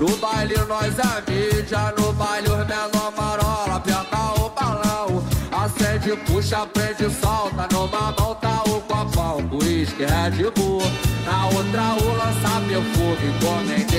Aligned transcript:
No 0.00 0.16
baile 0.16 0.56
nós 0.66 0.98
é 0.98 1.30
mídia, 1.30 1.92
no 1.98 2.10
baile 2.14 2.48
os 2.48 2.66
menor 2.66 3.12
marola, 3.18 3.76
aperta 3.76 4.32
o 4.40 4.48
balão. 4.48 5.22
Acende, 5.52 6.16
puxa, 6.24 6.64
prende, 6.68 7.14
solta, 7.20 7.68
numa 7.70 8.10
mão 8.18 8.34
tá 8.36 8.62
o 8.66 8.80
copão, 8.80 9.46
uísque, 9.52 10.06
Red 10.06 10.50
Bull. 10.52 10.80
Na 11.26 11.48
outra 11.48 12.02
o 12.02 12.16
lança 12.16 12.62
perfume, 12.66 13.28
encomendei 13.28 13.89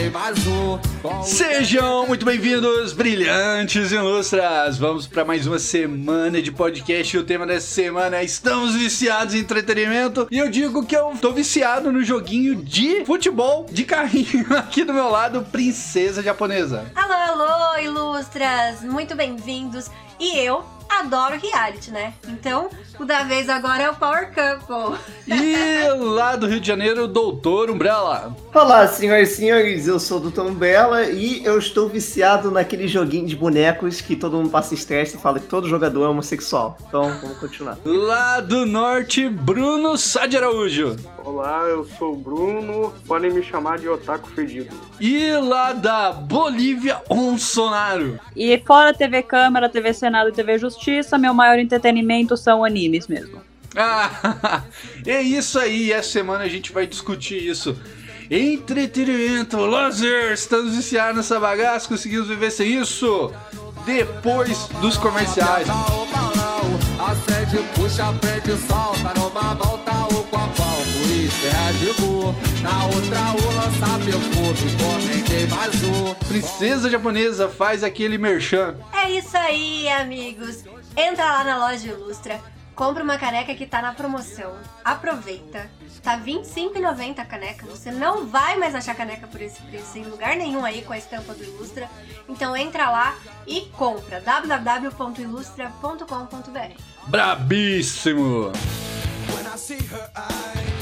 Sejam 1.24 2.06
muito 2.06 2.26
bem-vindos, 2.26 2.92
brilhantes 2.92 3.94
ilustras! 3.94 4.78
Vamos 4.78 5.08
para 5.08 5.24
mais 5.24 5.48
uma 5.48 5.58
semana 5.58 6.42
de 6.42 6.52
podcast. 6.52 7.18
O 7.18 7.24
tema 7.24 7.48
dessa 7.48 7.68
semana 7.68 8.18
é 8.18 8.24
Estamos 8.24 8.76
viciados 8.76 9.34
em 9.34 9.40
entretenimento. 9.40 10.28
E 10.30 10.38
eu 10.38 10.50
digo 10.50 10.86
que 10.86 10.98
eu 10.98 11.14
tô 11.22 11.32
viciado 11.32 11.94
no 11.94 12.04
joguinho 12.04 12.56
de 12.56 13.06
futebol 13.06 13.66
de 13.72 13.86
carrinho. 13.86 14.46
Aqui 14.58 14.84
do 14.84 14.94
meu 14.94 15.10
lado, 15.10 15.44
Princesa 15.50 16.22
Japonesa. 16.22 16.92
Alô, 16.94 17.44
alô, 17.44 17.80
ilustras! 17.80 18.82
Muito 18.82 19.16
bem-vindos. 19.16 19.90
E 20.20 20.38
eu 20.40 20.66
adoro 21.00 21.40
reality, 21.40 21.92
né? 21.92 22.14
Então, 22.28 22.70
o 23.00 23.06
da 23.06 23.24
vez 23.24 23.50
agora 23.50 23.84
é 23.84 23.90
o 23.90 23.96
Power 23.96 24.32
Couple. 24.34 24.98
E 25.28 25.88
lá 25.98 26.36
do 26.36 26.48
Rio 26.48 26.60
de 26.60 26.68
Janeiro, 26.68 27.08
Doutor 27.08 27.70
Umbrella. 27.70 28.36
Olá, 28.54 28.88
senhoras 28.88 29.32
e 29.32 29.36
senhores, 29.36 29.88
eu 29.88 30.00
sou 30.00 30.20
o 30.20 30.30
Dr. 30.30 30.42
Umbrella 30.42 31.04
e 31.04 31.44
eu 31.46 31.58
estou 31.58 31.88
viciado 31.88 32.52
naquele 32.52 32.88
joguinho 32.88 33.26
de 33.26 33.36
bonecos 33.36 34.02
que 34.02 34.16
todo 34.16 34.38
mundo 34.38 34.50
passa 34.50 34.74
estresse 34.74 35.16
e 35.16 35.20
fala 35.20 35.40
que 35.40 35.48
todo 35.48 35.70
jogador 35.70 36.06
é 36.06 36.08
homossexual. 36.10 36.78
Então, 36.88 37.04
vamos 37.22 37.38
continuar. 37.38 37.78
Lá 37.86 38.40
do 38.40 38.66
Norte, 38.66 39.30
Bruno 39.30 39.98
Sá 39.98 40.26
de 40.26 40.38
Araújo. 40.38 40.96
Olá, 41.24 41.66
eu 41.68 41.86
sou 41.86 42.14
o 42.14 42.18
Bruno, 42.18 42.94
podem 43.06 43.32
me 43.32 43.44
chamar 43.44 43.78
de 43.78 43.88
Otaku 43.88 44.30
Fedido. 44.32 44.76
E 45.00 45.32
lá 45.34 45.72
da 45.72 46.12
Bolívia, 46.12 47.00
Onsonaro. 47.10 48.20
E 48.36 48.58
fora 48.66 48.92
TV 48.94 49.22
Câmara, 49.22 49.70
TV 49.70 49.94
Senado 49.94 50.30
e 50.30 50.34
TV 50.34 50.58
Justiça, 50.58 51.20
meu 51.20 51.34
maior 51.34 51.60
entretenimento 51.60 52.36
são 52.36 52.66
animes 52.66 53.08
mesmo. 53.08 53.42
Ah, 53.76 54.64
é 55.06 55.22
isso 55.22 55.60
aí. 55.60 55.92
Essa 55.92 56.10
semana 56.10 56.44
a 56.44 56.50
gente 56.50 56.72
vai 56.72 56.88
discutir 56.88 57.38
isso. 57.38 57.78
Entretenimento, 58.30 59.58
lazer, 59.58 60.32
estamos 60.32 60.76
viciados 60.76 61.18
nessa 61.18 61.40
bagaça, 61.40 61.88
conseguimos 61.88 62.30
viver 62.30 62.50
sem 62.50 62.80
isso? 62.80 63.32
Depois 63.86 64.68
dos 64.80 64.98
comerciais. 64.98 65.68
Balão, 65.68 66.80
acende, 67.10 67.62
puxa, 67.76 68.14
prende, 68.14 68.58
solta, 68.68 69.20
numa 69.20 69.56
copão, 69.56 70.21
Red 71.42 71.94
Bull. 72.00 72.36
Na 72.62 72.86
outra 72.86 73.20
o 73.34 73.42
lança 73.56 73.98
perfume, 74.06 74.72
encomendei 74.74 75.48
mais 75.48 75.84
um. 75.84 76.14
Princesa 76.28 76.88
japonesa 76.90 77.50
faz 77.50 77.84
aquele 77.84 78.18
merchan. 78.18 78.78
É 78.94 79.10
isso 79.10 79.36
aí, 79.36 79.90
amigos. 79.90 80.64
Entra 80.96 81.26
lá 81.26 81.44
na 81.44 81.58
loja 81.58 81.88
Ilustra, 81.88 82.40
compra 82.76 83.04
uma 83.04 83.18
caneca 83.18 83.56
que 83.56 83.66
tá 83.66 83.82
na 83.82 83.92
promoção. 83.94 84.56
Aproveita. 84.84 85.68
Tá 86.04 86.16
R$25,90 86.16 87.20
a 87.20 87.26
caneca. 87.26 87.66
Você 87.68 87.92
não 87.92 88.26
vai 88.26 88.58
mais 88.58 88.74
achar 88.74 88.96
caneca 88.96 89.28
por 89.28 89.40
esse 89.42 89.62
preço 89.62 89.98
em 89.98 90.04
lugar 90.04 90.36
nenhum 90.36 90.66
aí 90.66 90.82
com 90.82 90.94
a 90.94 90.98
estampa 90.98 91.34
do 91.34 91.44
Ilustra. 91.44 91.88
Então 92.28 92.58
entra 92.58 92.90
lá 92.90 93.16
e 93.46 93.62
compra 93.78 94.20
www.ilustra.com.br. 94.20 96.82
Brabíssimo! 97.08 98.52
When 99.32 99.46
I 99.46 99.56
see 99.58 99.78
her 99.78 100.10
eyes 100.16 100.81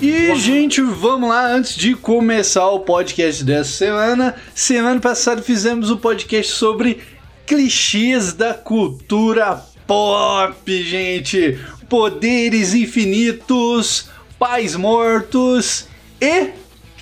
E, 0.00 0.34
gente, 0.36 0.80
vamos 0.80 1.28
lá, 1.28 1.52
antes 1.52 1.76
de 1.76 1.94
começar 1.94 2.66
o 2.70 2.80
podcast 2.80 3.44
dessa 3.44 3.70
semana. 3.70 4.34
Semana 4.54 4.98
passada 4.98 5.42
fizemos 5.42 5.90
um 5.90 5.98
podcast 5.98 6.52
sobre 6.52 7.02
clichês 7.46 8.32
da 8.32 8.54
cultura 8.54 9.62
pop, 9.86 10.82
gente. 10.82 11.58
Poderes 11.86 12.72
infinitos, 12.72 14.08
pais 14.38 14.74
mortos 14.74 15.88
e, 16.18 16.52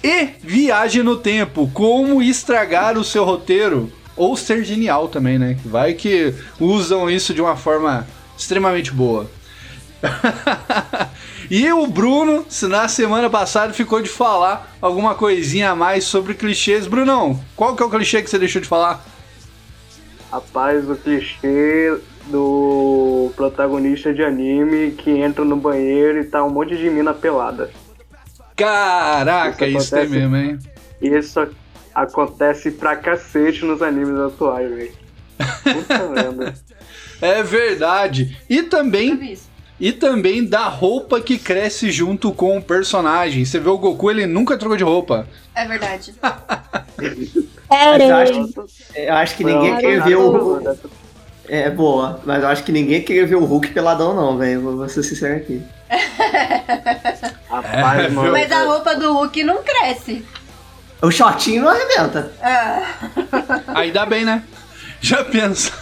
e 0.03 0.29
viagem 0.41 1.05
no 1.05 1.17
tempo. 1.17 1.71
Como 1.73 2.21
estragar 2.21 2.99
o 2.99 3.05
seu 3.05 3.25
roteiro. 3.25 3.93
Ou 4.19 4.37
ser 4.37 4.65
genial 4.65 5.09
também, 5.09 5.39
né? 5.39 5.57
Vai 5.65 5.95
que 5.95 6.35
usam 6.61 7.09
isso 7.09 7.33
de 7.33 7.41
uma 7.41 7.57
forma 7.57 8.07
extremamente 8.37 8.93
boa. 8.93 9.31
e 11.51 11.73
o 11.73 11.87
Bruno, 11.87 12.45
na 12.63 12.89
semana 12.89 13.31
passada 13.31 13.73
ficou 13.73 14.03
de 14.03 14.09
falar 14.09 14.77
alguma 14.81 15.15
coisinha 15.15 15.71
a 15.71 15.77
mais 15.77 16.05
sobre 16.05 16.35
clichês. 16.35 16.87
Brunão, 16.87 17.41
qual 17.57 17.75
que 17.75 17.83
é 17.83 17.87
o 17.87 17.91
clichê 17.91 18.23
que 18.23 18.29
você 18.29 18.39
deixou 18.39 18.61
de 18.61 18.69
falar? 18.69 19.05
Rapaz, 20.31 20.89
o 20.89 20.95
clichê 20.97 21.99
do 22.27 23.33
protagonista 23.35 24.13
de 24.13 24.23
anime 24.23 24.91
que 24.93 25.11
entra 25.11 25.45
no 25.45 25.57
banheiro 25.57 26.21
e 26.21 26.25
tá 26.25 26.45
um 26.45 26.51
monte 26.51 26.77
de 26.77 26.91
mina 26.91 27.15
pelada. 27.15 27.71
Caraca, 28.55 29.67
Isso 29.67 29.79
isso, 29.79 29.95
acontece. 29.95 30.19
mesmo, 30.19 30.37
hein? 30.37 30.59
Isso 31.01 31.49
acontece 32.03 32.71
pra 32.71 32.97
cacete 32.97 33.65
nos 33.65 33.83
animes 33.83 34.19
atuais, 34.19 34.71
velho. 34.71 34.93
Puta 35.63 36.09
merda. 36.09 36.55
É 37.21 37.43
verdade. 37.43 38.37
E 38.49 38.63
também, 38.63 39.37
e 39.81 39.93
também 39.93 40.45
da 40.45 40.69
roupa 40.69 41.21
que 41.21 41.39
cresce 41.39 41.91
junto 41.91 42.33
com 42.33 42.57
o 42.57 42.63
personagem. 42.63 43.45
Você 43.45 43.59
vê 43.59 43.69
o 43.69 43.79
Goku, 43.79 44.11
ele 44.11 44.27
nunca 44.27 44.57
trocou 44.57 44.77
de 44.77 44.85
roupa. 44.85 45.27
É 45.55 45.67
verdade. 45.67 46.15
Mas 47.71 48.01
eu 48.01 48.17
acho, 48.17 48.55
eu 48.95 49.15
acho 49.15 49.37
que 49.37 49.45
ninguém 49.45 49.73
Não, 49.73 49.81
quer 49.81 50.03
ver 50.03 50.17
o. 50.17 50.61
É 51.51 51.71
boa, 51.71 52.21
mas 52.27 52.43
eu 52.43 52.49
acho 52.49 52.63
que 52.63 52.71
ninguém 52.71 53.03
queria 53.03 53.27
ver 53.27 53.37
o 53.37 53.45
Hulk 53.45 53.69
peladão, 53.73 54.15
não, 54.15 54.37
velho. 54.37 54.61
Vou 54.61 54.89
ser 54.89 55.03
sincero 55.03 55.37
aqui. 55.37 55.63
Rapaz, 57.49 58.05
É, 58.05 58.09
mano. 58.09 58.33
Mas 58.33 58.53
a 58.53 58.65
roupa 58.65 58.95
do 58.97 59.13
Hulk 59.15 59.45
não 59.45 59.63
cresce. 59.63 60.25
O 61.01 61.11
shortinho 61.11 61.63
não 61.63 61.71
arrebenta. 61.71 62.33
Ah, 62.43 62.83
Aí 63.69 63.91
dá 63.93 64.05
bem, 64.05 64.25
né? 64.25 64.43
Já 65.01 65.23
pensa. 65.25 65.73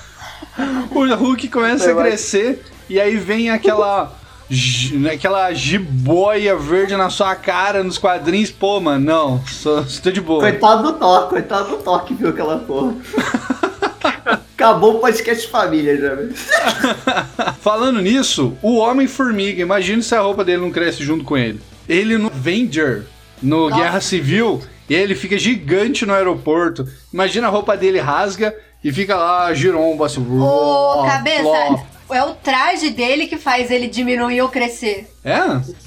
O 0.91 1.04
Hulk 1.15 1.49
começa 1.49 1.91
a 1.91 1.94
crescer 1.94 2.62
e 2.88 3.00
aí 3.00 3.16
vem 3.16 3.50
aquela. 3.50 4.15
gi- 4.50 5.09
Aquela 5.09 5.53
jiboia 5.55 6.55
verde 6.56 6.97
na 6.97 7.09
sua 7.10 7.34
cara 7.34 7.82
nos 7.82 7.97
quadrinhos. 7.99 8.50
Pô, 8.50 8.78
mano, 8.81 9.05
não. 9.05 9.47
Só, 9.47 9.81
estou 9.81 10.12
de 10.12 10.21
boa. 10.21 10.41
Coitado 10.41 10.82
do 10.82 10.93
Thor, 10.94 11.28
coitado 11.28 11.71
do 11.71 11.76
Thor 11.78 12.05
que 12.05 12.15
viu 12.15 12.28
aquela 12.28 12.59
porra. 12.59 12.94
Acabou 14.56 14.97
o 14.97 14.99
podcast 15.00 15.44
de 15.44 15.50
família 15.53 15.97
já. 15.99 17.53
Falando 17.60 18.00
nisso, 18.00 18.56
o 18.62 18.76
Homem-Formiga, 18.76 19.60
imagina 19.60 20.00
se 20.03 20.15
a 20.15 20.21
roupa 20.21 20.43
dele 20.44 20.62
não 20.62 20.71
cresce 20.71 21.03
junto 21.05 21.25
com 21.25 21.37
ele. 21.37 21.60
Ele 21.88 22.16
no 22.16 22.28
Avenger, 22.28 23.05
no 23.43 23.69
Nossa. 23.69 23.82
Guerra 23.82 24.00
Civil, 24.00 24.62
e 24.88 24.94
aí 24.94 25.02
ele 25.02 25.14
fica 25.14 25.38
gigante 25.38 26.06
no 26.06 26.14
aeroporto. 26.14 26.86
Imagina 27.12 27.47
a 27.47 27.50
roupa 27.50 27.76
dele 27.76 27.98
rasga 28.00 28.54
e 28.82 28.92
fica 28.92 29.16
lá 29.16 29.52
girombo 29.52 30.04
assim. 30.04 30.20
Ô, 30.20 30.24
flop, 30.24 31.08
cabeça, 31.08 31.42
flop. 31.42 31.80
é 32.10 32.22
o 32.22 32.34
traje 32.34 32.91
dele 32.91 33.26
que 33.26 33.36
faz 33.36 33.70
ele 33.70 33.88
diminuir 33.88 34.41
ou 34.41 34.48
crescer. 34.48 35.08
É? 35.25 35.38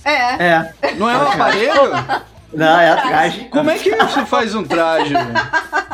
É. 0.04 0.74
É. 0.84 0.94
Não 0.96 1.10
é 1.10 1.18
um 1.18 1.32
aparelho? 1.32 1.92
Não, 2.52 2.80
é 2.80 2.90
atrás. 2.90 3.36
Como 3.52 3.70
é 3.70 3.78
que 3.78 3.96
você 3.96 4.26
faz 4.26 4.56
um 4.56 4.64
traje 4.64 5.14
velho, 5.14 5.34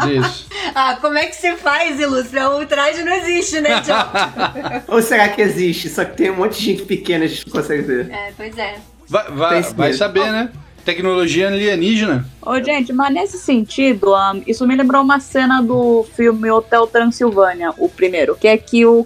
desse? 0.05 0.45
Ah, 0.73 0.97
como 1.01 1.17
é 1.17 1.25
que 1.25 1.35
se 1.35 1.53
faz, 1.57 1.99
Ilustra? 1.99 2.49
O 2.49 2.65
traje 2.65 3.03
não 3.03 3.13
existe, 3.13 3.59
né, 3.59 3.81
John? 3.81 4.83
Ou 4.87 5.01
será 5.01 5.27
que 5.29 5.41
existe? 5.41 5.89
Só 5.89 6.05
que 6.05 6.15
tem 6.15 6.31
um 6.31 6.37
monte 6.37 6.57
de 6.57 6.65
gente 6.65 6.83
pequena 6.83 7.25
que 7.25 7.33
a 7.33 7.35
gente 7.35 7.47
não 7.47 7.61
consegue 7.61 7.81
ver. 7.81 8.09
é, 8.09 8.31
pois 8.35 8.57
é. 8.57 8.75
Vai, 9.07 9.31
vai, 9.31 9.61
vai 9.61 9.93
saber, 9.93 10.31
né? 10.31 10.49
Tecnologia 10.85 11.47
alienígena. 11.47 12.25
Ô, 12.41 12.61
gente, 12.63 12.93
mas 12.93 13.11
nesse 13.11 13.39
sentido, 13.39 14.13
ahn, 14.13 14.41
isso 14.45 14.67
me 14.67 14.75
lembrou 14.75 15.01
uma 15.01 15.19
cena 15.19 15.61
do 15.61 16.05
filme 16.15 16.49
Hotel 16.51 16.85
Transilvânia, 16.85 17.73
o 17.77 17.89
primeiro, 17.89 18.35
que 18.35 18.47
é 18.47 18.55
que 18.55 18.85
o 18.85 19.03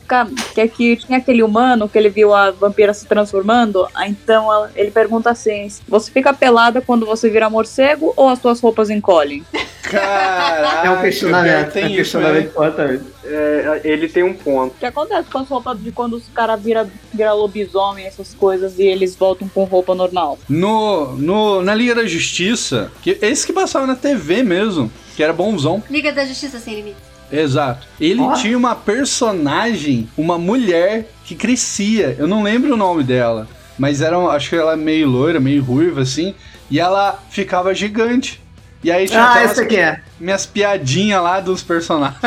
que 0.53 0.59
é 0.59 0.67
que 0.67 0.97
tinha 0.97 1.17
aquele 1.19 1.41
humano 1.41 1.87
que 1.87 1.97
ele 1.97 2.09
viu 2.09 2.33
a 2.33 2.51
vampira 2.51 2.93
se 2.93 3.07
transformando, 3.07 3.87
ah, 3.95 4.07
então 4.07 4.51
ela- 4.51 4.71
ele 4.75 4.91
pergunta 4.91 5.31
assim: 5.31 5.69
você 5.87 6.11
fica 6.11 6.33
pelada 6.33 6.81
quando 6.81 7.05
você 7.05 7.29
vira 7.29 7.49
morcego 7.49 8.13
ou 8.17 8.27
as 8.27 8.39
suas 8.39 8.59
roupas 8.59 8.89
encolhem? 8.89 9.43
Caraca, 9.83 10.87
É 10.87 10.91
um 10.91 11.01
questionamento. 11.01 11.71
tem 11.71 11.83
é 11.83 11.85
um 11.85 11.89
isso, 11.89 11.95
questionamento 11.97 12.47
importante. 12.49 13.03
É, 13.25 13.81
ele 13.83 14.07
tem 14.07 14.23
um 14.23 14.33
ponto. 14.33 14.73
O 14.75 14.79
que 14.79 14.85
acontece 14.85 15.29
com 15.29 15.39
as 15.39 15.47
roupas 15.47 15.79
de 15.81 15.91
quando 15.91 16.13
os 16.15 16.23
caras 16.33 16.61
viram 16.61 16.89
vira 17.13 17.33
lobisomem, 17.33 18.05
essas 18.05 18.33
coisas, 18.33 18.77
e 18.79 18.83
eles 18.83 19.15
voltam 19.15 19.47
com 19.47 19.63
roupa 19.63 19.93
normal? 19.95 20.37
No, 20.49 21.15
no, 21.15 21.61
na 21.61 21.73
Liga 21.73 21.95
da 21.95 22.05
Justiça, 22.05 22.91
que 23.01 23.17
esse 23.21 23.45
que 23.45 23.53
passava 23.53 23.85
na 23.87 23.95
TV 23.95 24.43
mesmo, 24.43 24.91
que 25.15 25.23
era 25.23 25.33
bonzão. 25.33 25.83
Liga 25.89 26.11
da 26.11 26.25
Justiça 26.25 26.59
Sem 26.59 26.75
Limites. 26.75 27.09
Exato. 27.31 27.85
Ele 28.01 28.21
Ó. 28.21 28.33
tinha 28.33 28.57
uma 28.57 28.75
personagem, 28.75 30.09
uma 30.17 30.37
mulher 30.37 31.07
que 31.23 31.35
crescia. 31.35 32.15
Eu 32.17 32.27
não 32.27 32.41
lembro 32.41 32.73
o 32.73 32.77
nome 32.77 33.03
dela. 33.03 33.47
mas 33.77 34.01
era, 34.01 34.19
um- 34.19 34.27
acho 34.29 34.49
que 34.49 34.57
ela 34.57 34.73
é 34.73 34.75
meio 34.75 35.07
loira, 35.07 35.39
meio 35.39 35.63
ruiva, 35.63 36.01
assim, 36.01 36.35
e 36.69 36.81
ela 36.81 37.17
ficava 37.29 37.73
gigante. 37.73 38.41
E 38.83 38.91
aí 38.91 39.07
tinha 39.07 39.29
Ah, 39.33 39.43
esse 39.43 39.59
aqui 39.61 39.75
é. 39.77 40.01
minhas 40.19 40.45
piadinhas 40.45 41.21
lá 41.21 41.39
dos 41.39 41.61
personagens. 41.61 42.19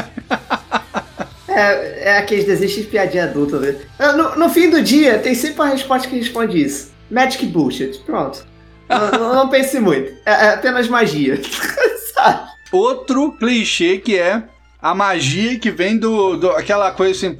É, 1.48 2.10
é 2.12 2.18
aqueles 2.18 2.44
desejos 2.46 2.76
de 2.76 2.82
piadinha 2.84 3.24
adulta, 3.24 3.58
né? 3.58 3.76
Ah, 3.98 4.12
No, 4.12 4.36
no 4.36 4.48
fim 4.48 4.70
do 4.70 4.82
dia, 4.82 5.18
tem 5.18 5.34
sempre 5.34 5.56
uma 5.60 5.68
resposta 5.70 6.08
que 6.08 6.16
responde 6.18 6.60
isso. 6.62 6.90
Magic 7.10 7.44
Bullshit. 7.46 7.98
Pronto. 8.06 8.44
não, 8.88 9.10
não- 9.18 9.34
não 9.34 9.48
pense 9.48 9.78
muito. 9.78 10.12
É, 10.24 10.30
é 10.30 10.54
apenas 10.54 10.88
magia. 10.88 11.40
Sabe? 12.14 12.40
Outro 12.72 13.32
clichê 13.32 13.98
que 13.98 14.18
é 14.18 14.42
a 14.80 14.94
magia 14.94 15.58
que 15.58 15.70
vem 15.70 15.96
do, 15.98 16.36
do 16.36 16.50
aquela 16.52 16.90
coisa 16.90 17.12
assim, 17.28 17.38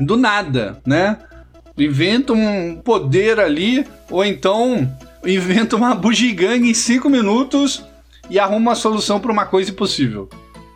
do 0.00 0.16
nada, 0.16 0.78
né? 0.86 1.16
Inventa 1.76 2.32
um 2.32 2.80
poder 2.84 3.38
ali, 3.38 3.86
ou 4.10 4.24
então 4.24 4.92
inventa 5.24 5.76
uma 5.76 5.94
bugiganga 5.94 6.66
em 6.66 6.74
cinco 6.74 7.08
minutos 7.08 7.84
e 8.30 8.38
arruma 8.38 8.58
uma 8.58 8.74
solução 8.74 9.18
pra 9.20 9.32
uma 9.32 9.46
coisa 9.46 9.70
impossível. 9.70 10.28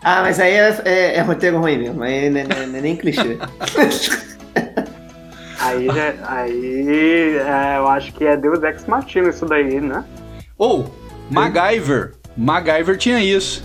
Ah, 0.03 0.23
mas 0.23 0.41
aí 0.41 0.53
é, 0.55 0.81
é- 0.85 1.17
é 1.17 1.21
roteiro 1.21 1.59
ruim 1.61 1.79
mesmo. 1.79 2.03
Aí 2.03 2.29
não 2.29 2.41
é, 2.41 2.45
não 2.45 2.57
é- 2.57 2.67
não 2.67 2.79
é 2.79 2.81
nem 2.81 2.97
clichê. 2.97 3.39
Aí, 5.61 5.87
já, 5.87 6.15
aí 6.27 7.37
é, 7.39 7.77
eu 7.77 7.87
acho 7.87 8.13
que 8.15 8.25
é 8.25 8.37
Deus 8.37 8.61
Ex 8.65 8.85
Machina 8.87 9.29
isso 9.29 9.47
daí, 9.47 9.81
né? 9.81 10.03
Ou 10.59 10.93
MacGyver. 11.31 12.15
MacGyver 12.37 12.97
tinha 12.99 13.21
isso. 13.21 13.63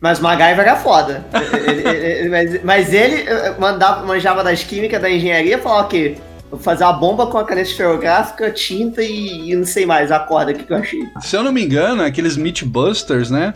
Mas 0.00 0.18
o 0.18 0.24
MacGyver 0.24 0.66
era 0.66 0.74
foda. 0.76 1.24
Ele- 1.68 1.82
ele- 1.88 2.04
ele- 2.04 2.28
mas, 2.28 2.64
mas 2.64 2.92
ele 2.92 3.22
eh, 3.28 3.54
mandava, 3.60 4.04
manjava 4.04 4.42
das 4.42 4.64
químicas, 4.64 5.00
da 5.00 5.08
engenharia, 5.08 5.56
falava 5.58 5.86
que 5.88 6.16
vou 6.34 6.35
fazer 6.60 6.84
uma 6.84 6.92
bomba 6.92 7.26
com 7.26 7.38
a 7.38 7.44
caneta 7.44 7.68
esferográfica, 7.68 8.50
tinta 8.50 9.02
e, 9.02 9.50
e 9.50 9.56
não 9.56 9.64
sei 9.64 9.84
mais, 9.86 10.10
a 10.12 10.18
corda 10.18 10.52
aqui 10.52 10.64
que 10.64 10.72
eu 10.72 10.76
achei. 10.76 11.00
Se 11.20 11.36
eu 11.36 11.42
não 11.42 11.52
me 11.52 11.64
engano, 11.64 12.02
aqueles 12.02 12.36
Meatbusters, 12.36 13.30
né? 13.30 13.52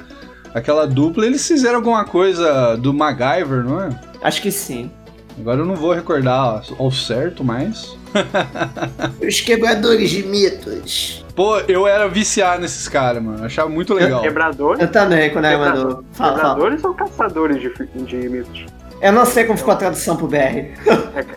Aquela 0.54 0.86
dupla, 0.86 1.26
eles 1.26 1.46
fizeram 1.46 1.76
alguma 1.76 2.04
coisa 2.04 2.76
do 2.76 2.92
MacGyver, 2.92 3.62
não 3.64 3.82
é? 3.82 3.90
Acho 4.22 4.42
que 4.42 4.50
sim. 4.50 4.90
Agora 5.38 5.60
eu 5.60 5.64
não 5.64 5.76
vou 5.76 5.92
recordar 5.92 6.62
ao 6.78 6.90
certo, 6.90 7.44
mas. 7.44 7.96
Os 9.26 9.40
quebradores 9.40 10.10
de 10.10 10.22
mitos. 10.24 11.24
Pô, 11.36 11.58
eu 11.60 11.86
era 11.86 12.08
viciado 12.08 12.60
nesses 12.60 12.88
caras, 12.88 13.22
mano. 13.22 13.44
Achava 13.44 13.68
muito 13.68 13.94
legal. 13.94 14.20
Quebradores? 14.20 14.80
Eu 14.82 14.90
também, 14.90 15.30
quando 15.30 15.44
era 15.44 15.56
Quebra- 15.56 15.74
mandou. 15.80 16.04
Fala, 16.12 16.38
fala. 16.38 16.54
Quebradores 16.54 16.84
ou 16.84 16.94
caçadores 16.94 17.60
de, 17.60 17.72
de 18.04 18.28
mitos? 18.28 18.66
Eu 19.00 19.12
não 19.12 19.24
sei 19.24 19.44
como 19.44 19.56
ficou 19.56 19.72
a 19.72 19.76
tradução 19.76 20.16
pro 20.16 20.26
BR. 20.26 20.36
É, 20.36 20.74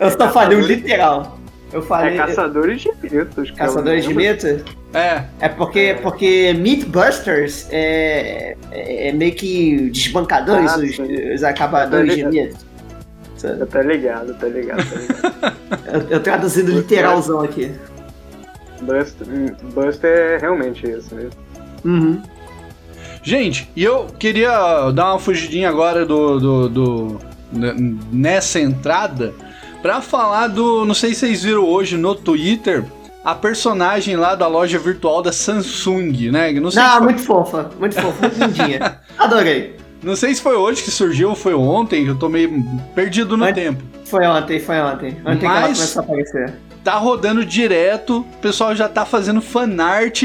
Eu 0.00 0.10
só 0.10 0.28
falei 0.30 0.58
o 0.58 0.60
literal. 0.60 1.38
Eu 1.74 1.82
falei. 1.82 2.14
É 2.14 2.16
caçadores 2.16 2.80
de 2.80 2.90
mitos. 3.02 3.50
Caçadores 3.50 4.04
de 4.06 4.14
mitos? 4.14 4.62
É, 4.94 5.24
É 5.40 5.48
porque, 5.48 5.96
porque 6.02 6.54
Meatbusters 6.54 7.66
é, 7.70 8.56
é, 8.70 9.08
é 9.08 9.12
meio 9.12 9.34
que 9.34 9.90
desbancadores, 9.90 10.70
Ah, 10.72 10.78
os, 10.78 11.34
os 11.34 11.44
acabadores 11.44 12.14
de 12.14 12.24
mitos. 12.24 12.64
Eu 13.42 13.66
tô 13.66 13.80
ligado, 13.82 14.32
tô 14.38 14.46
ligado, 14.46 14.82
tô 14.88 14.98
ligado. 14.98 15.54
Eu, 15.92 16.00
eu 16.10 16.20
traduzindo 16.20 16.70
literalzão 16.72 17.40
aqui. 17.40 17.70
Buster, 18.80 19.26
Buster 19.74 20.10
é 20.10 20.38
realmente 20.38 20.88
isso 20.88 21.14
mesmo. 21.14 21.32
Uhum. 21.84 22.22
Gente, 23.22 23.68
e 23.74 23.82
eu 23.82 24.06
queria 24.18 24.90
dar 24.92 25.10
uma 25.12 25.18
fugidinha 25.18 25.68
agora 25.68 26.04
do, 26.06 26.38
do, 26.40 26.68
do- 26.68 27.18
n- 27.52 27.98
nessa 28.12 28.60
entrada 28.60 29.32
pra 29.84 30.00
falar 30.00 30.46
do, 30.48 30.86
não 30.86 30.94
sei 30.94 31.12
se 31.12 31.20
vocês 31.20 31.42
viram 31.42 31.62
hoje 31.62 31.98
no 31.98 32.14
Twitter, 32.14 32.82
a 33.22 33.34
personagem 33.34 34.16
lá 34.16 34.34
da 34.34 34.46
loja 34.46 34.78
virtual 34.78 35.20
da 35.20 35.30
Samsung, 35.30 36.30
né? 36.30 36.50
Não 36.52 36.70
sei, 36.70 36.82
se, 36.82 36.88
Não, 36.88 36.94
foi, 36.96 37.02
muito 37.04 37.22
fofa, 37.22 37.70
muito 37.78 37.94
fofa, 37.94 38.18
muito 38.22 38.38
lindinha. 38.40 38.98
Adorei. 39.18 39.76
não 40.02 40.16
sei 40.16 40.34
se 40.34 40.40
foi 40.40 40.56
hoje 40.56 40.82
que 40.82 40.90
surgiu 40.90 41.28
ou 41.28 41.34
foi 41.34 41.52
ontem, 41.52 42.06
eu 42.06 42.14
tô 42.18 42.30
meio 42.30 42.64
perdido 42.94 43.36
no 43.36 43.44
Mas- 43.44 43.54
tempo. 43.54 43.82
Foi 44.06 44.26
ontem, 44.26 44.58
foi 44.58 44.80
ontem. 44.80 45.18
Ontem 45.22 45.38
que 45.40 45.44
ela 45.44 45.60
Mas- 45.60 45.76
começou 45.78 46.00
a 46.00 46.04
aparecer. 46.06 46.54
Tá 46.82 46.94
rodando 46.96 47.44
direto, 47.44 48.20
o 48.20 48.36
pessoal 48.40 48.74
já 48.74 48.88
tá 48.88 49.04
fazendo 49.04 49.42
fanart. 49.42 50.22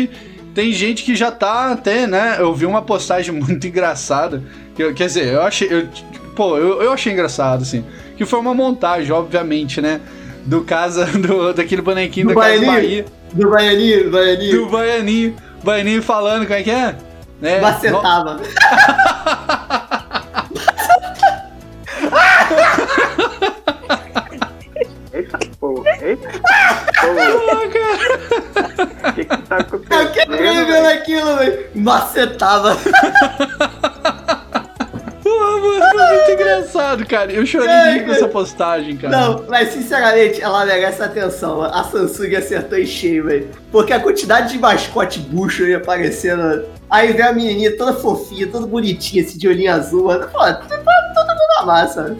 Tem 0.55 0.71
gente 0.71 1.03
que 1.03 1.17
já 1.17 1.31
tá 1.31 1.71
até, 1.73 2.07
né? 2.07 2.37
Eu 2.39 2.53
vi 2.53 2.65
uma 2.65 2.81
postagem 2.81 3.35
muito 3.35 3.67
engraçada. 3.67 4.41
Que, 4.73 4.93
quer 4.93 5.07
dizer, 5.07 5.33
eu 5.33 5.41
achei. 5.41 5.67
eu- 5.69 5.87
pô, 6.39 6.57
eu, 6.57 6.81
eu 6.81 6.93
achei 6.93 7.11
engraçado, 7.11 7.63
assim. 7.63 7.83
Que 8.15 8.25
foi 8.25 8.39
uma 8.39 8.53
montagem, 8.53 9.11
obviamente, 9.11 9.81
né? 9.81 9.99
Do 10.45 10.61
casa, 10.61 11.03
do, 11.19 11.51
daquele 11.51 11.81
bonequinho 11.81 12.29
Do 12.29 12.33
da 12.33 12.39
Casa 12.39 12.65
Baianinho? 12.65 12.73
Bahia. 12.73 13.05
Do 13.33 13.49
Baianinho, 13.49 14.03
do 14.05 14.11
Baianinho. 14.11 14.51
Do 14.55 14.69
Baianinho. 14.69 15.35
Baianinho 15.61 16.01
falando, 16.01 16.43
como 16.43 16.53
é 16.57 16.63
que 16.63 16.71
é? 16.71 16.95
é 17.41 17.59
Bacetava. 17.59 18.39
Eita, 25.11 25.39
pô, 25.59 25.83
eita, 26.01 26.29
pô. 27.01 27.07
O 29.09 29.13
que 29.13 29.25
que 29.25 29.37
tá 29.41 29.57
acontecendo? 29.57 30.35
Eu 30.35 30.53
vendo 30.53 30.67
velho? 30.67 30.87
aquilo, 30.87 31.35
velho. 31.35 31.65
Macetava. 31.75 32.77
Muito 36.09 36.31
engraçado, 36.31 37.05
cara. 37.05 37.31
Eu 37.31 37.45
chorei 37.45 38.01
com 38.03 38.11
essa 38.11 38.27
postagem, 38.27 38.97
cara. 38.97 39.15
Não, 39.17 39.45
mas 39.47 39.69
sinceramente, 39.69 40.41
ela 40.41 40.65
merece 40.65 41.01
atenção. 41.01 41.61
A 41.61 41.83
Samsung 41.83 42.35
acertou 42.35 42.77
em 42.77 42.85
cheio, 42.85 43.25
velho. 43.25 43.49
Porque 43.71 43.93
a 43.93 43.99
quantidade 43.99 44.53
de 44.53 44.59
mascote 44.59 45.19
bucho 45.19 45.63
aí 45.63 45.73
aparecendo. 45.75 46.65
Aí 46.89 47.13
vem 47.13 47.25
a 47.25 47.33
menininha 47.33 47.77
toda 47.77 47.93
fofinha, 47.93 48.47
toda 48.47 48.65
bonitinha, 48.65 49.23
assim, 49.23 49.37
de 49.37 49.47
olhinho 49.47 49.71
azul. 49.73 50.05
Mano. 50.05 50.27
Pô, 50.27 50.39
todo 50.39 51.27
mundo 51.27 51.39
na 51.59 51.65
massa. 51.65 52.17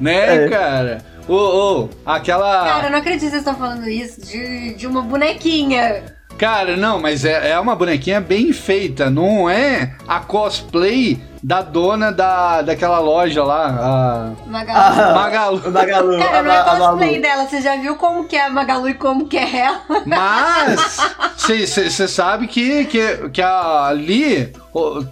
Né, 0.00 0.44
É. 0.44 0.48
cara? 0.48 0.98
Ô, 1.28 1.34
ô, 1.34 1.88
aquela. 2.04 2.64
Cara, 2.64 2.86
eu 2.86 2.90
não 2.90 2.98
acredito 2.98 3.20
que 3.24 3.30
vocês 3.30 3.40
estão 3.42 3.54
falando 3.54 3.88
isso 3.88 4.20
de, 4.20 4.74
de 4.74 4.86
uma 4.86 5.02
bonequinha. 5.02 6.04
Cara, 6.40 6.74
não, 6.74 6.98
mas 6.98 7.26
é, 7.26 7.50
é 7.50 7.60
uma 7.60 7.76
bonequinha 7.76 8.18
bem 8.18 8.50
feita, 8.50 9.10
não 9.10 9.48
é 9.50 9.92
a 10.08 10.20
cosplay 10.20 11.20
da 11.42 11.60
dona 11.60 12.10
da, 12.10 12.62
daquela 12.62 12.98
loja 12.98 13.44
lá, 13.44 14.32
Magalu. 14.46 14.80
a 14.80 15.14
Magalu. 15.14 15.62
o 15.66 15.70
Magalu. 15.70 16.18
Cara, 16.18 16.42
não 16.42 16.50
é 16.50 16.64
cosplay 16.64 17.20
dela. 17.20 17.46
Você 17.46 17.60
já 17.60 17.76
viu 17.76 17.94
como 17.96 18.24
que 18.24 18.36
é 18.36 18.46
a 18.46 18.48
Magalu 18.48 18.88
e 18.88 18.94
como 18.94 19.28
que 19.28 19.36
é 19.36 19.54
ela? 19.58 19.82
Mas 20.06 20.96
você 21.36 22.08
sabe 22.08 22.46
que, 22.46 22.86
que, 22.86 23.28
que 23.28 23.42
a- 23.42 23.84
ali 23.88 24.50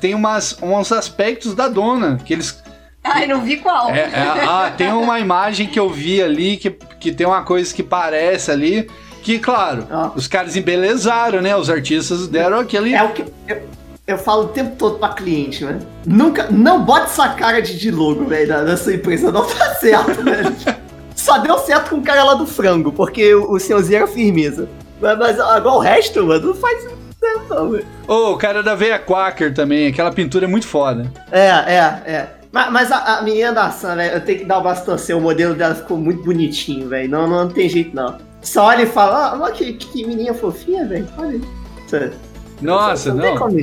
tem 0.00 0.14
umas, 0.14 0.56
uns 0.62 0.90
aspectos 0.92 1.54
da 1.54 1.68
dona, 1.68 2.18
que 2.24 2.32
eles 2.32 2.58
Ai, 3.04 3.26
não 3.26 3.42
vi 3.42 3.58
qual. 3.58 3.90
É, 3.90 4.00
é, 4.00 4.44
ah, 4.46 4.72
tem 4.74 4.92
uma 4.92 5.20
imagem 5.20 5.66
que 5.66 5.78
eu 5.78 5.90
vi 5.90 6.22
ali 6.22 6.56
que, 6.56 6.70
que 6.70 7.12
tem 7.12 7.26
uma 7.26 7.42
coisa 7.42 7.74
que 7.74 7.82
parece 7.82 8.50
ali. 8.50 8.88
Que, 9.22 9.38
claro, 9.38 9.86
Ah. 9.90 10.10
os 10.14 10.26
caras 10.26 10.56
embelezaram, 10.56 11.40
né? 11.40 11.54
Os 11.56 11.68
artistas 11.68 12.26
deram 12.28 12.60
aquele. 12.60 12.94
É 12.94 13.02
o 13.02 13.10
que 13.12 13.24
eu, 13.48 13.62
eu 14.06 14.18
falo 14.18 14.44
o 14.44 14.48
tempo 14.48 14.76
todo 14.76 14.98
pra 14.98 15.10
cliente, 15.10 15.64
né? 15.64 15.78
Nunca, 16.06 16.46
não 16.50 16.82
bote 16.84 17.06
essa 17.06 17.28
cara 17.30 17.60
de, 17.60 17.78
de 17.78 17.90
logo, 17.90 18.24
velho, 18.24 18.48
da, 18.48 18.64
da 18.64 18.76
sua 18.76 18.94
empresa. 18.94 19.30
Não 19.30 19.44
tá 19.44 19.74
certo, 19.74 20.22
velho. 20.24 20.54
Só 21.14 21.38
deu 21.38 21.58
certo 21.58 21.90
com 21.90 21.96
o 21.96 22.02
cara 22.02 22.22
lá 22.24 22.34
do 22.34 22.46
frango, 22.46 22.92
porque 22.92 23.34
o, 23.34 23.52
o 23.52 23.60
senhorzinho 23.60 23.98
era 23.98 24.06
firmeza. 24.06 24.68
Mas, 25.00 25.18
mas 25.18 25.40
agora 25.40 25.76
o 25.76 25.78
resto, 25.80 26.24
mano, 26.24 26.48
não 26.48 26.54
faz 26.54 26.86
não, 27.50 27.70
velho. 27.70 27.86
Ô, 28.06 28.32
o 28.32 28.36
cara 28.38 28.62
da 28.62 28.74
Veia 28.74 28.98
Quaker 28.98 29.52
também, 29.52 29.88
aquela 29.88 30.12
pintura 30.12 30.44
é 30.44 30.48
muito 30.48 30.66
foda. 30.66 31.12
É, 31.30 31.48
é, 31.48 32.02
é. 32.06 32.28
Mas, 32.52 32.72
mas 32.72 32.92
a, 32.92 33.18
a 33.18 33.22
menina 33.22 33.52
da 33.52 33.70
Sam, 33.70 33.96
velho, 33.96 34.14
eu 34.14 34.20
tenho 34.20 34.38
que 34.40 34.44
dar 34.44 34.58
o 34.58 34.84
torcer. 34.84 35.16
O 35.16 35.20
modelo 35.20 35.54
dela 35.54 35.74
ficou 35.74 35.96
muito 35.96 36.22
bonitinho, 36.22 36.88
velho. 36.88 37.10
Não, 37.10 37.26
não 37.26 37.48
tem 37.48 37.68
jeito, 37.68 37.94
não. 37.94 38.16
Só 38.42 38.66
olha 38.66 38.82
e 38.82 38.86
fala, 38.86 39.32
ah, 39.32 39.40
olha 39.42 39.52
que, 39.52 39.72
que 39.74 40.06
menina 40.06 40.34
fofinha, 40.34 40.86
velho. 40.86 41.08
Olha. 41.18 41.40
Nossa, 42.60 43.14
não. 43.14 43.34
não. 43.34 43.48
né? 43.48 43.54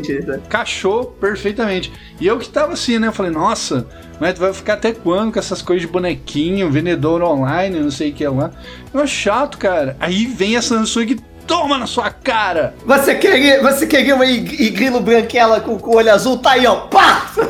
Cachou 0.48 1.06
perfeitamente. 1.06 1.92
E 2.20 2.28
eu 2.28 2.38
que 2.40 2.48
tava 2.50 2.74
assim, 2.74 2.98
né? 2.98 3.08
Eu 3.08 3.12
falei, 3.12 3.32
nossa, 3.32 3.86
mas 4.20 4.34
tu 4.36 4.40
vai 4.42 4.54
ficar 4.54 4.74
até 4.74 4.94
quando 4.94 5.34
com 5.34 5.40
essas 5.40 5.62
coisas 5.62 5.82
de 5.82 5.88
bonequinho, 5.92 6.72
vendedor 6.72 7.22
online, 7.22 7.80
não 7.80 7.92
sei 7.92 8.12
o 8.12 8.14
que 8.14 8.28
lá. 8.28 8.52
Eu 8.94 9.02
acho 9.02 9.14
chato, 9.14 9.58
cara. 9.58 9.98
Aí 10.00 10.26
vem 10.26 10.56
a 10.56 10.62
Samsung 10.62 11.12
e 11.12 11.16
toma 11.46 11.78
na 11.78 11.88
sua 11.88 12.10
cara. 12.10 12.74
Você 12.86 13.16
queria, 13.16 13.62
você 13.62 13.86
queria 13.86 14.16
uma 14.16 14.26
ig- 14.26 14.62
igrilo 14.62 15.02
branquela 15.02 15.60
com, 15.60 15.78
com 15.78 15.96
olho 15.98 16.12
azul? 16.12 16.38
Tá 16.38 16.52
aí, 16.52 16.66
ó. 16.66 16.76
Pá! 16.88 17.32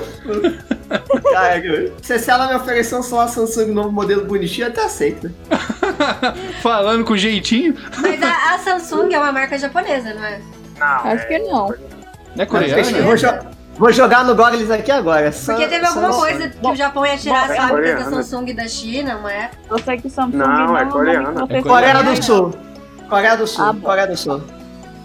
Se, 2.01 2.29
ela 2.29 2.48
me 2.48 2.55
oferecer 2.55 2.96
um 2.96 3.03
celular 3.03 3.27
Samsung 3.27 3.72
novo 3.72 3.91
modelo 3.91 4.25
bonitinho, 4.25 4.65
eu 4.67 4.72
até 4.72 4.84
aceito. 4.86 5.27
né? 5.27 5.34
Falando 6.62 7.04
com 7.06 7.16
jeitinho. 7.18 7.75
Mas 8.02 8.22
a, 8.22 8.54
a 8.56 8.58
Samsung 8.60 9.14
é 9.14 9.20
uma 9.20 9.32
marca 9.32 9.58
japonesa, 9.58 10.14
não 10.14 10.24
é? 10.24 10.40
Não, 10.80 11.12
Acho 11.12 11.28
que 11.28 11.40
não. 11.40 11.68
Não 11.68 11.74
é 12.38 12.42
Eu 12.44 12.48
coreano? 12.48 13.04
vou, 13.04 13.16
jo- 13.16 13.40
vou 13.78 13.92
jogar 13.94 14.25
no 14.25 14.36
Goggles 14.36 14.70
aqui 14.70 14.92
agora. 14.92 15.32
Porque 15.32 15.68
teve 15.68 15.86
alguma 15.86 16.10
coisa 16.10 16.50
que 16.50 16.68
o 16.68 16.75
Japão 16.75 17.06
ia 17.06 17.18
tirar 17.18 17.40
Bom, 17.40 17.44
as 17.46 17.50
é 17.52 17.56
fábricas 17.56 17.90
da 17.98 18.04
coreana. 18.04 18.24
Samsung 18.24 18.54
da 18.54 18.68
China, 18.68 19.18
uma 19.18 19.32
época. 19.32 19.62
Eu 19.70 19.80
sei 19.80 19.98
que 19.98 20.10
Samsung 20.10 20.38
Não, 20.38 20.78
é 20.78 20.84
não, 20.84 20.92
coreana. 20.92 21.32
não 21.32 21.48
É 21.50 21.62
Coreia 21.62 22.04
do 22.04 22.24
Sul. 22.24 22.54
Coreia 23.10 23.36
do 23.38 23.48
Sul, 23.48 23.66
Ah. 23.66 23.75
Coreia 23.82 24.08
do 24.08 24.18
Sul. 24.18 24.42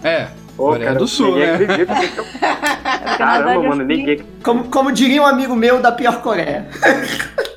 É, 0.03 0.27
Pô, 0.57 0.65
Coreia 0.71 0.87
cara, 0.87 0.99
do 0.99 1.07
Sul, 1.07 1.37
né? 1.37 1.53
acredita 1.53 1.93
eu- 2.17 2.25
Caramba, 3.17 3.63
mano, 3.69 3.83
ninguém. 3.85 4.25
Como, 4.43 4.65
como 4.65 4.91
diria 4.91 5.21
um 5.21 5.25
amigo 5.25 5.55
meu 5.55 5.79
da 5.79 5.91
pior 5.91 6.21
Coreia. 6.21 6.67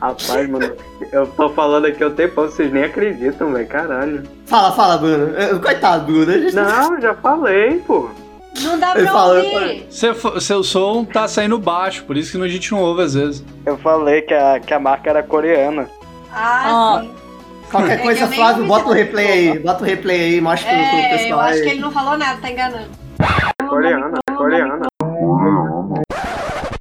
Rapaz, 0.00 0.48
mano, 0.48 0.72
eu 1.12 1.26
tô 1.26 1.48
falando 1.50 1.86
aqui 1.86 2.04
o 2.04 2.10
tempão, 2.10 2.44
vocês 2.44 2.72
nem 2.72 2.84
acreditam, 2.84 3.52
velho. 3.52 3.66
Caralho. 3.68 4.22
Fala, 4.46 4.72
fala, 4.72 4.96
Bruno. 4.98 5.32
Coitado, 5.60 6.04
Bruno. 6.06 6.30
A 6.32 6.38
gente 6.38 6.54
Não, 6.54 7.00
já 7.00 7.14
falei, 7.14 7.78
pô. 7.86 8.08
Não 8.62 8.78
dá 8.78 8.92
pra 8.92 9.06
falou, 9.06 9.36
ouvir. 9.36 9.86
Seu, 9.90 10.40
seu 10.40 10.62
som 10.64 11.04
tá 11.04 11.26
saindo 11.28 11.58
baixo, 11.58 12.04
por 12.04 12.16
isso 12.16 12.36
que 12.36 12.44
a 12.44 12.48
gente 12.48 12.72
não 12.72 12.80
ouve 12.82 13.02
às 13.02 13.14
vezes. 13.14 13.44
Eu 13.64 13.78
falei 13.78 14.22
que 14.22 14.34
a, 14.34 14.58
que 14.60 14.74
a 14.74 14.80
marca 14.80 15.08
era 15.10 15.22
coreana. 15.22 15.88
Ah, 16.32 16.96
Ah. 16.98 17.00
sim. 17.02 17.10
Qualquer 17.70 18.00
É 18.00 18.02
coisa, 18.02 18.26
Flávio, 18.26 18.66
bota 18.66 18.88
o 18.88 18.92
replay 18.92 19.26
aí. 19.52 19.58
Bota 19.60 19.84
o 19.84 19.86
replay 19.86 20.20
aí, 20.34 20.40
mostra 20.40 20.68
pro, 20.68 20.78
pro 20.88 20.98
É, 20.98 21.08
pessoal 21.10 21.30
eu 21.30 21.40
acho 21.40 21.54
aí. 21.54 21.62
que 21.62 21.68
ele 21.68 21.80
não 21.80 21.92
falou 21.92 22.18
nada, 22.18 22.40
tá 22.40 22.50
enganando. 22.50 22.88
É 23.60 23.64
coreana, 23.64 24.18
é 24.28 24.32
coreana. 24.32 24.86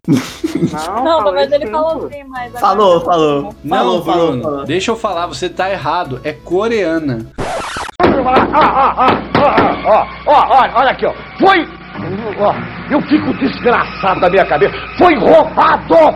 Não, 0.09 1.03
Não, 1.03 1.23
talvez 1.23 1.51
ele 1.51 1.67
falou 1.67 2.05
assim, 2.07 2.23
mas. 2.27 2.59
Falou, 2.59 3.01
falou. 3.01 3.53
Não, 3.63 3.77
Falou, 3.77 4.03
falou, 4.03 4.27
Bruno, 4.27 4.43
falou. 4.43 4.65
deixa 4.65 4.91
eu 4.91 4.95
falar, 4.95 5.27
você 5.27 5.47
tá 5.49 5.69
errado. 5.71 6.19
É 6.23 6.33
coreana. 6.33 7.25
Ó, 9.85 10.07
ó, 10.27 10.59
olha, 10.59 10.73
olha 10.75 10.91
aqui, 10.91 11.05
ó. 11.05 11.13
Foi. 11.39 11.59
Ó, 12.39 12.53
eu 12.91 13.01
fico 13.03 13.33
desgraçado 13.39 14.19
da 14.21 14.29
minha 14.29 14.45
cabeça. 14.45 14.73
Foi 14.97 15.15
roubado! 15.15 16.15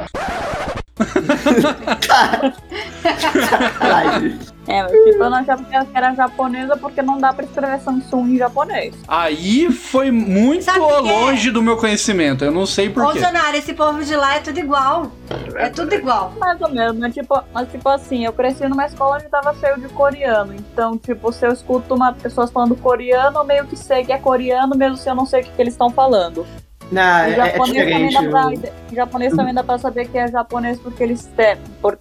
É, 4.65 4.81
mas 4.81 4.91
tipo, 4.91 5.23
eu 5.23 5.29
não 5.29 5.37
achava 5.37 5.63
que 5.63 5.75
era 5.93 6.13
japonesa 6.13 6.77
porque 6.77 7.01
não 7.01 7.17
dá 7.17 7.33
pra 7.33 7.43
escrever 7.43 7.79
Samsung 7.81 8.35
em 8.35 8.37
japonês. 8.37 8.95
Aí 9.07 9.69
foi 9.71 10.09
muito 10.09 10.63
Sabe 10.63 10.79
longe 10.79 11.51
do 11.51 11.61
meu 11.61 11.75
conhecimento. 11.77 12.45
Eu 12.45 12.51
não 12.51 12.65
sei 12.65 12.89
porquê. 12.89 13.19
Sonara, 13.19 13.57
esse 13.57 13.73
povo 13.73 14.03
de 14.03 14.15
lá 14.15 14.35
é 14.35 14.39
tudo 14.39 14.59
igual. 14.59 15.11
É 15.55 15.69
tudo 15.69 15.93
igual. 15.93 16.31
Mais 16.39 16.61
ou 16.61 16.69
menos, 16.69 16.97
mas 16.97 17.13
tipo, 17.13 17.43
mas, 17.53 17.69
tipo 17.69 17.89
assim, 17.89 18.25
eu 18.25 18.31
cresci 18.31 18.67
numa 18.67 18.85
escola 18.85 19.17
onde 19.17 19.25
tava 19.25 19.53
cheio 19.55 19.79
de 19.79 19.89
coreano. 19.89 20.53
Então, 20.53 20.97
tipo, 20.97 21.31
se 21.33 21.45
eu 21.45 21.51
escuto 21.51 21.93
uma 21.95 22.13
pessoas 22.13 22.49
falando 22.49 22.75
coreano, 22.75 23.39
eu 23.39 23.43
meio 23.43 23.65
que 23.65 23.75
sei 23.75 24.05
que 24.05 24.13
é 24.13 24.17
coreano, 24.17 24.77
mesmo 24.77 24.95
se 24.95 25.09
eu 25.09 25.15
não 25.15 25.25
sei 25.25 25.41
o 25.41 25.43
que, 25.43 25.51
que 25.51 25.61
eles 25.61 25.73
estão 25.73 25.89
falando. 25.89 26.45
Não, 26.93 27.01
O 27.01 27.23
é, 27.25 27.31
é 27.31 27.35
japonês, 27.35 27.77
também 27.77 28.07
diferente. 28.07 28.13
dá 28.13 28.29
pra, 28.29 28.47
o 28.91 28.95
japonês 28.95 29.33
também 29.35 29.53
dá 29.53 29.63
pra 29.63 29.77
saber 29.77 30.07
que 30.07 30.17
é 30.17 30.27
japonês 30.27 30.79
porque 30.79 31.03
eles 31.03 31.25
têm. 31.35 31.57
Por, 31.81 31.97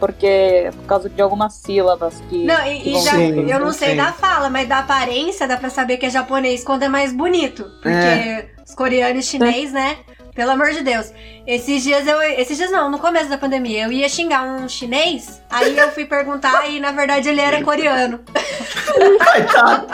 porque 0.00 0.70
por 0.76 0.84
causa 0.86 1.08
de 1.08 1.20
algumas 1.20 1.54
sílabas 1.54 2.20
que. 2.28 2.44
Não, 2.44 2.66
e, 2.66 2.80
que 2.80 2.90
e 2.96 3.00
já, 3.02 3.10
Sim, 3.12 3.50
eu 3.50 3.60
não 3.60 3.72
sei 3.72 3.90
sim. 3.90 3.96
da 3.96 4.12
fala, 4.12 4.48
mas 4.50 4.68
da 4.68 4.78
aparência 4.78 5.46
dá 5.46 5.56
pra 5.56 5.70
saber 5.70 5.96
que 5.98 6.06
é 6.06 6.10
japonês 6.10 6.64
quando 6.64 6.82
é 6.84 6.88
mais 6.88 7.12
bonito. 7.12 7.64
Porque 7.82 7.88
É. 7.96 8.46
os 8.66 8.74
coreanos 8.74 9.24
e 9.24 9.28
chinês, 9.28 9.72
né? 9.72 9.96
Pelo 10.34 10.52
amor 10.52 10.70
de 10.70 10.82
Deus. 10.84 11.12
Esses 11.46 11.82
dias 11.82 12.06
eu. 12.06 12.20
Esses 12.22 12.56
dias 12.56 12.70
não, 12.70 12.88
no 12.90 12.98
começo 13.00 13.28
da 13.28 13.36
pandemia, 13.36 13.84
eu 13.86 13.92
ia 13.92 14.08
xingar 14.08 14.44
um 14.44 14.68
chinês, 14.68 15.42
aí 15.50 15.76
eu 15.76 15.90
fui 15.90 16.04
perguntar 16.04 16.70
e 16.70 16.78
na 16.78 16.92
verdade 16.92 17.28
ele 17.28 17.40
era 17.40 17.60
coreano. 17.64 18.20
Coitado. 18.94 19.86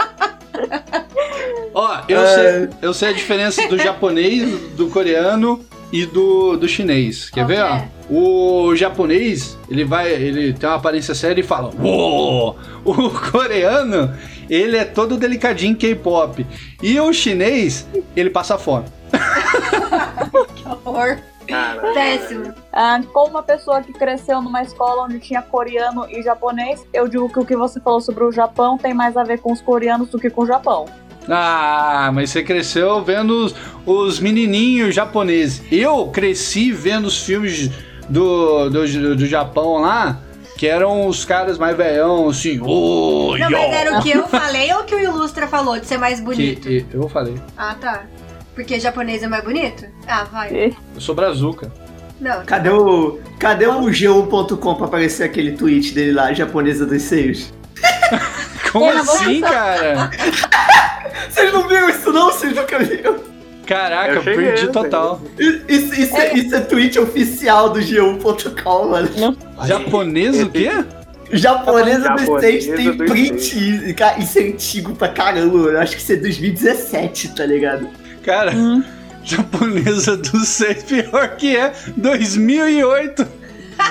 Ó, 1.75 1.99
eu, 2.09 2.21
É. 2.21 2.27
sei, 2.27 2.69
eu 2.83 2.95
sei 2.95 3.09
a 3.09 3.13
diferença 3.13 3.67
do 3.69 3.77
japonês, 3.79 4.49
do 4.77 4.89
coreano 4.89 5.65
e 5.93 6.07
do, 6.07 6.57
do 6.57 6.69
chinês. 6.69 7.31
Quer 7.31 7.41
Qual 7.43 7.49
ver, 7.49 7.57
que 7.57 7.63
ó? 7.63 7.75
é? 7.77 7.89
O 8.11 8.77
japonês, 8.77 9.57
ele 9.71 9.85
vai, 9.85 10.13
ele 10.13 10.53
tem 10.53 10.69
uma 10.69 10.77
aparência 10.77 11.15
séria 11.15 11.41
e 11.41 11.45
fala, 11.45 11.71
Uou! 11.81 12.57
O 12.85 13.11
coreano, 13.31 14.15
ele 14.49 14.77
é 14.77 14.85
todo 14.85 15.17
delicadinho 15.17 15.75
K-pop. 15.75 16.47
E 16.83 17.01
o 17.01 17.13
chinês, 17.13 17.87
ele 18.15 18.31
passa 18.31 18.59
fome. 18.59 18.85
Que 20.55 20.69
horror. 20.69 21.19
Cara, 21.47 21.93
Péssimo. 21.93 22.55
Ah, 22.73 23.01
como 23.13 23.31
uma 23.31 23.43
pessoa 23.43 23.83
que 23.83 23.93
cresceu 23.93 24.41
numa 24.41 24.63
escola 24.63 25.05
onde 25.05 25.21
tinha 25.21 25.43
coreano 25.43 26.07
e 26.11 26.23
japonês, 26.23 26.85
eu 26.93 27.07
digo 27.07 27.29
que 27.29 27.39
o 27.39 27.45
que 27.45 27.57
você 27.57 27.81
falou 27.81 28.01
sobre 28.01 28.25
o 28.25 28.33
Japão 28.33 28.79
tem 28.79 28.95
mais 28.95 29.17
a 29.17 29.25
ver 29.25 29.39
com 29.39 29.53
os 29.53 29.61
coreanos 29.61 30.09
do 30.09 30.19
que 30.19 30.31
com 30.31 30.43
o 30.43 30.47
Japão. 30.47 30.87
Ah, 31.29 32.11
mas 32.13 32.31
você 32.31 32.43
cresceu 32.43 33.03
vendo 33.03 33.47
os, 33.47 33.55
os 33.87 34.21
menininhos 34.21 34.95
japoneses. 34.95 35.63
Eu 35.73 36.09
cresci 36.09 36.71
vendo 36.73 37.07
os 37.07 37.25
filmes 37.25 37.71
do, 38.09 38.69
do, 38.69 39.17
do 39.17 39.27
Japão 39.27 39.79
lá, 39.81 40.21
que 40.59 40.67
eram 40.67 41.07
os 41.07 41.25
caras 41.25 41.59
mais 41.59 41.77
velhão, 41.77 42.29
assim, 42.29 42.61
ô, 42.61 43.37
Não, 43.39 43.51
yo! 43.51 43.59
mas 43.59 43.73
era 43.73 43.99
o 43.99 44.03
que 44.03 44.11
eu 44.11 44.29
falei 44.29 44.73
ou 44.75 44.81
o 44.81 44.85
que 44.85 44.95
o 44.95 45.01
Ilustra 45.01 45.47
falou 45.49 45.79
de 45.79 45.87
ser 45.87 45.99
mais 45.99 46.21
bonito? 46.21 46.69
Que, 46.69 46.87
eu 46.93 47.09
falei, 47.09 47.35
Ah, 47.57 47.75
tá. 47.81 48.05
Porque 48.55 48.79
japonês 48.79 49.23
é 49.23 49.29
mais 49.29 49.43
bonito? 49.43 49.87
Ah, 50.07 50.25
vai. 50.25 50.75
eu 50.95 51.01
sou 51.01 51.15
brazuca. 51.15 51.73
Não. 52.21 52.45
Cadê 52.45 52.71
o, 52.71 53.19
cadê 53.39 53.67
o 53.67 53.83
G1.com 53.83 54.75
pra 54.77 54.87
aparecer 54.87 55.25
aquele 55.25 55.53
tweet 55.53 55.93
dele 55.93 56.13
lá, 56.13 56.33
japonesa 56.33 56.87
dos 56.87 57.03
seios? 57.03 57.53
Como 58.73 58.87
Eu 58.87 58.95
não 58.97 59.05
vou 59.05 59.15
assim, 59.15 59.41
cara? 59.41 60.11
Vocês 61.29 61.53
não 61.53 61.69
viram 61.69 61.89
isso 61.91 62.13
não? 62.13 62.33
Vocês 62.33 62.55
nunca 62.55 62.79
viram? 62.79 63.17
Caraca, 63.67 64.13
Eu 64.15 64.23
cheguei, 64.23 64.47
perdi 64.47 64.69
total. 64.69 65.21
Isso, 65.39 65.95
isso, 65.95 66.17
é, 66.17 66.35
isso 66.35 66.55
é 66.55 66.61
tweet 66.61 66.99
oficial 66.99 67.71
do 67.71 67.81
G1.com, 67.81 68.89
mano. 68.89 69.09
Japonês 69.67 70.43
o 70.43 70.51
quê? 70.51 70.71
Japonesa 71.33 72.11
dos 72.11 72.41
seis 72.41 72.67
tem 72.67 72.97
print. 72.97 73.57
e, 73.57 74.23
Isso 74.23 74.39
é 74.39 74.43
antigo 74.43 74.95
pra 74.95 75.09
caramba. 75.09 75.71
Eu 75.71 75.81
acho 75.81 75.97
que 75.97 76.03
isso 76.03 76.13
é 76.13 76.17
2017, 76.17 77.35
tá 77.35 77.47
ligado? 77.47 77.89
Cara, 78.25 78.53
japonesa 79.23 80.17
do 80.17 80.39
seis, 80.45 80.83
pior 80.85 81.37
que 81.37 81.57
é 81.57 81.73
2008. 81.97 83.27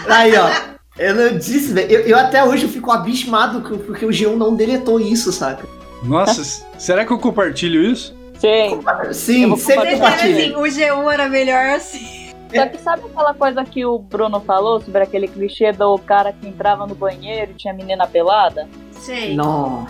Aí, 0.10 0.34
ó. 0.38 0.74
Eu 0.98 1.16
não 1.16 1.38
disse, 1.38 1.74
velho. 1.74 1.92
Eu, 1.92 2.02
eu 2.02 2.18
até 2.18 2.44
hoje 2.44 2.64
eu 2.64 2.70
fico 2.70 2.92
abismado 2.92 3.62
porque 3.62 4.06
o 4.06 4.10
G1 4.10 4.36
não 4.36 4.56
deletou 4.56 5.00
isso, 5.00 5.32
saca? 5.32 5.68
Nossa, 6.04 6.64
será 6.78 7.04
que 7.06 7.12
eu 7.12 7.18
compartilho 7.20 7.84
isso? 7.84 8.16
Sim. 8.38 8.80
É 9.08 9.14
Sim, 9.14 9.44
sempre 9.44 9.50
Vocês 9.50 9.76
compartilhar. 9.78 10.08
assim, 10.08 10.52
compartilha. 10.52 10.58
o 10.60 10.62
G1 10.64 11.14
era 11.14 11.30
melhor 11.30 11.66
assim. 11.76 12.24
Só 12.54 12.68
que 12.68 12.78
sabe 12.78 13.02
aquela 13.12 13.34
coisa 13.34 13.64
que 13.66 13.84
o 13.84 13.98
Bruno 13.98 14.40
falou 14.42 14.80
sobre 14.80 15.02
aquele 15.02 15.28
clichê 15.28 15.72
do 15.72 15.98
cara 15.98 16.32
que 16.34 16.48
entrava 16.48 16.86
no 16.86 16.94
banheiro 16.94 17.52
e 17.52 17.56
tinha 17.56 17.74
menina 17.74 18.06
pelada? 18.06 18.68
Sei. 18.92 19.34
Não. 19.36 19.88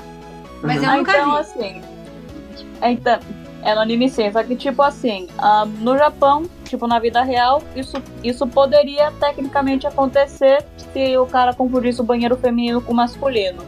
Mas 0.62 0.82
eu 0.82 0.90
Ah, 0.90 0.96
nunca 0.96 1.12
então, 1.12 1.32
vi. 1.34 1.38
assim. 1.40 1.82
Então, 2.82 3.20
é 3.64 3.74
no 3.74 3.82
anime 3.82 4.10
sim, 4.10 4.32
só 4.32 4.44
que 4.44 4.56
tipo 4.56 4.82
assim, 4.82 5.28
ah, 5.38 5.66
no 5.80 5.98
Japão, 5.98 6.44
tipo 6.66 6.86
na 6.88 7.00
vida 7.00 7.22
real, 7.24 7.62
isso, 7.76 7.96
isso 8.24 8.46
poderia 8.48 9.12
tecnicamente 9.20 9.88
acontecer 9.88 10.66
se 10.78 11.18
o 11.18 11.26
cara 11.26 11.54
confundisse 11.54 12.02
o 12.02 12.04
banheiro 12.04 12.36
feminino 12.36 12.82
com 12.82 12.92
o 12.92 12.96
masculino. 12.96 13.64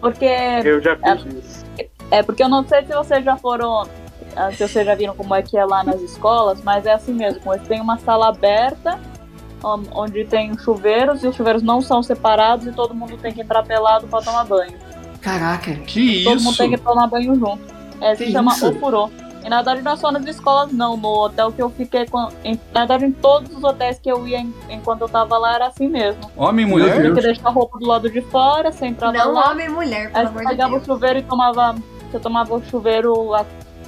Porque. 0.00 0.26
eu 0.64 0.80
já 0.80 0.96
fiz 0.96 1.24
isso. 1.44 1.66
É 2.10 2.22
porque 2.22 2.42
eu 2.42 2.48
não 2.48 2.66
sei 2.66 2.84
se 2.84 2.92
vocês 2.94 3.24
já 3.24 3.36
foram. 3.36 3.86
ah, 4.36 4.52
Se 4.52 4.68
vocês 4.68 4.86
já 4.86 4.94
viram 4.94 5.14
como 5.16 5.34
é 5.34 5.42
que 5.42 5.56
é 5.58 5.64
lá 5.64 5.82
nas 5.82 6.00
escolas, 6.02 6.62
mas 6.62 6.86
é 6.86 6.92
assim 6.92 7.12
mesmo. 7.12 7.52
Eles 7.52 7.66
têm 7.66 7.80
uma 7.80 7.98
sala 7.98 8.28
aberta, 8.28 9.00
um, 9.64 9.82
onde 9.92 10.24
tem 10.24 10.56
chuveiros, 10.58 11.24
e 11.24 11.26
os 11.26 11.34
chuveiros 11.34 11.62
não 11.62 11.80
são 11.80 12.02
separados 12.02 12.66
e 12.66 12.72
todo 12.72 12.94
mundo 12.94 13.16
tem 13.16 13.32
que 13.32 13.40
entrar 13.40 13.62
pelado 13.64 14.06
pra 14.06 14.20
tomar 14.20 14.44
banho. 14.44 14.74
Caraca. 15.20 15.74
Que 15.74 16.22
Todo 16.22 16.38
mundo 16.38 16.50
isso? 16.50 16.58
tem 16.58 16.70
que 16.70 16.78
tomar 16.78 17.08
banho 17.08 17.34
junto. 17.34 17.75
É, 18.00 18.14
se 18.14 18.24
Que 18.26 18.32
chama 18.32 18.52
isso? 18.52 18.68
ofurô. 18.68 19.10
E 19.44 19.48
na 19.48 19.56
verdade 19.62 19.80
não 19.82 19.92
é 19.92 19.96
só 19.96 20.10
nas 20.10 20.26
escolas, 20.26 20.72
não. 20.72 20.96
No 20.96 21.08
hotel 21.24 21.52
que 21.52 21.62
eu 21.62 21.70
fiquei. 21.70 22.04
Com, 22.06 22.28
em, 22.42 22.58
na 22.74 22.80
verdade, 22.80 23.04
em 23.06 23.12
todos 23.12 23.56
os 23.56 23.62
hotéis 23.62 23.96
que 24.00 24.10
eu 24.10 24.26
ia 24.26 24.38
em- 24.40 24.52
enquanto 24.68 25.02
eu 25.02 25.08
tava 25.08 25.38
lá 25.38 25.54
era 25.54 25.66
assim 25.68 25.86
mesmo. 25.88 26.20
Homem 26.36 26.66
e 26.66 26.68
mulher? 26.68 27.00
Tinha 27.00 27.14
que 27.14 27.20
deixar 27.20 27.48
a 27.48 27.52
roupa 27.52 27.78
do 27.78 27.86
lado 27.86 28.10
de 28.10 28.20
fora, 28.22 28.72
você 28.72 28.86
entrava 28.86 29.16
Não 29.16 29.32
lá. 29.32 29.52
homem 29.52 29.66
e 29.66 29.68
mulher, 29.68 30.06
Aí 30.06 30.12
pelo 30.12 30.24
você 30.24 30.28
amor 30.30 30.42
de 30.42 30.48
pegava 30.48 30.70
Deus. 30.72 30.82
o 30.82 30.86
chuveiro 30.86 31.18
e 31.20 31.22
tomava. 31.22 31.74
Você 32.10 32.18
tomava 32.18 32.54
o 32.54 32.64
chuveiro, 32.64 33.34
a, 33.34 33.44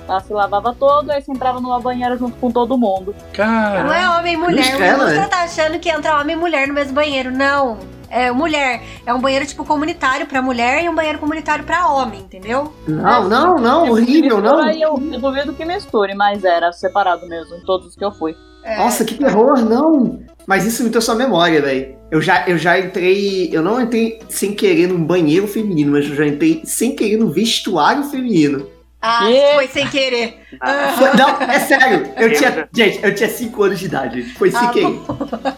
a- 0.09 0.21
se 0.21 0.33
lavava 0.33 0.73
todo, 0.79 1.11
aí 1.11 1.21
você 1.21 1.33
entrava 1.33 1.61
numa 1.61 1.81
banheira 1.81 2.17
junto 2.17 2.37
com 2.37 2.53
todo 2.53 2.79
mundo. 2.79 3.13
Não 3.19 3.33
Cara, 3.33 4.01
é 4.01 4.09
homem 4.11 4.35
e 4.35 4.37
mulher. 4.37 4.75
Ilustra 4.81 5.23
né? 5.23 5.27
tá 5.29 5.43
achando 5.43 5.79
que 5.81 5.89
entra 5.89 6.21
homem 6.21 6.37
e 6.37 6.39
mulher 6.39 6.69
no 6.69 6.75
mesmo 6.75 6.93
banheiro. 6.95 7.33
Não. 7.33 7.79
É 8.11 8.31
mulher. 8.31 8.83
É 9.05 9.13
um 9.13 9.21
banheiro 9.21 9.47
tipo 9.47 9.65
comunitário 9.65 10.27
pra 10.27 10.41
mulher 10.43 10.83
e 10.85 10.89
um 10.89 10.95
banheiro 10.95 11.19
comunitário 11.19 11.65
pra 11.65 11.89
homem, 11.89 12.21
entendeu? 12.21 12.73
Não, 12.87 13.29
não, 13.29 13.59
não, 13.59 13.91
horrível, 13.91 14.41
não. 14.41 14.59
Aí 14.61 14.81
eu, 14.81 14.95
eu 15.13 15.21
duvido 15.21 15.53
que 15.53 15.65
misture, 15.65 16.15
mas 16.15 16.45
era 16.45 16.73
separado 16.73 17.27
mesmo, 17.29 17.55
em 17.57 17.61
todos 17.65 17.87
os 17.89 17.95
que 17.97 18.05
eu 18.05 18.11
fui. 18.13 18.35
É, 18.65 18.79
Nossa, 18.79 19.05
que 19.05 19.15
terror, 19.15 19.59
não. 19.65 20.21
Mas 20.47 20.65
isso 20.65 20.83
me 20.83 20.91
trouxe 20.91 21.11
a 21.11 21.15
memória, 21.15 21.61
velho. 21.61 21.97
Eu 22.11 22.21
já, 22.23 22.47
eu 22.49 22.57
já 22.59 22.79
entrei. 22.79 23.51
Eu 23.53 23.63
não 23.63 23.81
entrei 23.81 24.19
sem 24.31 24.55
querer 24.55 24.89
num 24.89 25.05
banheiro 25.05 25.47
feminino, 25.47 25.93
mas 25.93 26.09
eu 26.09 26.15
já 26.17 26.27
entrei 26.27 26.63
sem 26.65 26.97
querer 26.97 27.19
no 27.19 27.31
vestuário 27.31 28.03
feminino. 28.05 28.67
Ah, 29.01 29.27
Yeah. 29.29 29.55
foi 29.55 29.69
sem 29.69 29.87
querer. 29.89 30.41
Ah, 30.61 30.95
Foi- 30.99 31.15
Não, 31.17 31.29
é 31.53 31.61
sério. 31.61 32.11
Eu 32.17 32.33
tinha. 32.33 32.69
Gente, 32.75 32.99
eu 33.05 33.15
tinha 33.15 33.29
5 33.29 33.63
anos 33.63 33.79
de 33.79 33.85
idade. 33.85 34.23
Foi 34.37 34.51
sem 34.51 34.59
Ah, 34.61 34.69
querer. 34.71 34.99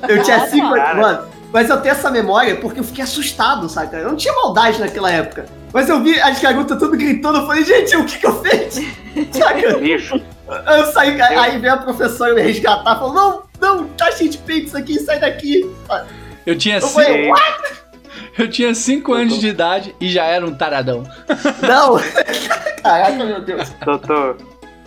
Eu 0.08 0.22
tinha 0.22 0.36
Ah, 0.36 0.46
5 0.48 0.66
anos. 0.66 0.76
cara. 0.78 1.00
Mano, 1.00 1.28
mas 1.52 1.68
eu 1.68 1.80
tenho 1.80 1.92
essa 1.92 2.10
memória 2.10 2.56
porque 2.56 2.80
eu 2.80 2.84
fiquei 2.84 3.04
assustado, 3.04 3.68
saca? 3.68 3.96
Eu 3.96 4.08
não 4.10 4.16
tinha 4.16 4.32
maldade 4.34 4.80
naquela 4.80 5.10
época. 5.10 5.46
Mas 5.72 5.88
eu 5.88 6.02
vi 6.02 6.18
as 6.20 6.40
garotas 6.40 6.78
tudo 6.78 6.96
gritando, 6.96 7.38
eu 7.38 7.46
falei, 7.46 7.64
gente, 7.64 7.96
o 7.96 8.04
que 8.04 8.18
que 8.18 8.26
eu 8.26 8.42
fiz? 8.42 8.74
Saca? 9.36 9.76
Bicho, 9.78 10.20
Eu 10.66 10.86
saí, 10.92 11.20
aí 11.20 11.58
veio 11.58 11.74
a 11.74 11.76
professora 11.76 12.34
me 12.34 12.42
resgatar, 12.42 12.96
falou, 12.98 13.14
não, 13.14 13.42
não, 13.60 13.84
tá 13.90 14.10
cheio 14.10 14.30
de 14.30 14.38
peitos 14.38 14.74
aqui, 14.74 14.98
sai 14.98 15.20
daqui. 15.20 15.68
Eu 16.44 16.58
tinha 16.58 16.76
Eu 16.78 16.82
cinco, 16.82 16.94
falei, 16.94 17.32
eu 18.38 18.50
tinha 18.50 18.74
cinco 18.74 19.12
anos 19.12 19.38
de 19.38 19.48
idade 19.48 19.94
e 20.00 20.08
já 20.08 20.24
era 20.24 20.44
um 20.44 20.54
taradão. 20.54 21.04
não. 21.62 22.00
Caraca, 22.82 23.24
meu 23.24 23.40
Deus. 23.42 23.68
doutor, 23.84 24.38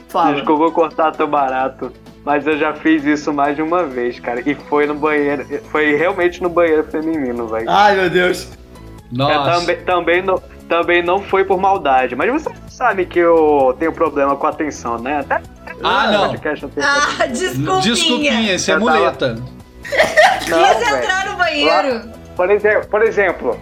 Fala. 0.10 0.36
desculpa 0.36 0.72
cortar 0.72 1.12
teu 1.13 1.27
barato. 1.27 1.91
Mas 2.25 2.47
eu 2.47 2.57
já 2.57 2.73
fiz 2.73 3.03
isso 3.03 3.33
mais 3.33 3.55
de 3.55 3.61
uma 3.61 3.83
vez, 3.83 4.19
cara. 4.19 4.41
E 4.45 4.55
foi 4.55 4.85
no 4.85 4.95
banheiro. 4.95 5.45
Foi 5.71 5.95
realmente 5.95 6.41
no 6.41 6.49
banheiro 6.49 6.83
feminino, 6.85 7.47
velho. 7.47 7.69
Ai, 7.69 7.95
meu 7.97 8.09
Deus. 8.09 8.47
É, 8.53 9.15
Nossa. 9.17 9.59
também, 9.59 9.77
também, 9.83 10.21
não, 10.21 10.41
também 10.69 11.03
não 11.03 11.19
foi 11.21 11.43
por 11.43 11.59
maldade. 11.59 12.15
Mas 12.15 12.31
você 12.31 12.49
sabe 12.69 13.05
que 13.05 13.19
eu 13.19 13.75
tenho 13.77 13.91
problema 13.91 14.35
com 14.37 14.47
atenção, 14.47 14.97
né? 14.97 15.19
Até 15.19 15.41
Ah, 15.83 16.07
no 16.07 16.13
não. 16.13 16.29
podcast 16.29 16.65
Ah, 16.81 17.25
desculpinha. 17.27 17.81
Desculpinha, 17.81 18.55
isso 18.55 18.71
é 18.71 18.77
muleta. 18.79 19.35
Quis 20.39 20.93
entrar 20.93 21.25
no 21.29 21.35
banheiro. 21.37 22.09
Por 22.37 22.49
exemplo, 22.49 22.87
por 22.89 23.01
exemplo, 23.03 23.59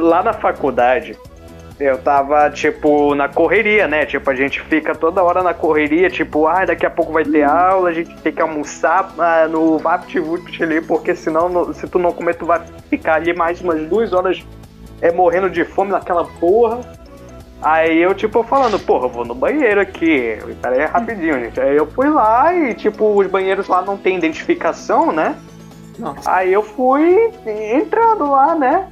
lá 0.00 0.22
na 0.22 0.32
faculdade, 0.34 1.16
eu 1.80 1.96
tava, 1.98 2.50
tipo, 2.50 3.14
na 3.14 3.28
correria, 3.28 3.86
né? 3.86 4.04
Tipo, 4.04 4.30
a 4.30 4.34
gente 4.34 4.60
fica 4.62 4.94
toda 4.94 5.22
hora 5.22 5.42
na 5.42 5.54
correria, 5.54 6.10
tipo, 6.10 6.46
ah, 6.46 6.64
daqui 6.64 6.84
a 6.84 6.90
pouco 6.90 7.12
vai 7.12 7.24
ter 7.24 7.44
aula, 7.44 7.90
a 7.90 7.92
gente 7.92 8.14
tem 8.16 8.32
que 8.32 8.42
almoçar 8.42 9.12
ah, 9.18 9.46
no 9.48 9.78
VaptVupt 9.78 10.62
ali, 10.62 10.80
porque 10.80 11.14
senão, 11.14 11.48
no- 11.48 11.72
se 11.72 11.86
tu 11.86 11.98
não 11.98 12.12
comer, 12.12 12.34
tu 12.34 12.46
vai 12.46 12.60
ficar 12.90 13.14
ali 13.14 13.32
mais 13.32 13.60
umas 13.60 13.80
duas 13.88 14.12
horas 14.12 14.44
é, 15.00 15.12
morrendo 15.12 15.48
de 15.48 15.64
fome 15.64 15.92
naquela 15.92 16.24
porra. 16.24 16.80
Aí 17.62 18.00
eu, 18.00 18.14
tipo, 18.14 18.42
falando, 18.42 18.78
porra, 18.78 19.06
eu 19.06 19.10
vou 19.10 19.24
no 19.24 19.34
banheiro 19.34 19.80
aqui. 19.80 20.38
Pera 20.62 20.76
aí, 20.76 20.84
rapidinho, 20.84 21.34
gente. 21.40 21.60
Aí 21.60 21.76
eu 21.76 21.86
fui 21.86 22.08
lá 22.08 22.52
e, 22.54 22.74
tipo, 22.74 23.04
os 23.16 23.26
banheiros 23.26 23.66
lá 23.68 23.82
não 23.82 23.96
tem 23.96 24.16
identificação, 24.16 25.10
né? 25.12 25.36
Nossa. 25.98 26.30
Aí 26.30 26.52
eu 26.52 26.62
fui 26.62 27.32
entrando 27.46 28.30
lá, 28.30 28.54
né? 28.54 28.86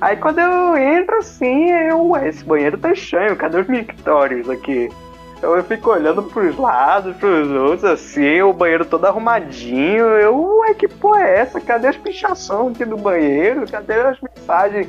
Aí 0.00 0.16
quando 0.16 0.38
eu 0.38 0.76
entro 0.76 1.18
assim, 1.18 1.70
eu, 1.70 2.16
esse 2.24 2.42
banheiro 2.44 2.78
tá 2.78 2.92
estranho, 2.92 3.36
cadê 3.36 3.60
os 3.60 3.68
mictórios 3.68 4.48
aqui? 4.48 4.88
Então 5.36 5.56
eu 5.56 5.64
fico 5.64 5.90
olhando 5.90 6.22
pros 6.22 6.56
lados, 6.58 7.16
pros 7.16 7.50
outros, 7.50 7.84
assim, 7.84 8.42
o 8.42 8.52
banheiro 8.52 8.84
todo 8.84 9.06
arrumadinho. 9.06 10.04
Eu, 10.04 10.58
ué, 10.58 10.74
que 10.74 10.86
porra 10.86 11.22
é 11.22 11.38
essa? 11.40 11.60
Cadê 11.60 11.88
as 11.88 11.96
pichações 11.96 12.74
aqui 12.74 12.84
do 12.84 12.96
banheiro? 12.96 13.64
Cadê 13.70 13.94
as 13.94 14.18
mensagens 14.20 14.86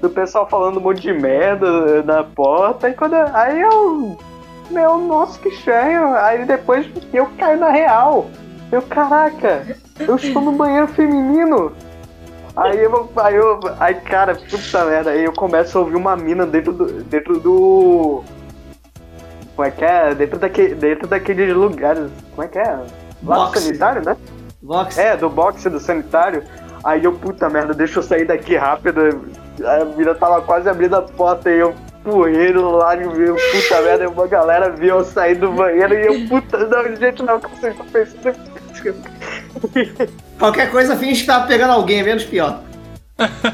do 0.00 0.08
pessoal 0.08 0.48
falando 0.48 0.78
um 0.78 0.82
monte 0.82 1.02
de 1.02 1.12
merda 1.12 2.02
na 2.02 2.24
porta? 2.24 2.88
E 2.88 2.94
quando 2.94 3.14
aí 3.14 3.60
eu, 3.60 4.18
meu, 4.70 4.98
nossa, 4.98 5.38
que 5.38 5.48
estranho. 5.48 6.14
Aí 6.16 6.44
depois 6.46 6.86
eu 7.12 7.26
caio 7.38 7.60
na 7.60 7.70
real. 7.70 8.30
Eu, 8.70 8.80
caraca, 8.80 9.76
eu 10.00 10.16
estou 10.16 10.40
no 10.40 10.52
banheiro 10.52 10.88
feminino. 10.88 11.72
Aí 12.54 12.82
eu, 12.82 13.10
aí 13.16 13.34
eu, 13.34 13.60
aí 13.80 13.94
cara, 13.94 14.34
puta 14.34 14.84
merda, 14.84 15.10
aí 15.10 15.24
eu 15.24 15.32
começo 15.32 15.76
a 15.76 15.80
ouvir 15.80 15.96
uma 15.96 16.14
mina 16.16 16.44
dentro 16.44 16.72
do, 16.72 17.02
dentro 17.04 17.40
do, 17.40 18.22
como 19.54 19.68
é 19.68 19.70
que 19.70 19.84
é? 19.84 20.14
Dentro, 20.14 20.38
daque, 20.38 20.74
dentro 20.74 21.06
daqueles 21.06 21.54
lugares, 21.54 22.10
como 22.34 22.42
é 22.42 22.48
que 22.48 22.58
é? 22.58 22.78
Lá 23.22 23.36
Boxe. 23.36 23.52
do 23.52 23.60
sanitário, 23.60 24.04
né? 24.04 24.16
Vox. 24.62 24.98
É, 24.98 25.16
do 25.16 25.28
boxe 25.28 25.68
do 25.68 25.80
sanitário. 25.80 26.42
Aí 26.84 27.04
eu, 27.04 27.12
puta 27.12 27.48
merda, 27.48 27.74
deixa 27.74 27.98
eu 27.98 28.02
sair 28.02 28.24
daqui 28.24 28.56
rápido. 28.56 29.00
A 29.64 29.84
mina 29.84 30.14
tava 30.14 30.40
quase 30.42 30.68
abrindo 30.68 30.96
a 30.96 31.02
porta 31.02 31.50
e 31.50 31.58
eu 31.58 31.74
poeiro 32.02 32.70
lá 32.72 32.96
e 32.96 33.02
eu, 33.02 33.36
puta 33.36 33.82
merda, 33.82 34.08
uma 34.08 34.26
galera 34.26 34.70
viu 34.70 34.98
eu 34.98 35.04
sair 35.04 35.36
do 35.36 35.52
banheiro 35.52 35.94
e 35.94 36.06
eu, 36.06 36.28
puta, 36.28 36.58
não, 36.66 36.96
gente, 36.96 37.22
não, 37.22 37.36
o 37.36 37.40
que 37.40 37.60
vocês 37.60 37.72
estão 37.72 37.86
pensando? 37.86 38.52
Qualquer 40.38 40.70
coisa 40.70 40.96
finge 40.96 41.20
que 41.22 41.26
tava 41.26 41.46
pegando 41.46 41.72
alguém, 41.72 42.00
é 42.00 42.02
menos 42.02 42.24
pior. 42.24 42.60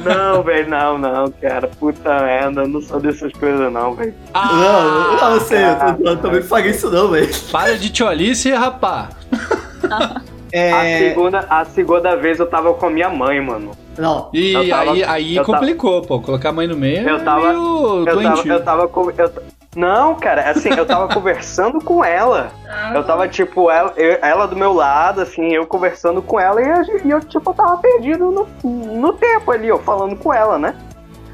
Não, 0.05 0.43
velho, 0.43 0.71
não, 0.71 0.97
não, 0.97 1.31
cara, 1.33 1.69
puta 1.69 2.21
merda, 2.21 2.63
eu 2.63 2.69
não 2.69 2.81
sou 2.81 2.99
dessas 3.01 3.33
coisas 3.33 3.71
não, 3.71 3.95
velho. 3.95 4.15
Ah, 4.33 4.49
não, 4.53 5.17
não, 5.21 5.35
eu 5.35 5.41
sei, 5.41 5.59
eu, 5.65 5.77
tô- 5.97 6.09
eu 6.09 6.17
também 6.17 6.43
paguei 6.43 6.71
isso 6.71 6.89
não, 6.91 7.09
velho. 7.09 7.29
Para 7.53 7.77
de 7.77 7.91
tcholice, 7.91 8.51
rapá. 8.53 9.11
A, 10.51 10.57
É. 10.57 10.99
segunda, 11.11 11.41
a 11.51 11.63
segunda 11.67 12.17
vez 12.17 12.39
eu 12.39 12.47
tava 12.47 12.73
com 12.73 12.87
a 12.87 12.91
minha 12.91 13.11
mãe, 13.11 13.39
mano. 13.39 13.73
Não. 13.99 14.31
E 14.33 14.55
Eu 14.55 14.67
tava- 14.71 14.93
aí, 14.93 15.05
aí 15.05 15.37
eu 15.37 15.45
tava- 15.45 15.59
complicou, 15.59 16.01
pô. 16.01 16.21
Colocar 16.21 16.49
a 16.49 16.53
mãe 16.53 16.67
no 16.67 16.75
meio 16.75 17.07
Eu 17.07 17.17
é 17.17 17.19
tava- 17.21 17.49
meio 17.53 18.09
Eu 18.09 18.23
tava, 18.23 18.49
eu 18.49 18.65
tava 18.65 18.89
com. 18.89 19.11
eu 19.11 19.31
não, 19.77 20.15
cara, 20.17 20.51
assim, 20.51 20.71
eu 20.71 20.87
tava 20.87 21.09
conversando 21.15 21.81
com 21.81 22.05
ela. 22.05 22.51
Eu 22.95 23.05
tava, 23.05 23.29
tipo, 23.29 23.71
ela, 23.71 23.93
eu- 23.97 24.19
ela 24.23 24.47
do 24.47 24.57
meu 24.57 24.73
lado, 24.73 25.21
assim, 25.21 25.53
eu 25.55 25.67
conversando 25.67 26.21
com 26.23 26.39
ela 26.41 26.61
e, 26.61 27.07
e 27.07 27.11
eu, 27.11 27.21
tipo, 27.21 27.53
tava 27.55 27.77
perdido 27.79 28.31
no, 28.31 28.71
no 28.71 29.13
tempo 29.13 29.51
ali, 29.53 29.71
ó, 29.71 29.79
falando 29.79 30.17
com 30.17 30.33
ela, 30.33 30.59
né? 30.59 30.75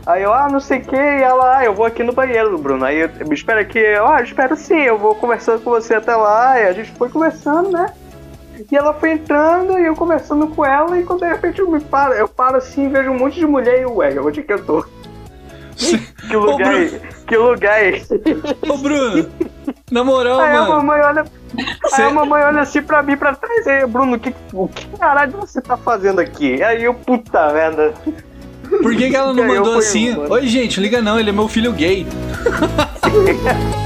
Aí 0.06 0.22
eu, 0.22 0.34
ah, 0.34 0.48
não 0.50 0.60
sei 0.60 0.80
o 0.80 0.84
que, 0.84 0.94
e 0.96 1.22
ela, 1.22 1.58
ah, 1.58 1.64
eu 1.64 1.72
vou 1.72 1.86
aqui 1.86 2.02
no 2.02 2.12
banheiro, 2.12 2.58
Bruno. 2.58 2.84
Aí 2.84 2.98
eu, 3.00 3.10
me 3.26 3.34
espera 3.34 3.62
aqui, 3.62 3.78
eu, 3.78 4.06
ah, 4.06 4.18
eu 4.18 4.24
espero 4.24 4.54
sim, 4.54 4.80
eu 4.82 4.98
vou 4.98 5.14
conversando 5.14 5.62
com 5.62 5.70
você 5.70 5.94
até 5.94 6.14
lá. 6.14 6.60
E 6.60 6.66
a 6.66 6.72
gente 6.72 6.92
foi 6.92 7.08
conversando, 7.08 7.70
né? 7.70 7.86
E 8.70 8.76
ela 8.76 8.92
foi 8.94 9.12
entrando 9.12 9.78
e 9.78 9.86
eu 9.86 9.96
conversando 9.96 10.46
com 10.48 10.64
ela, 10.64 10.98
e 10.98 11.04
quando 11.04 11.20
de 11.20 11.26
repente 11.28 11.58
eu 11.60 11.70
me 11.70 11.80
paro, 11.80 12.12
eu 12.12 12.28
paro 12.28 12.56
assim 12.56 12.88
vejo 12.88 13.10
um 13.10 13.18
monte 13.18 13.38
de 13.40 13.46
mulher 13.46 13.80
e 13.80 13.86
ué, 13.86 14.20
onde 14.20 14.42
que 14.42 14.52
eu 14.52 14.64
tô? 14.64 14.84
Que 16.28 16.36
lugar 16.36 16.72
é 16.74 16.82
esse? 16.84 17.00
Que 17.26 17.36
lugar 17.36 17.82
é 17.82 17.90
esse? 17.96 18.14
Ô, 18.68 18.76
Bruno, 18.76 19.26
na 19.90 20.04
moral, 20.04 20.40
Aí 20.40 20.56
a 20.56 20.60
mano. 20.62 20.76
mamãe 20.76 21.00
olha. 21.00 21.24
Cê- 21.86 22.02
Aí 22.02 22.08
a 22.08 22.10
mamãe 22.10 22.42
olha 22.42 22.60
assim 22.60 22.82
pra 22.82 23.02
mim 23.02 23.16
pra 23.16 23.34
trás. 23.34 23.66
Aí, 23.66 23.86
Bruno, 23.86 24.18
que, 24.18 24.34
o 24.52 24.68
que 24.68 24.86
caralho 24.98 25.32
você 25.32 25.60
tá 25.60 25.76
fazendo 25.76 26.20
aqui? 26.20 26.62
Aí 26.62 26.84
eu, 26.84 26.92
puta 26.94 27.52
merda. 27.52 27.94
Por 28.82 28.96
que, 28.96 29.10
que 29.10 29.16
ela 29.16 29.32
não 29.32 29.46
mandou 29.46 29.78
assim? 29.78 30.16
Oi, 30.16 30.46
gente, 30.46 30.80
liga 30.80 31.00
não, 31.00 31.18
ele 31.18 31.30
é 31.30 31.32
meu 31.32 31.48
filho 31.48 31.72
gay. 31.72 32.06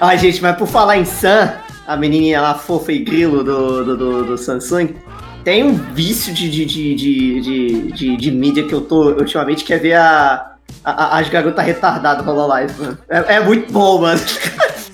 Ai, 0.00 0.18
gente, 0.18 0.40
mas 0.42 0.56
por 0.56 0.66
falar 0.66 0.96
em 0.96 1.04
Sam, 1.04 1.52
a 1.86 1.96
menininha 1.96 2.40
lá 2.40 2.54
fofa 2.54 2.92
e 2.92 3.00
grilo 3.00 3.44
do, 3.44 3.84
do, 3.84 3.96
do, 3.96 4.24
do 4.24 4.38
Samsung, 4.38 4.94
tem 5.44 5.62
um 5.64 5.74
vício 5.74 6.32
de, 6.32 6.50
de, 6.50 6.64
de, 6.64 6.94
de, 6.94 7.40
de, 7.40 7.92
de, 7.92 8.16
de 8.16 8.30
mídia 8.30 8.62
que 8.66 8.74
eu 8.74 8.80
tô 8.80 9.10
ultimamente, 9.10 9.62
que 9.64 9.74
é 9.74 9.78
ver 9.78 9.94
a, 9.94 10.52
a- 10.84 11.18
as 11.18 11.28
garotas 11.28 11.64
retardadas 11.64 12.26
Hololive, 12.26 12.72
mano. 12.80 12.98
É, 13.08 13.34
é 13.36 13.40
muito 13.40 13.70
bom, 13.72 14.00
mano. 14.00 14.20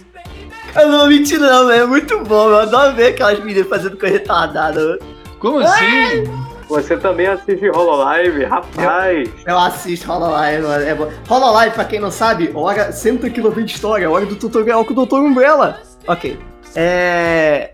Eu 0.74 0.88
não 0.90 0.98
vou 0.98 1.08
mentir 1.08 1.38
não, 1.40 1.68
velho. 1.68 1.84
É 1.84 1.86
muito 1.86 2.22
bom, 2.24 2.50
eu 2.50 2.58
adoro 2.58 2.94
ver 2.94 3.06
aquelas 3.06 3.42
meninas 3.42 3.66
fazendo 3.66 3.96
coisa 3.96 4.18
retardada, 4.18 4.78
mano. 4.78 4.98
Como 5.38 5.58
assim? 5.60 6.24
Você 6.68 6.96
também 6.96 7.26
assiste 7.26 7.68
Hololive? 7.70 8.44
Rapaz. 8.44 9.28
Eu 9.46 9.58
assisto 9.58 10.10
Hololive, 10.10 10.62
mano. 10.62 10.84
É 10.84 10.94
bom. 10.94 11.10
Hololive, 11.28 11.74
pra 11.74 11.84
quem 11.84 12.00
não 12.00 12.10
sabe, 12.10 12.50
hora, 12.54 12.90
senta 12.92 13.28
aqui 13.28 13.40
no 13.40 13.50
vídeo 13.50 13.66
de 13.66 13.74
história, 13.74 14.10
hora 14.10 14.26
do 14.26 14.34
tutorial 14.34 14.84
com 14.84 14.92
o 14.92 15.06
Dr. 15.06 15.16
Umbrella. 15.16 15.80
Ok. 16.06 16.38
É... 16.74 17.70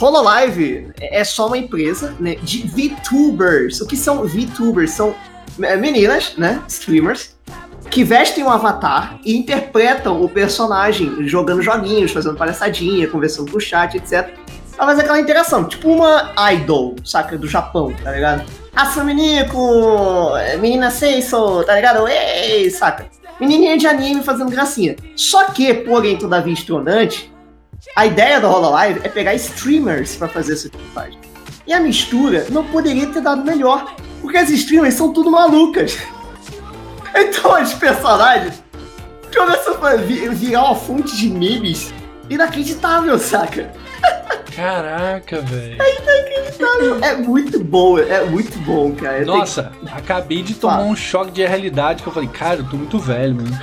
Hololive 0.00 0.92
é 1.00 1.24
só 1.24 1.48
uma 1.48 1.58
empresa 1.58 2.14
né, 2.20 2.36
de 2.36 2.66
VTubers. 2.68 3.80
O 3.80 3.86
que 3.86 3.96
são 3.96 4.24
VTubers? 4.24 4.92
São 4.92 5.14
é, 5.60 5.76
meninas, 5.76 6.36
né? 6.36 6.62
Streamers. 6.68 7.36
Que 7.90 8.04
vestem 8.04 8.44
um 8.44 8.50
avatar 8.50 9.18
e 9.24 9.36
interpretam 9.36 10.22
o 10.22 10.28
personagem 10.28 11.26
jogando 11.26 11.62
joguinhos, 11.62 12.12
fazendo 12.12 12.36
palhaçadinha, 12.36 13.08
conversando 13.08 13.50
com 13.50 13.56
o 13.56 13.60
chat, 13.60 13.96
etc. 13.96 14.30
Ela 14.78 14.86
faz 14.86 14.98
aquela 15.00 15.18
interação, 15.20 15.64
tipo 15.64 15.90
uma 15.90 16.32
idol, 16.52 16.94
saca? 17.04 17.36
Do 17.36 17.48
Japão, 17.48 17.92
tá 18.04 18.12
ligado? 18.12 18.44
Assaminico, 18.76 19.58
menina 20.60 20.90
Seiso, 20.90 21.64
tá 21.64 21.74
ligado? 21.74 22.06
Ei, 22.06 22.70
saca? 22.70 23.06
Menininha 23.40 23.76
de 23.76 23.86
anime 23.88 24.22
fazendo 24.22 24.50
gracinha. 24.50 24.94
Só 25.16 25.46
que, 25.46 25.72
porém, 25.74 26.16
todavia 26.16 26.52
estronante, 26.52 27.32
a 27.96 28.06
ideia 28.06 28.40
do 28.40 28.48
Hololive 28.48 29.00
é 29.02 29.08
pegar 29.08 29.34
streamers 29.34 30.14
pra 30.16 30.28
fazer 30.28 30.52
essa 30.54 30.68
filmagem. 30.68 31.18
E 31.66 31.72
a 31.72 31.80
mistura 31.80 32.46
não 32.50 32.64
poderia 32.64 33.06
ter 33.08 33.20
dado 33.20 33.44
melhor, 33.44 33.94
porque 34.22 34.36
as 34.38 34.48
streamers 34.50 34.94
são 34.94 35.12
tudo 35.12 35.30
malucas. 35.30 35.98
Então 37.14 37.52
as 37.54 37.72
personagens 37.74 38.62
começam 39.34 39.82
a 39.84 39.96
vi- 39.96 40.28
virar 40.28 40.64
uma 40.66 40.74
fonte 40.76 41.16
de 41.16 41.28
memes 41.30 41.92
inacreditável, 42.30 43.18
saca? 43.18 43.72
Caraca, 44.54 45.40
velho. 45.40 45.76
É 47.02 47.16
muito 47.16 47.62
bom, 47.62 47.98
é 47.98 48.24
muito 48.24 48.58
bom, 48.60 48.92
cara. 48.92 49.18
Eu 49.18 49.24
tenho- 49.26 49.38
Nossa, 49.38 49.72
acabei 49.92 50.42
de 50.42 50.54
tomar 50.54 50.78
Fala. 50.78 50.86
um 50.86 50.96
choque 50.96 51.30
de 51.30 51.44
realidade 51.46 52.02
que 52.02 52.08
eu 52.08 52.12
falei, 52.12 52.28
cara, 52.28 52.60
eu 52.60 52.68
tô 52.68 52.76
muito 52.76 52.98
velho, 52.98 53.36
mano. 53.36 53.58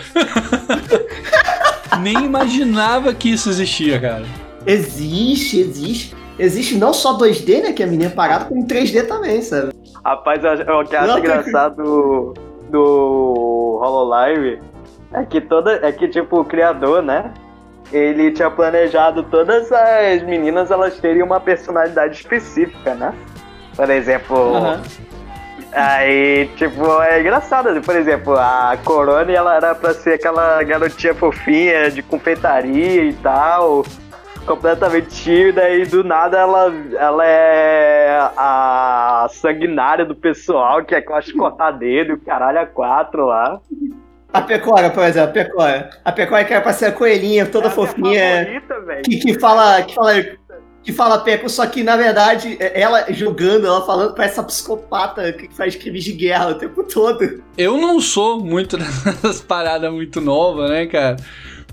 Nem 2.02 2.15
imaginava 2.26 3.13
que 3.13 3.30
isso 3.30 3.50
existia, 3.50 4.00
cara. 4.00 4.26
Existe, 4.65 5.60
existe. 5.60 6.15
Existe 6.38 6.76
não 6.78 6.93
só 6.93 7.17
2D, 7.17 7.62
né? 7.63 7.71
Que 7.74 7.84
a 7.84 7.88
menina 7.88 8.06
é 8.12 8.13
parada, 8.13 8.45
como 8.45 8.65
3D 8.67 9.08
também, 9.08 9.41
sabe? 9.41 9.71
Rapaz, 10.04 10.39
o 10.43 10.84
que 10.86 10.95
eu 10.95 11.00
acho 11.00 11.08
Não, 11.08 11.19
engraçado 11.19 11.76
do, 11.84 12.34
do 12.69 13.80
Hololive 13.82 14.60
é 15.13 15.24
que 15.24 15.39
toda. 15.39 15.80
É 15.86 15.91
que, 15.91 16.08
tipo, 16.08 16.41
o 16.41 16.45
criador, 16.45 17.02
né? 17.02 17.34
Ele 17.91 18.32
tinha 18.32 18.50
planejado 18.50 19.24
todas 19.24 19.71
as 19.71 20.24
meninas 20.24 20.71
elas 20.71 21.00
terem 21.00 21.21
uma 21.21 21.39
personalidade 21.39 22.15
específica, 22.15 22.95
né? 22.95 23.13
Por 23.76 23.89
exemplo, 23.89 24.56
Aham. 24.56 24.82
Aí, 25.76 26.50
tipo, 26.56 27.02
é 27.02 27.19
engraçado, 27.19 27.69
né? 27.74 27.82
por 27.84 27.98
exemplo, 27.98 28.34
a 28.34 28.78
Corona 28.86 29.30
ela 29.30 29.56
era 29.58 29.76
pra 29.76 29.93
ser 29.93 30.13
aquela 30.13 30.63
garotinha 30.63 31.13
fofinha 31.13 31.91
de 31.91 32.02
confeitaria 32.02 33.04
e 33.04 33.13
tal, 33.15 33.84
completamente 34.45 35.08
tímida, 35.08 35.69
e 35.69 35.86
do 35.86 36.02
nada 36.02 36.38
ela, 36.38 36.74
ela 36.98 37.26
é 37.26 38.17
a 38.38 39.28
sanguinária 39.30 40.06
do 40.06 40.15
pessoal, 40.15 40.86
que 40.86 40.95
é 40.95 41.02
que 41.02 41.08
gosta 41.08 41.30
de 41.30 41.38
cortar 41.38 41.71
dedo, 41.71 42.12
e 42.12 42.13
o 42.13 42.21
caralho 42.21 42.60
a 42.60 42.65
quatro 42.65 43.26
lá. 43.26 43.60
A 44.33 44.41
Pecora, 44.41 44.89
por 44.89 45.03
exemplo, 45.03 45.29
a 45.29 45.31
Pecora. 45.33 45.89
A 46.03 46.11
Pecora 46.11 46.43
que 46.43 46.53
era 46.53 46.61
pra 46.61 46.73
ser 46.73 46.85
a 46.88 46.91
coelhinha, 46.91 47.45
toda 47.45 47.67
É 47.67 47.71
fofinha, 47.71 48.45
favorita, 48.45 48.79
velho. 48.81 49.01
que, 49.03 49.17
que 49.17 49.39
fala. 49.39 49.81
Que 49.83 49.95
fala. 49.95 50.13
Que 50.83 50.93
fala 50.93 51.17
Peco, 51.23 51.49
só 51.49 51.65
que 51.65 51.81
na 51.81 51.97
verdade, 51.97 52.57
é- 52.59 52.79
ela 52.79 53.11
julgando, 53.11 53.65
ela 53.65 53.83
falando 53.88 54.13
pra 54.13 54.25
essa 54.25 54.43
psicopata 54.43 55.33
que 55.33 55.49
faz 55.55 55.75
crimes 55.75 56.03
de 56.03 56.11
guerra 56.11 56.49
o 56.49 56.55
tempo 56.59 56.83
todo. 56.83 57.41
Eu 57.57 57.75
não 57.77 57.99
sou 57.99 58.39
muito 58.39 58.77
dessas 58.77 59.41
paradas 59.41 59.91
muito 59.91 60.21
novas, 60.21 60.69
né, 60.69 60.85
cara? 60.85 61.15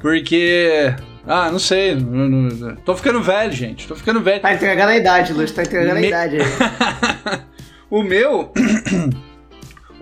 Porque. 0.00 0.94
Ah, 1.26 1.50
não 1.52 1.58
sei. 1.58 1.94
não- 1.94 2.26
não- 2.28 2.76
Tô 2.76 2.96
ficando 2.96 3.20
velho, 3.22 3.52
gente. 3.52 3.86
Tô 3.86 3.94
ficando 3.94 4.20
velho. 4.22 4.40
Tá 4.40 4.54
entregando 4.54 4.92
a 4.92 4.96
idade, 4.96 5.34
Luz, 5.34 5.52
tá 5.52 5.62
entregando 5.62 6.00
Me- 6.00 6.06
a 6.06 6.08
idade 6.08 6.38
aí. 6.38 7.40
o 7.90 8.02
meu. 8.02 8.50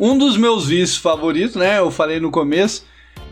um 0.00 0.16
dos 0.18 0.36
meus 0.36 0.66
vícios 0.66 0.96
favoritos, 0.96 1.54
né? 1.56 1.78
Eu 1.78 1.90
falei 1.90 2.18
no 2.18 2.30
começo. 2.30 2.84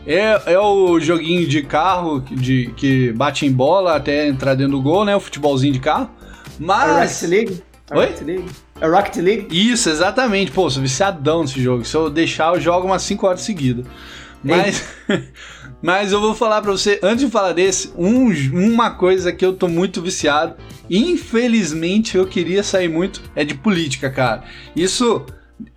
É, 0.07 0.53
é 0.53 0.59
o 0.59 0.99
joguinho 0.99 1.45
de 1.47 1.61
carro 1.61 2.21
de, 2.21 2.71
que 2.77 3.11
bate 3.13 3.45
em 3.45 3.51
bola 3.51 3.95
até 3.95 4.27
entrar 4.27 4.55
dentro 4.55 4.73
do 4.73 4.81
gol, 4.81 5.03
né? 5.03 5.15
O 5.15 5.19
futebolzinho 5.19 5.73
de 5.73 5.79
carro. 5.79 6.09
É 6.19 6.53
Mas. 6.59 7.21
Rocket 7.21 7.29
League? 7.29 7.63
É 7.91 7.97
Oi? 7.97 8.05
Rocket 8.05 8.21
League? 8.27 8.45
É 8.81 8.87
Rocket 8.87 9.15
League? 9.17 9.47
Isso, 9.71 9.89
exatamente. 9.89 10.51
Pô, 10.51 10.69
sou 10.69 10.81
viciadão 10.81 11.41
nesse 11.41 11.61
jogo. 11.61 11.83
Se 11.83 11.95
eu 11.97 12.09
deixar, 12.09 12.53
eu 12.53 12.61
jogo 12.61 12.87
umas 12.87 13.01
5 13.03 13.27
horas 13.27 13.41
seguidas. 13.41 13.85
Mas, 14.43 14.87
mas 15.83 16.11
eu 16.13 16.21
vou 16.21 16.33
falar 16.33 16.61
pra 16.61 16.71
você, 16.71 16.97
antes 17.03 17.25
de 17.25 17.31
falar 17.31 17.51
desse, 17.53 17.91
um- 17.97 18.31
uma 18.53 18.91
coisa 18.91 19.33
que 19.33 19.45
eu 19.45 19.53
tô 19.53 19.67
muito 19.67 20.01
viciado. 20.01 20.55
Infelizmente, 20.89 22.17
eu 22.17 22.25
queria 22.25 22.63
sair 22.63 22.87
muito, 22.89 23.21
é 23.35 23.43
de 23.43 23.53
política, 23.53 24.09
cara. 24.09 24.43
Isso 24.75 25.25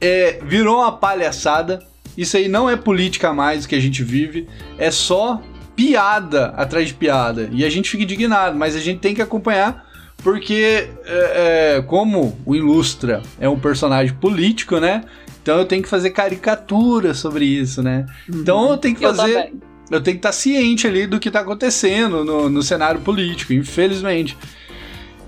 é, 0.00 0.38
virou 0.44 0.78
uma 0.78 0.92
palhaçada. 0.92 1.82
Isso 2.16 2.36
aí 2.36 2.48
não 2.48 2.68
é 2.68 2.76
política 2.76 3.32
mais 3.32 3.66
que 3.66 3.74
a 3.74 3.80
gente 3.80 4.02
vive. 4.02 4.46
É 4.78 4.90
só 4.90 5.40
piada 5.74 6.46
atrás 6.56 6.88
de 6.88 6.94
piada. 6.94 7.48
E 7.52 7.64
a 7.64 7.70
gente 7.70 7.90
fica 7.90 8.02
indignado, 8.02 8.56
mas 8.56 8.76
a 8.76 8.80
gente 8.80 9.00
tem 9.00 9.14
que 9.14 9.22
acompanhar 9.22 9.90
porque, 10.22 10.88
é, 11.04 11.76
é, 11.78 11.82
como 11.82 12.38
o 12.46 12.54
Ilustra 12.54 13.22
é 13.40 13.48
um 13.48 13.58
personagem 13.58 14.14
político, 14.14 14.78
né? 14.78 15.04
Então 15.42 15.58
eu 15.58 15.64
tenho 15.64 15.82
que 15.82 15.88
fazer 15.88 16.10
caricatura 16.10 17.12
sobre 17.12 17.44
isso, 17.44 17.82
né? 17.82 18.06
Então 18.28 18.70
eu 18.70 18.78
tenho 18.78 18.94
que 18.94 19.04
Eu 19.04 19.14
fazer. 19.14 19.34
também. 19.34 19.60
Eu 19.90 20.00
tenho 20.00 20.16
que 20.16 20.20
estar 20.20 20.32
ciente 20.32 20.86
ali 20.86 21.06
do 21.06 21.20
que 21.20 21.28
está 21.28 21.40
acontecendo 21.40 22.24
no, 22.24 22.48
no 22.48 22.62
cenário 22.62 23.00
político, 23.00 23.52
infelizmente. 23.52 24.38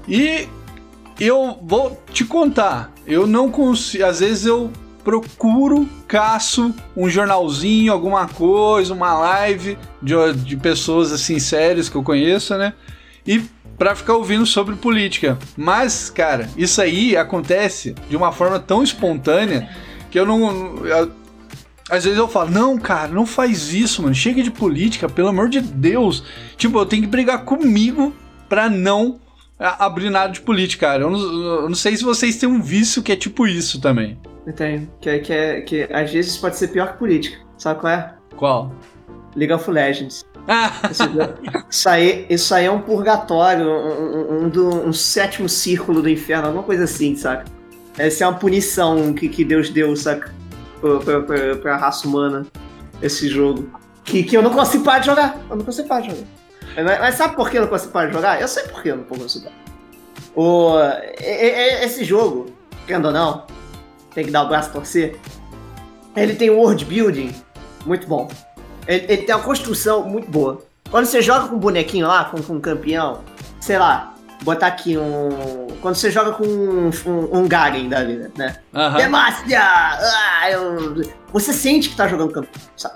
E 0.09 0.49
eu 1.20 1.59
vou 1.62 2.00
te 2.12 2.24
contar, 2.24 2.92
eu 3.07 3.27
não 3.27 3.50
consigo. 3.50 4.05
Às 4.05 4.20
vezes 4.20 4.46
eu 4.46 4.70
procuro, 5.03 5.88
caço 6.09 6.74
um 6.96 7.09
jornalzinho, 7.11 7.92
alguma 7.92 8.27
coisa, 8.27 8.94
uma 8.94 9.12
live 9.18 9.77
de, 10.00 10.14
de 10.44 10.57
pessoas 10.57 11.12
assim 11.12 11.38
sérias 11.38 11.88
que 11.88 11.96
eu 11.96 12.03
conheço, 12.03 12.57
né? 12.57 12.72
E 13.27 13.42
pra 13.77 13.94
ficar 13.94 14.14
ouvindo 14.14 14.46
sobre 14.46 14.74
política. 14.77 15.38
Mas, 15.57 16.09
cara, 16.09 16.48
isso 16.57 16.81
aí 16.81 17.16
acontece 17.16 17.94
de 18.09 18.16
uma 18.16 18.33
forma 18.33 18.59
tão 18.59 18.83
espontânea 18.83 19.68
que 20.11 20.18
eu 20.18 20.24
não. 20.27 20.87
eu- 20.87 21.12
às 21.90 22.05
vezes 22.05 22.18
eu 22.18 22.27
falo, 22.27 22.50
não, 22.50 22.79
cara, 22.79 23.09
não 23.09 23.27
faz 23.27 23.74
isso, 23.74 24.00
mano. 24.03 24.14
Chega 24.14 24.42
de 24.42 24.50
política, 24.50 25.07
pelo 25.07 25.29
amor 25.29 25.50
de 25.50 25.61
Deus. 25.61 26.24
Tipo, 26.57 26.79
eu 26.79 26.87
tenho 26.87 27.03
que 27.03 27.09
brigar 27.09 27.44
comigo 27.44 28.14
pra 28.48 28.70
não 28.70 29.20
abrir 29.59 30.11
nada 30.11 30.33
de 30.33 30.40
política, 30.40 30.87
cara. 30.87 31.03
Eu 31.03 31.11
não, 31.11 31.19
eu 31.21 31.69
não 31.69 31.75
sei 31.75 31.97
se 31.97 32.05
vocês 32.05 32.37
têm 32.37 32.49
um 32.49 32.61
vício 32.61 33.03
que 33.03 33.12
é 33.12 33.17
tipo 33.17 33.47
isso 33.47 33.81
também. 33.81 34.19
Eu 34.47 34.53
tenho. 34.53 34.90
Que, 35.01 35.09
é- 35.11 35.19
que, 35.21 35.33
é- 35.33 35.61
que 35.62 35.88
às 35.93 36.11
vezes 36.12 36.37
pode 36.37 36.57
ser 36.57 36.69
pior 36.69 36.93
que 36.93 36.99
política. 36.99 37.38
Sabe 37.57 37.81
qual 37.81 37.93
é? 37.93 38.14
Qual? 38.37 38.73
League 39.37 39.53
of 39.53 39.71
Legends. 39.71 40.25
Ah, 40.47 40.71
Isso 41.71 41.88
aí, 41.88 42.27
isso 42.29 42.55
aí 42.55 42.67
é 42.67 42.71
um 42.71 42.81
purgatório, 42.83 43.67
um, 43.67 44.33
um, 44.40 44.45
um 44.45 44.49
do- 44.51 44.87
um 44.87 44.93
sétimo 44.93 45.49
círculo 45.49 46.03
do 46.03 46.09
inferno, 46.09 46.47
alguma 46.49 46.62
coisa 46.62 46.85
assim, 46.85 47.17
saca? 47.17 47.45
Essa 47.97 48.25
é 48.25 48.27
uma 48.27 48.38
punição 48.38 49.14
que, 49.14 49.29
que 49.29 49.43
Deus 49.45 49.71
deu, 49.71 49.95
saca? 49.97 50.35
Pra, 50.81 50.99
pra, 50.99 51.21
pra, 51.23 51.57
pra 51.57 51.77
raça 51.79 52.07
humana, 52.07 52.47
esse 53.01 53.29
jogo. 53.29 53.71
Que, 54.05 54.23
que 54.23 54.37
eu 54.37 54.43
não 54.43 54.51
consigo 54.51 54.85
parar 54.85 54.99
de 54.99 55.07
jogar. 55.07 55.38
Eu 55.49 55.57
não 55.57 55.64
consigo 55.64 55.88
parar 55.88 56.03
de 56.03 56.11
jogar. 56.11 56.27
Mas, 57.01 57.15
sabe 57.15 57.37
por 57.37 57.51
que 57.51 57.59
eu 57.59 57.63
não 57.63 57.69
consigo 57.69 57.93
parar 57.93 58.07
de 58.09 58.13
jogar? 58.15 58.41
Eu 58.41 58.49
sei 58.49 58.65
por 58.65 58.83
que 58.83 58.89
eu 58.91 58.97
não 58.97 59.05
consigo 59.05 59.45
parar. 59.45 59.57
O, 60.35 60.75
esse 61.21 62.05
jogo, 62.05 62.47
querendo 62.87 63.07
ou 63.07 63.13
não, 63.13 63.45
tem 64.15 64.25
que 64.25 64.31
dar 64.31 64.43
o 64.43 64.49
braço 64.49 64.71
a 64.71 64.73
torcer. 64.73 65.17
Ele 66.17 66.35
tem 66.35 66.51
um 66.51 66.59
world 66.59 66.85
building 66.85 67.35
muito 67.87 68.07
bom. 68.07 68.29
Ele, 68.87 69.05
ele 69.13 69.23
tem 69.23 69.35
uma 69.35 69.43
construção 69.45 70.05
muito 70.09 70.31
boa. 70.31 70.63
Quando 70.91 71.07
você 71.07 71.23
joga 71.23 71.49
com 71.49 71.57
um 71.57 71.59
bonequinho 71.59 72.07
lá, 72.07 72.25
com, 72.25 72.41
com 72.43 72.55
um 72.55 72.61
campeão, 72.61 73.21
sei 73.61 73.79
lá, 73.79 74.15
botar 74.43 74.67
aqui 74.69 74.97
um. 74.99 75.67
Quando 75.81 75.95
você 75.97 76.11
joga 76.11 76.33
com 76.33 76.45
um, 76.45 76.91
um, 77.07 77.39
um 77.39 77.49
Garen 77.49 77.89
da 77.89 78.03
vida, 78.05 78.31
né? 78.37 78.57
aham. 78.75 78.97
Demacia! 78.97 79.61
Ah, 79.63 80.51
eu- 80.51 81.03
Você 81.33 81.53
sente 81.53 81.89
que 81.91 81.97
tá 81.97 82.07
jogando 82.09 82.33
campeão, 82.33 82.53
sabe? 82.77 82.95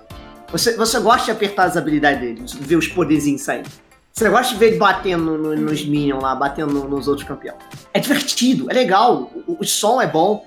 Você, 0.50 0.76
você 0.76 0.98
gosta 1.00 1.26
de 1.26 1.30
apertar 1.32 1.64
as 1.64 1.76
habilidades 1.76 2.20
dele, 2.20 2.40
de 2.42 2.58
ver 2.58 2.76
os 2.76 2.88
poderzinhos 2.88 3.42
saindo. 3.42 3.68
Você 4.12 4.28
gosta 4.30 4.52
de 4.54 4.58
ver 4.58 4.68
ele 4.68 4.78
batendo 4.78 5.22
no- 5.24 5.38
no- 5.38 5.56
nos 5.56 5.84
minions 5.84 6.22
lá, 6.22 6.34
batendo 6.34 6.72
no- 6.72 6.88
nos 6.88 7.06
outros 7.06 7.26
campeões. 7.28 7.58
É 7.92 8.00
divertido, 8.00 8.70
é 8.70 8.74
legal, 8.74 9.30
o, 9.46 9.58
o 9.60 9.64
som 9.64 10.00
é 10.00 10.06
bom. 10.06 10.44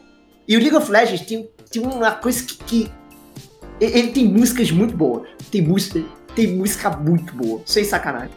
E 0.47 0.57
o 0.57 0.59
League 0.59 0.75
of 0.75 0.91
Legends 0.91 1.21
tem, 1.25 1.47
tem 1.71 1.81
uma 1.81 2.11
coisa 2.11 2.43
que, 2.43 2.55
que- 2.57 2.91
Ele 3.79 4.11
tem 4.11 4.27
músicas 4.27 4.69
muito 4.71 4.95
boas. 4.95 5.27
Tem 5.51 5.61
música, 5.61 6.03
tem 6.35 6.55
música 6.55 6.89
muito 6.91 7.33
boa, 7.33 7.61
sem 7.65 7.83
sacanagem. 7.83 8.29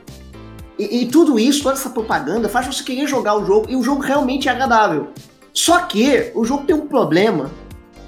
E, 0.79 1.03
e 1.03 1.07
tudo 1.07 1.39
isso, 1.39 1.63
toda 1.63 1.75
essa 1.75 1.91
propaganda, 1.91 2.49
faz 2.49 2.67
você 2.67 2.83
querer 2.83 3.07
jogar 3.07 3.35
o 3.37 3.45
jogo, 3.45 3.67
e 3.71 3.77
o 3.77 3.83
jogo 3.83 4.01
realmente 4.01 4.49
é 4.49 4.53
agradável. 4.53 5.09
Só 5.53 5.81
que 5.83 6.31
o 6.35 6.45
jogo 6.45 6.65
tem 6.65 6.75
um 6.75 6.87
problema, 6.87 7.51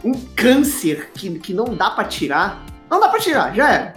um 0.02 0.12
câncer 0.34 1.10
que, 1.14 1.38
que 1.38 1.52
não 1.52 1.64
dá 1.66 1.90
pra 1.90 2.04
tirar. 2.04 2.64
Não 2.90 3.00
dá 3.00 3.08
pra 3.08 3.18
tirar, 3.20 3.54
já 3.54 3.70
era. 3.70 3.94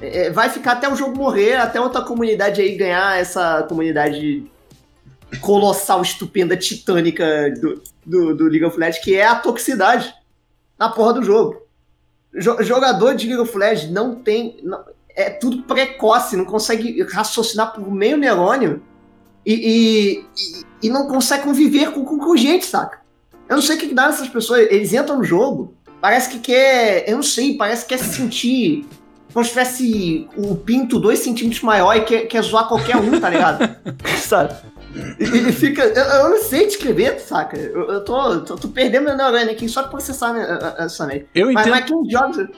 É, 0.00 0.26
é, 0.26 0.30
vai 0.30 0.48
ficar 0.50 0.72
até 0.72 0.88
o 0.90 0.96
jogo 0.96 1.16
morrer, 1.16 1.56
até 1.56 1.80
outra 1.80 2.02
comunidade 2.02 2.60
aí 2.60 2.76
ganhar 2.76 3.18
essa 3.18 3.62
comunidade 3.68 4.44
colossal, 5.40 6.02
estupenda, 6.02 6.56
titânica 6.56 7.24
do, 7.60 7.82
do, 8.04 8.34
do 8.36 8.44
League 8.44 8.64
of 8.64 8.78
Legends, 8.78 9.02
que 9.04 9.14
é 9.14 9.26
a 9.26 9.34
toxicidade 9.36 10.12
na 10.78 10.88
porra 10.88 11.14
do 11.14 11.22
jogo. 11.22 11.62
Jo- 12.34 12.62
jogador 12.62 13.14
de 13.14 13.26
League 13.26 13.42
of 13.42 13.56
Legends 13.56 13.90
não 13.90 14.14
tem. 14.14 14.58
não- 14.62 14.84
é 15.16 15.30
tudo 15.30 15.64
precoce, 15.64 16.36
não 16.36 16.44
consegue 16.44 17.02
raciocinar 17.02 17.72
por 17.72 17.90
meio 17.90 18.16
neurônio 18.16 18.80
e, 19.44 20.22
e, 20.80 20.86
e- 20.86 20.88
não 20.90 21.08
consegue 21.08 21.42
conviver 21.42 21.90
com, 21.90 22.04
com, 22.04 22.18
com 22.18 22.36
gente, 22.36 22.64
saca? 22.66 23.00
Eu 23.48 23.56
não 23.56 23.62
sei 23.62 23.76
o 23.76 23.80
que 23.80 23.92
dá 23.92 24.06
nessas 24.06 24.28
pessoas. 24.28 24.60
Eles 24.70 24.92
entram 24.92 25.18
no 25.18 25.24
jogo, 25.24 25.74
parece 26.00 26.28
que 26.30 26.38
quer. 26.38 27.04
Eu 27.08 27.16
não 27.16 27.22
sei, 27.22 27.56
parece 27.56 27.82
que 27.86 27.90
quer 27.96 27.98
se 28.02 28.14
sentir. 28.14 28.86
Como 29.32 29.44
se 29.44 29.50
tivesse 29.50 30.28
o 30.36 30.56
pinto 30.56 30.98
dois 30.98 31.18
centímetros 31.18 31.62
maior 31.62 31.94
e 31.94 32.00
quer, 32.00 32.22
quer 32.26 32.42
zoar 32.42 32.66
qualquer 32.66 32.96
um, 32.96 33.20
tá 33.20 33.28
ligado? 33.28 33.76
sabe? 34.16 34.54
E, 35.20 35.22
e 35.22 35.52
fica. 35.52 35.82
Eu, 35.84 36.02
eu 36.02 36.30
não 36.30 36.42
sei 36.42 36.66
descrever, 36.66 37.20
saca? 37.20 37.56
Eu, 37.58 37.90
eu 37.92 38.04
tô, 38.04 38.40
tô, 38.40 38.56
tô 38.56 38.68
perdendo 38.68 39.04
meu 39.04 39.16
neurônio 39.16 39.50
aqui 39.50 39.68
só 39.68 39.82
de 39.82 39.90
processar 39.90 40.32
né, 40.32 40.74
essa 40.78 41.06
mente. 41.06 41.26
Eu 41.34 41.52
Mas, 41.52 41.66
entendo. 41.66 41.74
mas 41.74 41.84
quem 41.84 42.10
joga. 42.10 42.50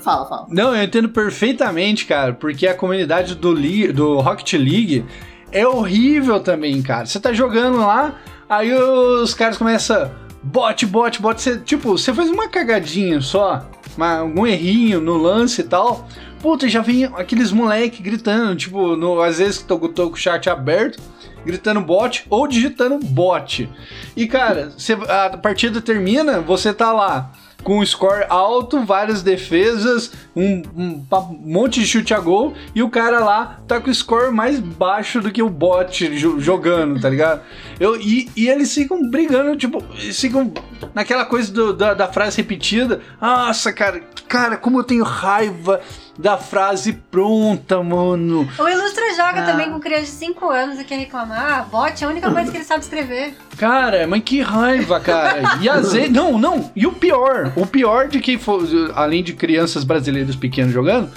Fala, 0.00 0.26
fala. 0.26 0.46
Não, 0.50 0.74
eu 0.74 0.82
entendo 0.82 1.08
perfeitamente, 1.08 2.06
cara, 2.06 2.32
porque 2.34 2.66
a 2.66 2.74
comunidade 2.74 3.36
do, 3.36 3.52
Li- 3.54 3.92
do 3.92 4.18
Rocket 4.18 4.54
League 4.54 5.04
é 5.52 5.64
horrível 5.66 6.40
também, 6.40 6.82
cara. 6.82 7.06
Você 7.06 7.20
tá 7.20 7.32
jogando 7.32 7.78
lá, 7.78 8.16
aí 8.48 8.72
os 8.74 9.32
caras 9.32 9.56
começam. 9.56 10.10
Bot, 10.52 10.86
bot, 10.86 11.20
bot. 11.20 11.40
Você, 11.42 11.58
tipo, 11.58 11.98
você 11.98 12.14
fez 12.14 12.30
uma 12.30 12.48
cagadinha 12.48 13.20
só, 13.20 13.68
uma, 13.96 14.18
algum 14.18 14.46
errinho 14.46 15.00
no 15.00 15.16
lance 15.16 15.60
e 15.60 15.64
tal. 15.64 16.06
Puta, 16.40 16.68
já 16.68 16.80
vem 16.82 17.04
aqueles 17.04 17.50
moleque 17.50 18.02
gritando, 18.02 18.54
tipo, 18.54 18.94
no, 18.96 19.20
às 19.20 19.38
vezes 19.38 19.58
que 19.58 19.64
tô, 19.64 19.76
tô 19.88 20.08
com 20.08 20.14
o 20.14 20.18
chat 20.18 20.48
aberto, 20.48 21.02
gritando 21.44 21.80
bot 21.80 22.24
ou 22.30 22.46
digitando 22.46 22.98
bot. 23.04 23.68
E 24.16 24.26
cara, 24.28 24.72
você- 24.76 24.92
a 24.92 25.36
partida 25.36 25.80
termina, 25.80 26.40
você 26.40 26.72
tá 26.72 26.92
lá 26.92 27.32
com 27.66 27.80
um 27.80 27.84
score 27.84 28.24
alto, 28.28 28.84
várias 28.84 29.24
defesas, 29.24 30.12
um, 30.36 30.62
um 30.76 31.04
monte 31.44 31.80
de 31.80 31.86
chute 31.86 32.14
a 32.14 32.20
gol, 32.20 32.54
e 32.72 32.80
o 32.80 32.88
cara 32.88 33.18
lá 33.24 33.58
tá 33.66 33.80
com 33.80 33.90
o 33.90 33.94
score 33.94 34.32
mais 34.32 34.60
baixo 34.60 35.20
do 35.20 35.32
que 35.32 35.42
o 35.42 35.48
bot 35.50 36.08
jo- 36.16 36.38
jogando, 36.38 37.00
tá 37.00 37.10
ligado? 37.10 37.40
Eu, 37.80 38.00
e, 38.00 38.30
e 38.36 38.48
eles 38.48 38.72
ficam 38.72 39.10
brigando, 39.10 39.56
tipo, 39.56 39.82
ficam 40.12 40.52
naquela 40.94 41.24
coisa 41.24 41.52
do- 41.52 41.72
da, 41.72 41.92
da 41.92 42.06
frase 42.06 42.36
repetida. 42.36 43.00
Nossa, 43.20 43.72
cara, 43.72 44.00
cara, 44.28 44.56
como 44.56 44.78
eu 44.78 44.84
tenho 44.84 45.02
raiva 45.02 45.80
da 46.18 46.38
frase 46.38 46.92
pronta, 46.94 47.82
mano. 47.82 48.48
O 48.58 48.68
Ilustra 48.68 49.10
joga 49.14 49.42
Ah. 49.42 49.46
também 49.46 49.70
com 49.70 49.78
criança 49.78 50.04
de 50.04 50.08
5 50.12 50.48
anos 50.50 50.78
e 50.80 50.84
quer 50.84 50.96
reclamar. 50.98 51.60
Ah, 51.60 51.62
bot 51.70 52.02
é 52.02 52.06
a 52.06 52.10
única 52.10 52.30
coisa 52.30 52.50
que 52.50 52.56
ele 52.56 52.64
sabe 52.64 52.82
escrever. 52.82 53.34
Cara, 53.58 54.06
mas 54.06 54.22
que 54.22 54.40
raiva, 54.40 54.98
cara. 55.00 55.58
E 55.60 55.68
às 55.68 55.92
vezes. 55.92 56.10
Não, 56.10 56.38
não. 56.38 56.70
E 56.74 56.86
o 56.86 56.92
pior. 56.92 57.52
O 57.56 57.66
pior 57.66 58.08
de 58.08 58.20
que, 58.20 58.38
for, 58.38 58.62
além 58.94 59.22
de 59.22 59.32
crianças 59.34 59.84
brasileiras 59.84 60.36
pequenas 60.36 60.72
jogando, 60.72 61.10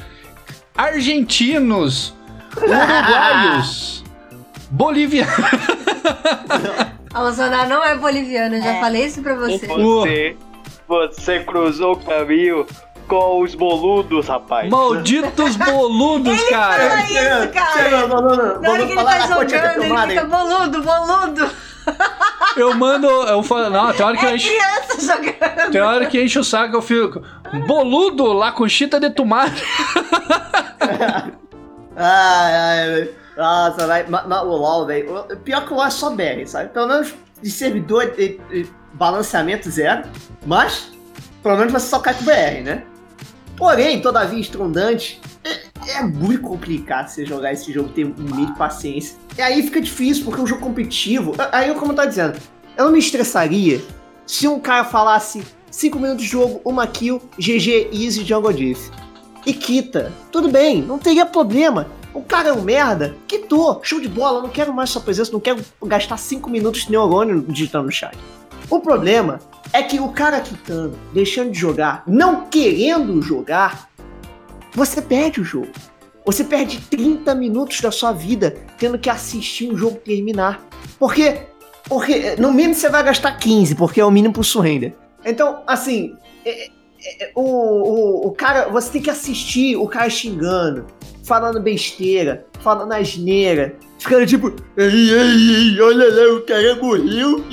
argentinos, 0.76 2.14
uruguaios, 2.58 4.04
bolivianos. 4.70 5.34
A 7.14 7.20
Bolsonaro 7.22 7.70
não 7.70 7.84
é 7.84 7.96
boliviano, 7.98 8.56
eu 8.56 8.62
já 8.62 8.80
falei 8.80 9.06
isso 9.06 9.22
pra 9.22 9.34
você. 9.36 9.66
Você, 9.68 10.38
você 10.88 11.40
cruzou 11.44 11.94
o 11.94 11.98
caminho 11.98 12.66
com 13.10 13.42
os 13.42 13.56
boludos, 13.56 14.28
rapaz. 14.28 14.70
Malditos 14.70 15.56
boludos, 15.58 16.42
cara. 16.50 16.90
Fala 16.90 17.04
isso, 17.04 17.50
cara! 17.54 17.90
Não, 17.90 18.08
não, 18.08 18.22
não, 18.22 18.36
não. 18.36 18.62
Na 18.62 18.70
hora 18.72 18.86
que 18.86 18.92
ele 18.94 19.02
Concha 19.04 19.28
jogando, 19.28 19.84
ele 19.84 20.08
fica 20.08 20.24
boludo, 20.26 20.84
boludo. 20.84 21.52
Eu 22.56 22.74
mando. 22.76 23.08
Eu 23.08 23.42
falo. 23.42 23.70
Não, 23.72 23.92
tem 23.92 24.06
hora 24.06 24.16
que 24.18 24.26
eu 24.26 24.30
É 24.30 24.36
encho. 24.36 24.48
criança 24.50 25.02
jogando. 25.02 25.72
Tem 25.72 25.82
hora 25.82 26.06
que 26.06 26.24
enche 26.24 26.38
o 26.40 26.44
saco, 26.44 26.76
eu 26.76 26.82
fico. 26.82 27.22
Boludo, 27.68 28.32
lá 28.32 28.52
com 28.52 28.68
chita 28.70 29.00
de 29.00 29.10
tomate. 29.10 29.64
Ai, 32.02 32.54
ai, 32.56 33.10
nossa, 33.36 33.86
vai, 33.88 34.06
ma- 34.08 34.24
ma- 34.24 34.42
o 34.44 34.56
LoL, 34.56 34.86
velho. 34.86 35.26
Pior 35.44 35.66
que 35.66 35.74
o 35.74 35.76
LoL 35.76 35.86
é 35.86 35.90
só 35.90 36.10
BR, 36.12 36.46
sabe? 36.46 36.70
Pelo 36.70 36.88
menos 36.88 37.14
de 37.42 37.52
servidor 37.52 38.14
e, 38.18 38.40
e 38.52 38.68
balanceamento 38.94 39.70
zero. 39.70 40.04
Mas, 40.46 40.92
pelo 41.44 41.58
menos 41.58 41.74
você 41.74 41.88
só 41.88 42.00
cai 42.00 42.14
com 42.14 42.24
BR, 42.24 42.64
né? 42.64 42.84
Porém, 43.60 44.02
todavia, 44.02 44.40
estrondante, 44.40 45.20
é, 45.44 45.98
é 45.98 46.04
muito 46.04 46.42
complicado 46.42 47.10
você 47.10 47.26
jogar 47.26 47.52
esse 47.52 47.74
jogo, 47.74 47.90
ter 47.90 48.06
um 48.06 48.54
paciência. 48.56 49.18
E 49.38 49.42
aí 49.42 49.62
fica 49.62 49.82
difícil, 49.82 50.24
porque 50.24 50.40
é 50.40 50.44
um 50.44 50.48
jogo 50.48 50.62
competitivo. 50.62 51.36
Aí, 51.52 51.74
como 51.76 51.92
eu 51.92 51.96
tô 51.98 52.06
dizendo, 52.06 52.40
eu 52.78 52.86
não 52.86 52.94
me 52.94 53.00
estressaria 53.00 53.82
se 54.26 54.48
um 54.48 54.62
cara 54.62 54.86
falasse 54.86 55.44
5 55.70 56.00
minutos 56.00 56.24
de 56.24 56.32
jogo, 56.32 56.62
uma 56.64 56.88
kill, 56.88 57.22
GG, 57.38 57.90
easy, 57.92 58.24
jungle 58.24 58.54
diff 58.54 58.90
e 59.46 59.54
quita. 59.54 60.14
Tudo 60.32 60.50
bem, 60.50 60.82
não 60.82 60.98
teria 60.98 61.26
problema. 61.26 61.88
O 62.14 62.22
cara 62.24 62.50
é 62.50 62.54
um 62.54 62.62
merda, 62.62 63.16
quitou, 63.28 63.82
show 63.84 64.00
de 64.00 64.08
bola, 64.08 64.42
não 64.42 64.50
quero 64.50 64.74
mais 64.74 64.90
sua 64.90 65.02
presença, 65.02 65.34
não 65.34 65.40
quero 65.40 65.64
gastar 65.84 66.18
5 66.18 66.50
minutos 66.50 66.86
de 66.86 66.92
neurônio 66.92 67.42
digitando 67.42 67.86
no 67.86 67.92
chat. 67.92 68.18
O 68.70 68.80
problema 68.80 69.40
é 69.74 69.82
que 69.82 70.00
o 70.00 70.10
cara 70.10 70.40
quitando, 70.40 70.98
deixando 71.14 71.52
de 71.52 71.60
jogar, 71.60 72.04
não 72.08 72.46
querendo 72.46 73.22
jogar, 73.22 73.90
você 74.74 75.02
perde 75.02 75.42
o 75.42 75.44
jogo. 75.44 75.70
Você 76.26 76.44
perde 76.44 76.80
30 76.82 77.34
minutos 77.34 77.82
da 77.82 77.92
sua 77.92 78.12
vida 78.12 78.56
tendo 78.78 79.00
que 79.00 79.10
assistir 79.10 79.72
um 79.72 79.78
jogo 79.78 79.98
terminar. 79.98 80.64
Porque, 81.00 81.42
porque 81.86 82.36
no 82.38 82.54
mínimo 82.54 82.76
você 82.76 82.90
vai 82.90 83.02
gastar 83.04 83.32
15, 83.38 83.74
porque 83.76 84.00
é 84.00 84.06
o 84.06 84.12
mínimo 84.12 84.34
pro 84.34 84.44
surrender. 84.44 84.96
Então, 85.26 85.64
assim, 85.66 86.14
é- 86.46 86.68
é- 86.68 87.32
o, 87.34 87.42
o, 87.42 88.28
o 88.28 88.32
cara, 88.32 88.68
você 88.70 88.92
tem 88.92 89.02
que 89.02 89.10
assistir 89.10 89.76
o 89.76 89.88
cara 89.88 90.10
xingando, 90.10 90.86
falando 91.24 91.60
besteira, 91.60 92.46
falando 92.60 92.92
asneira, 92.94 93.76
ficando 94.00 94.26
tipo, 94.26 94.54
ei, 94.78 95.12
ei, 95.12 95.74
ei, 95.74 95.82
olha 95.82 96.10
lá, 96.10 96.38
o 96.38 96.42
cara 96.42 96.76
morreu, 96.76 97.46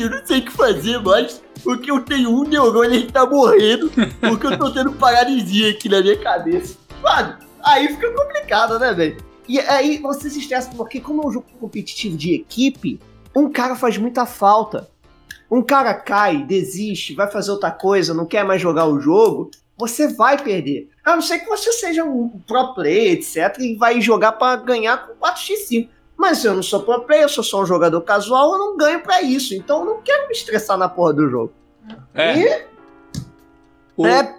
eu 0.00 0.10
não 0.10 0.26
sei 0.26 0.40
o 0.40 0.44
que 0.44 0.52
fazer 0.52 0.98
mais, 1.00 1.40
porque 1.62 1.90
eu 1.90 2.00
tenho 2.00 2.30
um 2.30 2.42
neurônio 2.42 2.92
e 2.92 2.96
ele 2.96 3.10
tá 3.10 3.24
morrendo, 3.24 3.90
porque 4.20 4.46
eu 4.46 4.58
tô 4.58 4.70
tendo 4.72 4.92
paralisia 4.92 5.70
aqui 5.70 5.88
na 5.88 6.02
minha 6.02 6.18
cabeça. 6.18 6.76
Mano, 7.02 7.38
aí 7.64 7.88
fica 7.88 8.10
complicado, 8.10 8.78
né, 8.78 8.92
velho? 8.92 9.16
E 9.48 9.58
aí 9.60 9.98
você 9.98 10.28
se 10.28 10.40
estressa, 10.40 10.70
porque 10.76 11.00
como 11.00 11.22
é 11.22 11.26
um 11.26 11.32
jogo 11.32 11.46
competitivo 11.58 12.16
de 12.16 12.34
equipe, 12.34 13.00
um 13.34 13.50
cara 13.50 13.76
faz 13.76 13.96
muita 13.96 14.26
falta. 14.26 14.88
Um 15.50 15.62
cara 15.62 15.94
cai, 15.94 16.44
desiste, 16.44 17.14
vai 17.14 17.30
fazer 17.30 17.52
outra 17.52 17.70
coisa, 17.70 18.12
não 18.12 18.26
quer 18.26 18.44
mais 18.44 18.60
jogar 18.60 18.86
o 18.86 19.00
jogo, 19.00 19.50
você 19.78 20.08
vai 20.08 20.36
perder. 20.36 20.90
A 21.12 21.14
não 21.16 21.22
ser 21.22 21.38
que 21.40 21.48
você 21.48 21.72
seja 21.72 22.04
um 22.04 22.28
pro 22.46 22.74
player, 22.74 23.12
etc, 23.14 23.56
e 23.60 23.76
vai 23.76 24.00
jogar 24.00 24.32
pra 24.32 24.56
ganhar 24.56 25.06
com 25.06 25.14
4x5. 25.14 25.88
Mas 26.16 26.44
eu 26.44 26.52
não 26.54 26.62
sou 26.62 26.82
pro 26.82 27.00
player, 27.02 27.24
eu 27.24 27.28
sou 27.28 27.44
só 27.44 27.62
um 27.62 27.66
jogador 27.66 28.00
casual, 28.02 28.52
eu 28.52 28.58
não 28.58 28.76
ganho 28.76 29.00
pra 29.00 29.22
isso. 29.22 29.54
Então 29.54 29.80
eu 29.80 29.84
não 29.86 30.02
quero 30.02 30.26
me 30.26 30.32
estressar 30.32 30.76
na 30.76 30.88
porra 30.88 31.12
do 31.12 31.28
jogo. 31.30 31.52
É. 32.14 32.36
E 32.38 32.62
O- 33.96 34.06
é, 34.06 34.38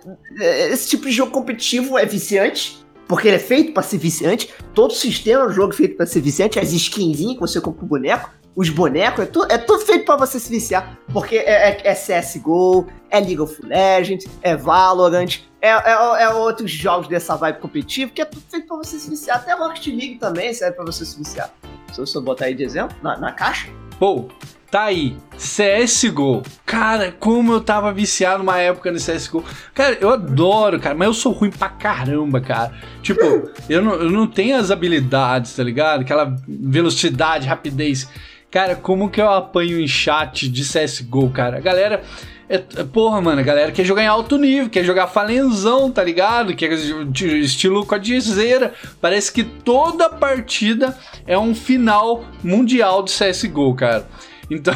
esse 0.71 0.89
tipo 0.89 1.05
de 1.05 1.11
jogo 1.11 1.31
competitivo 1.31 1.97
é 1.97 2.05
viciante, 2.05 2.85
porque 3.07 3.27
ele 3.27 3.37
é 3.37 3.39
feito 3.39 3.73
pra 3.73 3.83
ser 3.83 3.97
viciante. 3.97 4.53
Todo 4.73 4.93
sistema 4.93 5.45
do 5.47 5.51
jogo 5.53 5.73
é 5.73 5.75
feito 5.75 5.97
pra 5.97 6.05
ser 6.05 6.21
viciante. 6.21 6.59
As 6.59 6.71
skinzinhas 6.71 7.33
que 7.35 7.39
você 7.41 7.59
compra 7.59 7.83
o 7.83 7.87
boneco, 7.87 8.29
os 8.55 8.69
bonecos, 8.69 9.23
é, 9.23 9.25
tu, 9.27 9.43
é 9.49 9.57
tudo 9.57 9.79
feito 9.85 10.05
pra 10.05 10.15
você 10.15 10.39
se 10.39 10.49
viciar. 10.49 10.97
Porque 11.11 11.35
é, 11.37 11.71
é- 11.71 11.87
é 11.89 11.93
CSGO, 11.95 12.87
é 13.09 13.19
League 13.19 13.39
of 13.39 13.57
Legends, 13.65 14.25
é 14.41 14.55
Valorant, 14.55 15.39
é, 15.61 15.69
é- 15.69 16.23
é 16.23 16.29
outros 16.29 16.71
jogos 16.71 17.07
dessa 17.07 17.35
vibe 17.35 17.59
competitiva, 17.59 18.11
que 18.13 18.21
é 18.21 18.25
tudo 18.25 18.43
feito 18.49 18.67
pra 18.67 18.77
você 18.77 18.99
se 18.99 19.09
viciar. 19.09 19.37
Até 19.37 19.53
Rocket 19.53 19.87
League 19.87 20.15
também 20.19 20.53
serve 20.53 20.75
pra 20.75 20.85
você 20.85 21.05
se 21.05 21.17
viciar. 21.17 21.49
Se 21.91 21.99
eu 21.99 22.05
só 22.05 22.21
botar 22.21 22.45
aí 22.45 22.53
de 22.55 22.63
exemplo, 22.63 22.95
na, 23.01 23.17
na 23.17 23.31
caixa. 23.31 23.67
Pô, 23.99 24.29
tá 24.71 24.83
aí. 24.83 25.17
CSGO. 25.37 26.41
Cara, 26.65 27.11
como 27.11 27.51
eu 27.53 27.61
tava 27.61 27.91
viciado 27.91 28.39
numa 28.39 28.57
época 28.59 28.91
no 28.91 28.97
CSGO. 28.97 29.43
Cara, 29.73 29.97
eu 29.99 30.09
adoro, 30.09 30.79
cara, 30.79 30.95
mas 30.95 31.07
eu 31.07 31.13
sou 31.13 31.31
ruim 31.33 31.49
pra 31.49 31.67
caramba, 31.69 32.39
cara. 32.39 32.71
Tipo, 33.01 33.21
eu 33.67 33.81
não, 33.81 33.93
eu 33.95 34.09
não 34.09 34.25
tenho 34.27 34.57
as 34.57 34.71
habilidades, 34.71 35.55
tá 35.55 35.63
ligado? 35.63 36.01
Aquela 36.01 36.35
velocidade, 36.47 37.47
rapidez. 37.47 38.07
Cara, 38.51 38.75
como 38.75 39.09
que 39.09 39.21
eu 39.21 39.29
apanho 39.29 39.79
em 39.79 39.87
chat 39.87 40.47
de 40.49 40.63
CSGO, 40.63 41.29
cara? 41.29 41.57
A 41.57 41.61
galera. 41.61 42.03
É, 42.49 42.55
é- 42.55 42.83
porra, 42.83 43.21
mano, 43.21 43.39
a 43.39 43.43
galera 43.43 43.71
quer 43.71 43.85
jogar 43.85 44.01
em 44.01 44.07
alto 44.07 44.37
nível, 44.37 44.69
quer 44.69 44.83
jogar 44.83 45.07
falenzão, 45.07 45.91
tá 45.91 46.03
ligado? 46.03 46.55
Quer 46.55 46.73
estilo 46.73 47.85
com 47.85 47.93
a 47.93 47.99
dizeira. 47.99 48.73
Parece 48.99 49.31
que 49.31 49.43
toda 49.43 50.09
partida 50.09 50.97
é 51.27 51.37
um 51.37 51.53
final 51.53 52.25
mundial 52.43 53.03
de 53.03 53.11
CSGO, 53.11 53.75
cara. 53.75 54.07
Então, 54.49 54.73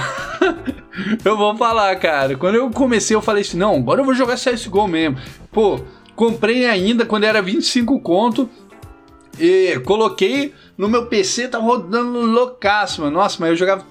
eu 1.26 1.36
vou 1.36 1.58
falar, 1.58 1.96
cara. 1.96 2.38
Quando 2.38 2.56
eu 2.56 2.70
comecei, 2.70 3.16
eu 3.16 3.22
falei 3.22 3.42
assim: 3.42 3.58
não, 3.58 3.76
agora 3.78 4.02
eu 4.02 4.06
vou 4.06 4.14
jogar 4.14 4.36
CSGO 4.36 4.88
mesmo. 4.88 5.18
Pô, 5.52 5.80
comprei 6.16 6.68
ainda 6.68 7.06
quando 7.06 7.24
era 7.24 7.42
25 7.42 8.00
conto. 8.02 8.48
E 9.40 9.80
coloquei 9.84 10.54
no 10.78 10.88
meu 10.88 11.08
PC, 11.08 11.48
tá 11.48 11.58
rodando 11.58 12.22
loucaço, 12.22 13.02
mano. 13.02 13.18
Nossa, 13.18 13.38
mas 13.40 13.50
eu 13.50 13.56
jogava. 13.56 13.84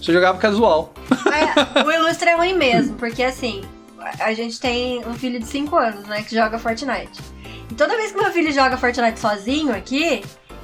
Só 0.00 0.12
jogava 0.12 0.38
casual. 0.38 0.92
Mas 1.24 1.86
o 1.86 1.90
Ilustra 1.92 2.30
é 2.30 2.34
ruim 2.36 2.54
mesmo, 2.54 2.94
porque 2.96 3.22
assim, 3.22 3.62
a- 4.20 4.32
gente 4.32 4.60
tem 4.60 5.04
um 5.06 5.14
filho 5.14 5.38
de 5.38 5.46
5 5.46 5.76
anos, 5.76 6.04
né, 6.06 6.22
que 6.22 6.34
joga 6.34 6.58
Fortnite. 6.58 7.20
E 7.70 7.74
toda 7.74 7.96
vez 7.96 8.12
que 8.12 8.18
meu 8.20 8.30
filho 8.32 8.52
joga 8.52 8.76
Fortnite 8.76 9.18
sozinho 9.20 9.74
aqui, 9.74 10.22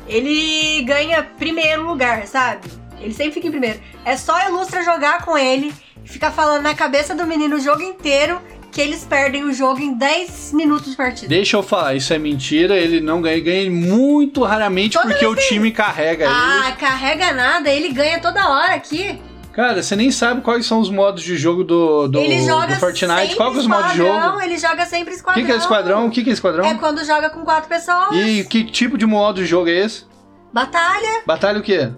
ele 0.08 0.82
ganha 0.82 1.22
primeiro 1.22 1.82
lugar, 1.86 2.26
sabe? 2.26 2.68
Ele 3.00 3.12
sempre 3.12 3.32
fica 3.32 3.48
em 3.48 3.50
primeiro. 3.50 3.80
É 4.04 4.16
só 4.16 4.34
o 4.36 4.48
Ilustra 4.48 4.82
jogar 4.82 5.24
com 5.24 5.36
ele 5.36 5.74
ficar 6.04 6.30
falando 6.30 6.62
na 6.62 6.74
cabeça 6.74 7.14
do 7.14 7.26
menino 7.26 7.56
o 7.56 7.60
jogo 7.60 7.82
inteiro 7.82 8.40
que 8.74 8.80
eles 8.80 9.04
perdem 9.04 9.44
o 9.44 9.52
jogo 9.52 9.80
em 9.80 9.94
10 9.94 10.52
minutos 10.52 10.90
de 10.90 10.96
partida. 10.96 11.28
Deixa 11.28 11.56
eu 11.56 11.62
falar, 11.62 11.94
isso 11.94 12.12
é 12.12 12.18
mentira. 12.18 12.76
Ele 12.76 13.00
não 13.00 13.22
ganha, 13.22 13.36
ele 13.36 13.44
ganha 13.44 13.70
muito 13.70 14.42
raramente 14.42 14.98
Toda 14.98 15.10
porque 15.10 15.24
o 15.24 15.36
time 15.36 15.70
carrega 15.70 16.24
ele. 16.24 16.34
Ah, 16.34 16.72
carrega 16.72 17.32
nada, 17.32 17.70
ele 17.70 17.90
ganha 17.90 18.18
toda 18.18 18.50
hora 18.50 18.74
aqui. 18.74 19.22
Cara, 19.52 19.80
você 19.80 19.94
nem 19.94 20.10
sabe 20.10 20.40
quais 20.40 20.66
são 20.66 20.80
os 20.80 20.90
modos 20.90 21.22
de 21.22 21.36
jogo 21.36 21.62
do, 21.62 22.08
do, 22.08 22.18
ele 22.18 22.44
joga 22.44 22.74
do 22.74 22.80
Fortnite. 22.80 23.36
Qual 23.36 23.52
que 23.52 23.58
é 23.58 23.60
os 23.60 23.66
modos 23.68 23.92
de 23.92 23.98
jogo? 23.98 24.40
Ele 24.40 24.58
joga 24.58 24.84
sempre 24.86 25.14
O 25.14 25.16
esquadrão. 25.16 25.40
que, 25.40 25.46
que 25.46 25.52
é 25.52 25.56
esquadrão? 25.56 26.06
O 26.06 26.10
que, 26.10 26.24
que 26.24 26.30
é 26.30 26.32
esquadrão? 26.32 26.64
É 26.64 26.74
quando 26.74 27.04
joga 27.04 27.30
com 27.30 27.44
quatro 27.44 27.68
pessoas. 27.68 28.08
E 28.10 28.42
que 28.42 28.64
tipo 28.64 28.98
de 28.98 29.06
modo 29.06 29.40
de 29.40 29.46
jogo 29.46 29.68
é 29.68 29.84
esse? 29.84 30.04
Batalha, 30.52 31.22
Batalha 31.24 31.60
o 31.60 31.62
quê? 31.62 31.92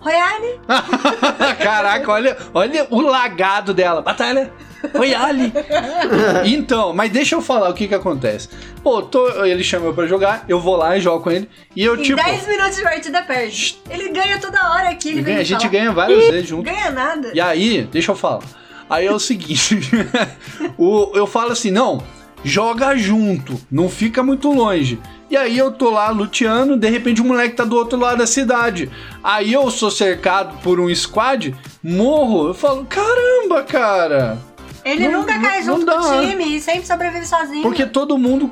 Royale. 0.00 0.60
Caraca, 1.62 2.10
olha, 2.10 2.36
olha 2.52 2.88
o 2.90 3.00
lagado 3.00 3.72
dela. 3.72 4.02
Batalha 4.02 4.52
Royale. 4.94 5.52
então, 6.46 6.92
mas 6.94 7.10
deixa 7.10 7.34
eu 7.34 7.42
falar 7.42 7.68
o 7.70 7.74
que 7.74 7.86
que 7.88 7.94
acontece. 7.94 8.48
Pô, 8.82 9.02
tô- 9.02 9.44
ele 9.44 9.62
chama 9.62 9.86
eu 9.86 9.94
pra 9.94 10.06
jogar, 10.06 10.44
eu 10.48 10.60
vou 10.60 10.76
lá 10.76 10.96
e 10.96 11.00
jogo 11.00 11.22
com 11.22 11.30
ele. 11.30 11.48
E 11.76 11.84
eu, 11.84 11.96
Em 11.96 12.02
tipo. 12.02 12.22
10 12.22 12.46
minutos 12.46 12.76
de 12.76 12.82
partida 12.82 13.22
perde. 13.22 13.78
Ele 13.90 14.08
ganha 14.10 14.38
toda 14.38 14.58
hora 14.72 14.88
aqui. 14.90 15.10
Ele 15.10 15.22
ganha- 15.22 15.40
a 15.40 15.44
gente 15.44 15.58
falar. 15.60 15.70
ganha 15.72 15.92
várias 15.92 16.28
vezes 16.28 16.48
junto. 16.48 16.62
Ganha 16.64 16.90
nada. 16.90 17.30
E 17.34 17.40
aí, 17.40 17.82
deixa 17.90 18.12
eu 18.12 18.16
falar. 18.16 18.42
Aí 18.88 19.06
é 19.06 19.12
o 19.12 19.18
seguinte: 19.20 19.78
o- 20.78 21.12
eu 21.14 21.26
falo 21.26 21.52
assim, 21.52 21.70
não, 21.70 22.02
joga 22.44 22.96
junto, 22.96 23.60
não 23.70 23.88
fica 23.88 24.22
muito 24.22 24.50
longe. 24.52 24.98
E 25.30 25.36
aí 25.36 25.56
eu 25.56 25.70
tô 25.70 25.90
lá 25.90 26.10
luteando, 26.10 26.76
de 26.76 26.88
repente 26.90 27.20
o 27.20 27.24
moleque 27.24 27.54
tá 27.54 27.62
do 27.62 27.76
outro 27.76 27.96
lado 27.96 28.18
da 28.18 28.26
cidade. 28.26 28.90
Aí 29.22 29.52
eu 29.52 29.70
sou 29.70 29.88
cercado 29.88 30.58
por 30.60 30.80
um 30.80 30.92
squad, 30.92 31.54
morro, 31.80 32.48
eu 32.48 32.54
falo, 32.54 32.84
caramba, 32.84 33.62
cara. 33.62 34.38
Ele 34.84 35.08
Não- 35.08 35.20
nunca 35.20 35.38
cai 35.38 35.62
não 35.62 35.78
junto 35.78 35.86
com 35.92 35.98
o 35.98 36.20
time 36.28 36.56
e 36.56 36.60
sempre 36.60 36.86
sobrevive 36.86 37.26
sozinho. 37.26 37.62
Porque 37.62 37.86
todo 37.86 38.16
mundo. 38.16 38.50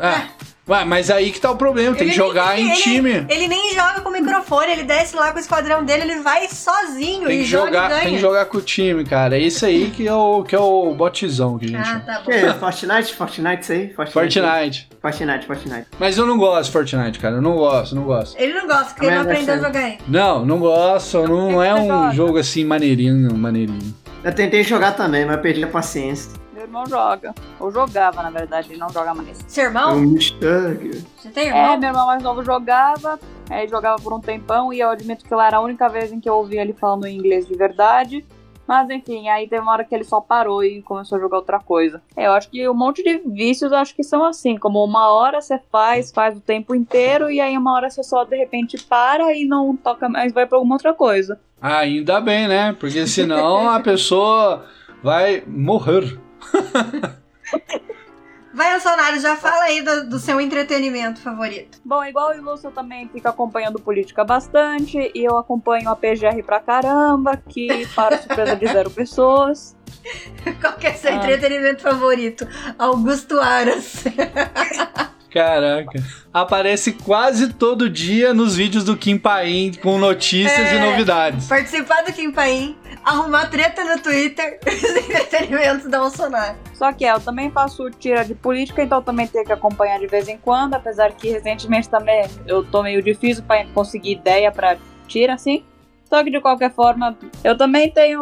É. 0.00 0.41
Ué, 0.72 0.84
mas 0.84 1.10
aí 1.10 1.30
que 1.30 1.40
tá 1.40 1.50
o 1.50 1.56
problema, 1.56 1.94
tem 1.94 2.04
Ele 2.06 2.10
que 2.12 2.16
jogar 2.16 2.54
nem- 2.56 2.66
em 2.66 2.70
ele- 2.70 2.80
time. 2.80 3.26
Ele 3.28 3.46
nem 3.48 3.74
joga 3.74 4.00
com 4.00 4.08
o 4.08 4.12
microfone, 4.12 4.72
ele 4.72 4.84
desce 4.84 5.14
lá 5.14 5.30
com 5.30 5.36
o 5.36 5.40
esquadrão 5.40 5.84
dele, 5.84 6.02
ele 6.04 6.20
vai 6.22 6.48
sozinho 6.48 7.26
Tem 7.26 7.40
e 7.40 7.42
que, 7.42 7.48
joga 7.48 7.66
jogar, 7.66 7.86
e 7.86 7.88
ganha. 7.90 8.02
tem 8.04 8.14
que 8.14 8.20
jogar 8.20 8.44
com 8.46 8.58
o 8.58 8.62
time, 8.62 9.04
cara. 9.04 9.36
É 9.36 9.40
isso 9.40 9.66
aí 9.66 9.90
que 9.90 10.06
é 10.08 10.14
o, 10.14 10.42
que 10.42 10.54
é 10.54 10.58
o 10.58 10.94
botzão 10.94 11.58
que 11.58 11.66
a 11.66 11.68
gente 11.68 11.88
Ah, 11.88 12.00
tá 12.00 12.22
bom. 12.24 12.32
É? 12.32 12.54
Fortnite? 12.54 13.14
Fortnite 13.14 13.62
isso 13.62 13.72
aí? 13.72 13.92
Fortnite. 13.92 14.88
Fortnite, 15.00 15.46
Fortnite. 15.46 15.86
Mas 15.98 16.16
eu 16.16 16.24
não 16.26 16.38
gosto 16.38 16.66
de 16.66 16.72
Fortnite, 16.72 17.18
cara. 17.18 17.36
Eu 17.36 17.42
não 17.42 17.54
gosto, 17.56 17.94
não 17.94 18.04
gosto. 18.04 18.38
Ele 18.40 18.52
não 18.54 18.66
gosta, 18.66 18.84
porque 18.94 19.06
ele 19.06 19.14
não 19.16 19.22
Também 19.24 19.42
aprendeu 19.42 19.54
a 19.54 19.66
jogar 19.68 19.80
ainda. 19.80 20.02
Não, 20.08 20.46
não 20.46 20.58
gosto. 20.58 21.26
Não 21.28 21.62
é 21.62 21.74
um 21.74 21.86
joga? 21.88 22.14
jogo 22.14 22.38
assim 22.38 22.64
maneirinho, 22.64 23.34
maneirinho. 23.36 23.94
Eu 24.24 24.32
tentei 24.32 24.62
jogar 24.62 24.92
também, 24.92 25.26
mas 25.26 25.40
perdi 25.40 25.64
a 25.64 25.66
paciência. 25.66 26.30
Irmão 26.72 26.86
joga. 26.86 27.34
Ou 27.60 27.70
jogava, 27.70 28.22
na 28.22 28.30
verdade, 28.30 28.70
ele 28.72 28.78
não 28.80 28.88
joga 28.88 29.12
mais. 29.12 29.38
Seu 29.46 29.64
Eu 29.64 29.68
irmão? 29.68 30.00
me 30.00 30.18
estrago. 30.18 30.90
Você 31.18 31.28
tem 31.28 31.44
É, 31.44 31.48
irmão? 31.48 31.78
meu 31.78 31.88
irmão 31.90 32.06
mais 32.06 32.22
novo 32.22 32.42
jogava, 32.42 33.20
aí 33.50 33.68
jogava 33.68 34.00
por 34.02 34.10
um 34.14 34.20
tempão, 34.20 34.72
e 34.72 34.80
eu 34.80 34.88
admito 34.88 35.22
que 35.22 35.34
lá 35.34 35.48
era 35.48 35.58
a 35.58 35.60
única 35.60 35.86
vez 35.90 36.10
em 36.10 36.18
que 36.18 36.26
eu 36.28 36.34
ouvi 36.34 36.56
ele 36.56 36.72
falando 36.72 37.06
inglês 37.06 37.46
de 37.46 37.54
verdade. 37.54 38.24
Mas 38.66 38.88
enfim, 38.88 39.28
aí 39.28 39.46
teve 39.46 39.60
uma 39.60 39.72
hora 39.72 39.84
que 39.84 39.94
ele 39.94 40.04
só 40.04 40.18
parou 40.18 40.64
e 40.64 40.80
começou 40.80 41.18
a 41.18 41.20
jogar 41.20 41.36
outra 41.38 41.58
coisa. 41.58 42.00
É, 42.16 42.26
eu 42.26 42.32
acho 42.32 42.48
que 42.48 42.66
um 42.66 42.72
monte 42.72 43.02
de 43.02 43.18
vícios 43.18 43.70
eu 43.70 43.76
acho 43.76 43.94
que 43.94 44.02
são 44.02 44.24
assim, 44.24 44.56
como 44.56 44.82
uma 44.82 45.10
hora 45.12 45.42
você 45.42 45.60
faz, 45.70 46.10
faz 46.10 46.38
o 46.38 46.40
tempo 46.40 46.74
inteiro, 46.74 47.30
e 47.30 47.38
aí 47.38 47.58
uma 47.58 47.74
hora 47.74 47.90
você 47.90 48.02
só 48.02 48.24
de 48.24 48.34
repente 48.36 48.78
para 48.82 49.34
e 49.36 49.44
não 49.44 49.76
toca 49.76 50.08
mais, 50.08 50.32
vai 50.32 50.46
pra 50.46 50.56
alguma 50.56 50.76
outra 50.76 50.94
coisa. 50.94 51.38
Ah, 51.60 51.78
ainda 51.80 52.18
bem, 52.18 52.48
né? 52.48 52.74
Porque 52.80 53.06
senão 53.06 53.68
a 53.68 53.78
pessoa 53.80 54.64
vai 55.02 55.42
morrer. 55.46 56.18
Vai, 58.54 58.70
Bolsonaro, 58.72 59.18
já 59.18 59.34
fala 59.34 59.64
aí 59.64 59.80
do, 59.80 60.10
do 60.10 60.18
seu 60.18 60.38
entretenimento 60.38 61.20
favorito. 61.20 61.78
Bom, 61.82 62.04
igual 62.04 62.36
o 62.36 62.42
Lúcio 62.42 62.70
também 62.70 63.08
fica 63.08 63.30
acompanhando 63.30 63.78
política 63.80 64.24
bastante, 64.24 64.98
e 65.14 65.24
eu 65.26 65.38
acompanho 65.38 65.88
a 65.88 65.96
PGR 65.96 66.42
pra 66.44 66.60
caramba, 66.60 67.34
que 67.48 67.86
para 67.94 68.18
surpresa 68.18 68.54
de 68.54 68.66
zero 68.66 68.90
pessoas. 68.90 69.74
Qual 70.60 70.74
que 70.74 70.86
é 70.86 70.92
seu 70.92 71.12
Ah. 71.12 71.14
entretenimento 71.14 71.80
favorito? 71.80 72.46
Augusto 72.78 73.40
Aras. 73.40 74.04
Caraca. 75.32 75.98
Aparece 76.30 76.92
quase 76.92 77.54
todo 77.54 77.88
dia 77.88 78.34
nos 78.34 78.54
vídeos 78.54 78.84
do 78.84 78.94
Kim 78.98 79.16
Paim 79.16 79.72
com 79.82 79.96
notícias 79.98 80.68
É. 80.68 80.76
e 80.76 80.78
novidades. 80.78 81.48
Participar 81.48 82.02
do 82.02 82.12
Kim 82.12 82.30
Paim, 82.30 82.76
arrumar 83.04 83.46
treta 83.48 83.84
no 83.84 84.00
Twitter, 84.02 84.58
os 84.66 84.96
entretenimentos 84.96 85.88
da 85.90 85.98
Bolsonaro. 86.00 86.56
Só 86.74 86.92
que 86.92 87.04
é, 87.04 87.12
eu 87.12 87.20
também 87.20 87.50
faço 87.50 87.90
tira 87.90 88.24
de 88.24 88.34
política, 88.34 88.82
então 88.82 88.98
eu 88.98 89.02
também 89.02 89.26
tenho 89.26 89.44
que 89.44 89.52
acompanhar 89.52 89.98
de 89.98 90.06
vez 90.06 90.28
em 90.28 90.38
quando, 90.38 90.74
apesar 90.74 91.12
que 91.12 91.30
recentemente 91.30 91.88
também 91.88 92.24
eu 92.46 92.64
tô 92.64 92.82
meio 92.82 93.02
difícil 93.02 93.42
pra 93.44 93.64
conseguir 93.66 94.12
ideia 94.12 94.50
pra 94.50 94.76
tira, 95.06 95.34
assim. 95.34 95.64
Só 96.08 96.22
que 96.22 96.30
de 96.30 96.42
qualquer 96.42 96.70
forma, 96.74 97.16
eu 97.42 97.56
também 97.56 97.90
tenho. 97.90 98.20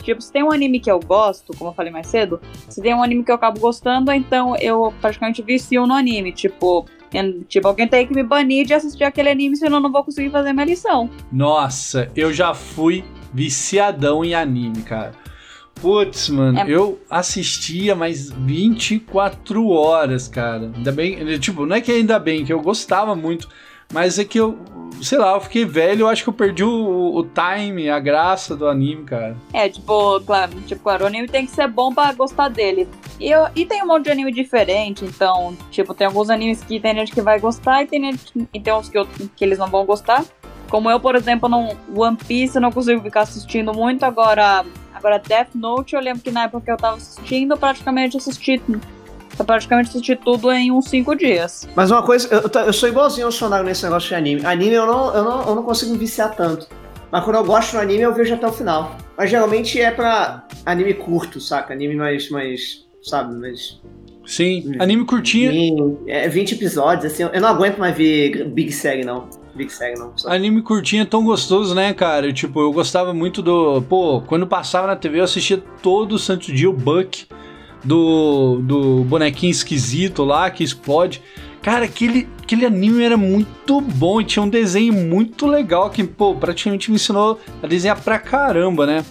Tipo, 0.00 0.20
se 0.22 0.30
tem 0.32 0.44
um 0.44 0.52
anime 0.52 0.78
que 0.78 0.88
eu 0.88 1.00
gosto, 1.00 1.52
como 1.58 1.70
eu 1.70 1.74
falei 1.74 1.90
mais 1.90 2.06
cedo, 2.06 2.40
se 2.68 2.80
tem 2.80 2.94
um 2.94 3.02
anime 3.02 3.24
que 3.24 3.30
eu 3.32 3.34
acabo 3.34 3.58
gostando, 3.58 4.12
então 4.12 4.54
eu 4.58 4.94
praticamente 5.00 5.42
vicio 5.42 5.84
no 5.88 5.94
anime. 5.94 6.30
Tipo, 6.30 6.86
em- 7.12 7.40
tipo, 7.48 7.66
alguém 7.66 7.88
tem 7.88 8.06
que 8.06 8.14
me 8.14 8.22
banir 8.22 8.64
de 8.64 8.74
assistir 8.74 9.02
aquele 9.02 9.28
anime, 9.28 9.56
senão 9.56 9.78
eu 9.78 9.82
não 9.82 9.90
vou 9.90 10.04
conseguir 10.04 10.30
fazer 10.30 10.52
minha 10.52 10.66
lição. 10.66 11.10
Nossa, 11.32 12.08
eu 12.14 12.32
já 12.32 12.54
fui 12.54 13.04
viciadão 13.36 14.24
em 14.24 14.34
anime, 14.34 14.82
cara. 14.82 15.12
Putz, 15.74 16.30
mano, 16.30 16.58
É. 16.58 16.64
eu 16.66 16.98
assistia 17.10 17.94
mais 17.94 18.30
24 18.30 19.68
horas, 19.68 20.26
cara. 20.26 20.70
Ainda 20.74 20.90
bem, 20.90 21.38
tipo, 21.38 21.66
não 21.66 21.76
é 21.76 21.80
que 21.82 21.92
ainda 21.92 22.18
bem, 22.18 22.46
que 22.46 22.52
eu 22.52 22.60
gostava 22.62 23.14
muito, 23.14 23.46
mas 23.92 24.18
é 24.18 24.24
que 24.24 24.40
eu, 24.40 24.58
sei 25.02 25.18
lá, 25.18 25.34
eu 25.34 25.40
fiquei 25.42 25.66
velho, 25.66 26.00
eu 26.02 26.08
acho 26.08 26.22
que 26.22 26.30
eu 26.30 26.32
perdi 26.32 26.64
o, 26.64 27.14
o 27.16 27.22
time, 27.24 27.90
a 27.90 27.98
graça 28.00 28.56
do 28.56 28.66
anime, 28.66 29.04
cara. 29.04 29.36
É, 29.52 29.68
tipo, 29.68 30.18
claro, 30.22 30.52
tipo, 30.66 30.82
claro, 30.82 31.04
o 31.04 31.06
anime 31.08 31.28
tem 31.28 31.44
que 31.44 31.52
ser 31.52 31.68
bom 31.68 31.92
pra 31.92 32.10
gostar 32.14 32.48
dele. 32.48 32.88
E, 33.20 33.30
eu, 33.30 33.46
e 33.54 33.66
tem 33.66 33.82
um 33.82 33.86
monte 33.86 34.04
de 34.04 34.10
anime 34.12 34.32
diferente, 34.32 35.04
então, 35.04 35.54
tipo, 35.70 35.92
tem 35.92 36.06
alguns 36.06 36.30
animes 36.30 36.64
que 36.64 36.80
tem 36.80 36.94
gente 36.94 37.12
que 37.12 37.20
vai 37.20 37.38
gostar 37.38 37.82
e 37.82 37.86
tem, 37.86 38.02
gente, 38.02 38.48
e 38.54 38.58
tem 38.58 38.72
uns 38.72 38.88
que, 38.88 38.96
eu- 38.96 39.06
que 39.36 39.44
eles 39.44 39.58
não 39.58 39.68
vão 39.68 39.84
gostar. 39.84 40.24
Como 40.68 40.90
eu, 40.90 40.98
por 40.98 41.14
exemplo, 41.14 41.48
não, 41.48 41.76
One 41.94 42.16
Piece 42.16 42.56
eu 42.56 42.62
não 42.62 42.72
consigo 42.72 43.00
ficar 43.02 43.22
assistindo 43.22 43.72
muito, 43.72 44.04
agora, 44.04 44.64
agora 44.94 45.18
Death 45.18 45.48
Note 45.54 45.94
eu 45.94 46.00
lembro 46.00 46.22
que 46.22 46.30
na 46.30 46.44
época 46.44 46.64
que 46.64 46.70
eu 46.70 46.76
tava 46.76 46.96
assistindo, 46.96 47.52
eu 47.52 47.56
praticamente 47.56 48.16
assisti. 48.16 48.60
Eu 49.38 49.44
praticamente 49.44 49.90
assisti 49.90 50.16
tudo 50.16 50.50
em 50.50 50.72
uns 50.72 50.86
5 50.88 51.14
dias. 51.14 51.68
Mas 51.76 51.90
uma 51.90 52.02
coisa, 52.02 52.26
eu, 52.34 52.62
eu 52.62 52.72
sou 52.72 52.88
igualzinho 52.88 53.26
ao 53.26 53.32
Sonago 53.32 53.64
nesse 53.64 53.84
negócio 53.84 54.08
de 54.08 54.14
anime. 54.14 54.46
Anime 54.46 54.72
eu 54.74 54.86
não, 54.86 55.14
eu, 55.14 55.24
não, 55.24 55.48
eu 55.48 55.54
não 55.54 55.62
consigo 55.62 55.92
me 55.92 55.98
viciar 55.98 56.34
tanto. 56.34 56.66
Mas 57.12 57.22
quando 57.22 57.36
eu 57.36 57.44
gosto 57.44 57.72
do 57.72 57.78
anime, 57.78 58.00
eu 58.02 58.14
vejo 58.14 58.34
até 58.34 58.46
o 58.46 58.52
final. 58.52 58.96
Mas 59.16 59.30
geralmente 59.30 59.80
é 59.80 59.90
pra 59.90 60.44
anime 60.64 60.94
curto, 60.94 61.38
saca? 61.40 61.74
Anime 61.74 61.94
mais, 61.96 62.30
mais 62.30 62.86
sabe, 63.02 63.34
mais... 63.36 63.80
Sim, 64.26 64.64
Hum. 64.66 64.76
anime 64.82 65.04
curtinho, 65.04 65.52
Sim, 65.52 65.98
É 66.08 66.28
20 66.28 66.52
episódios, 66.52 67.12
assim. 67.12 67.22
Eu 67.22 67.40
não 67.40 67.48
aguento 67.48 67.78
mais 67.78 67.96
ver 67.96 68.48
Big 68.48 68.72
Série, 68.72 69.04
não. 69.04 69.28
Não. 69.98 70.12
Anime 70.26 70.62
curtinho 70.62 71.02
é 71.02 71.06
tão 71.06 71.24
gostoso, 71.24 71.74
né, 71.74 71.92
cara? 71.94 72.32
Tipo, 72.32 72.60
eu 72.60 72.72
gostava 72.72 73.12
muito 73.14 73.42
do. 73.42 73.82
Pô, 73.82 74.20
quando 74.22 74.46
passava 74.46 74.86
na 74.86 74.96
TV, 74.96 75.20
eu 75.20 75.24
assistia 75.24 75.62
todo 75.82 76.18
santo 76.18 76.52
dia 76.52 76.68
o 76.68 76.72
Buck 76.72 77.26
do, 77.84 78.60
do 78.62 79.04
bonequinho 79.04 79.50
esquisito 79.50 80.24
lá 80.24 80.50
que 80.50 80.64
explode. 80.64 81.22
Cara, 81.62 81.84
aquele, 81.84 82.28
aquele 82.42 82.64
anime 82.64 83.02
era 83.02 83.16
muito 83.16 83.80
bom 83.80 84.20
e 84.20 84.24
tinha 84.24 84.42
um 84.42 84.48
desenho 84.48 84.92
muito 84.92 85.46
legal 85.46 85.90
que, 85.90 86.04
pô, 86.04 86.34
praticamente 86.34 86.90
me 86.90 86.96
ensinou 86.96 87.40
a 87.62 87.66
desenhar 87.66 88.00
pra 88.00 88.18
caramba, 88.18 88.86
né? 88.86 89.04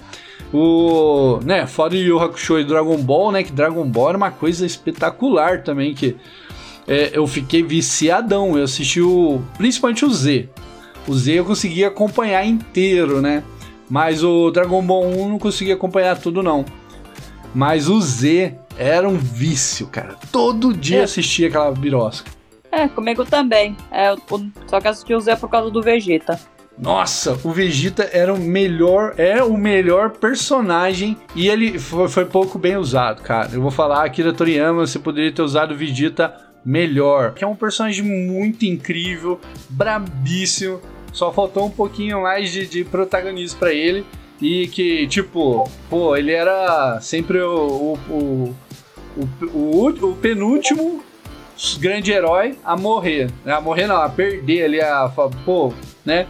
O. 0.53 1.39
né, 1.43 1.67
fora 1.67 1.95
Yu 1.95 2.07
Yu 2.07 2.19
Hakusho 2.19 2.59
e 2.59 2.63
Dragon 2.63 2.97
Ball, 2.97 3.31
né? 3.31 3.43
Que 3.43 3.51
Dragon 3.51 3.85
Ball 3.85 4.09
era 4.09 4.17
uma 4.17 4.31
coisa 4.31 4.65
espetacular 4.65 5.63
também, 5.63 5.93
que 5.93 6.15
é, 6.87 7.11
eu 7.13 7.25
fiquei 7.27 7.63
viciadão. 7.63 8.57
Eu 8.57 8.63
assisti 8.63 9.01
o. 9.01 9.41
Principalmente 9.57 10.05
o 10.05 10.09
Z. 10.13 10.49
O 11.07 11.13
Z 11.13 11.33
eu 11.39 11.45
conseguia 11.45 11.87
acompanhar 11.87 12.45
inteiro, 12.45 13.21
né? 13.21 13.43
Mas 13.89 14.23
o 14.23 14.49
Dragon 14.51 14.81
Ball 14.81 15.05
1 15.07 15.11
eu 15.19 15.29
não 15.29 15.39
conseguia 15.39 15.75
acompanhar 15.75 16.17
tudo, 16.17 16.41
não. 16.41 16.65
Mas 17.53 17.87
o 17.87 18.01
Z 18.01 18.55
era 18.77 19.07
um 19.07 19.17
vício, 19.17 19.87
cara. 19.87 20.15
Todo 20.31 20.73
dia 20.73 20.99
É. 20.99 21.03
assistia 21.03 21.47
aquela 21.47 21.71
birosca. 21.71 22.29
É, 22.71 22.87
comigo 22.87 23.23
também. 23.23 23.77
É, 23.91 24.09
eu- 24.09 24.17
só 24.67 24.81
que 24.81 24.87
assisti 24.87 25.13
o 25.13 25.19
Zé 25.21 25.35
por 25.35 25.49
causa 25.49 25.69
do 25.71 25.81
Vegeta. 25.81 26.37
Nossa, 26.77 27.39
o 27.41 27.51
Vegeta 27.51 28.09
era 28.11 28.33
o 28.33 28.37
melhor, 28.37 29.13
é 29.17 29.41
o 29.41 29.55
melhor 29.57 30.09
personagem 30.09 31.15
e 31.33 31.47
ele 31.47 31.79
foi, 31.79 32.09
foi 32.09 32.25
pouco 32.25 32.59
bem 32.59 32.75
usado, 32.75 33.21
cara. 33.21 33.49
Eu 33.53 33.61
vou 33.61 33.71
falar 33.71 34.03
aqui 34.03 34.21
da 34.21 34.33
Toriyama, 34.33 34.85
você 34.85 34.99
poderia 34.99 35.31
ter 35.31 35.41
usado 35.41 35.73
o 35.73 35.77
Vegeta 35.77 36.35
melhor, 36.65 37.33
que 37.33 37.43
é 37.43 37.47
um 37.47 37.55
personagem 37.55 38.03
muito 38.03 38.65
incrível, 38.65 39.39
brabíssimo. 39.69 40.81
Só 41.13 41.31
faltou 41.31 41.67
um 41.67 41.69
pouquinho 41.69 42.23
mais 42.23 42.51
de, 42.51 42.65
de 42.65 42.83
protagonismo 42.83 43.59
pra 43.59 43.71
ele 43.71 44.05
e 44.41 44.67
que 44.67 45.07
tipo, 45.07 45.69
pô, 45.89 46.15
ele 46.15 46.31
era 46.31 46.99
sempre 47.01 47.39
o, 47.39 47.55
o, 47.55 47.99
o, 48.09 48.55
o, 49.15 49.57
o, 49.57 49.87
o 49.87 50.15
penúltimo 50.15 51.03
grande 51.79 52.11
herói 52.11 52.57
a 52.63 52.75
morrer, 52.75 53.29
né? 53.45 53.53
a 53.53 53.61
morrer 53.61 53.87
não, 53.87 54.01
a 54.01 54.09
perder 54.09 54.65
ali 54.65 54.81
a, 54.81 55.09
pô, 55.45 55.73
né? 56.03 56.27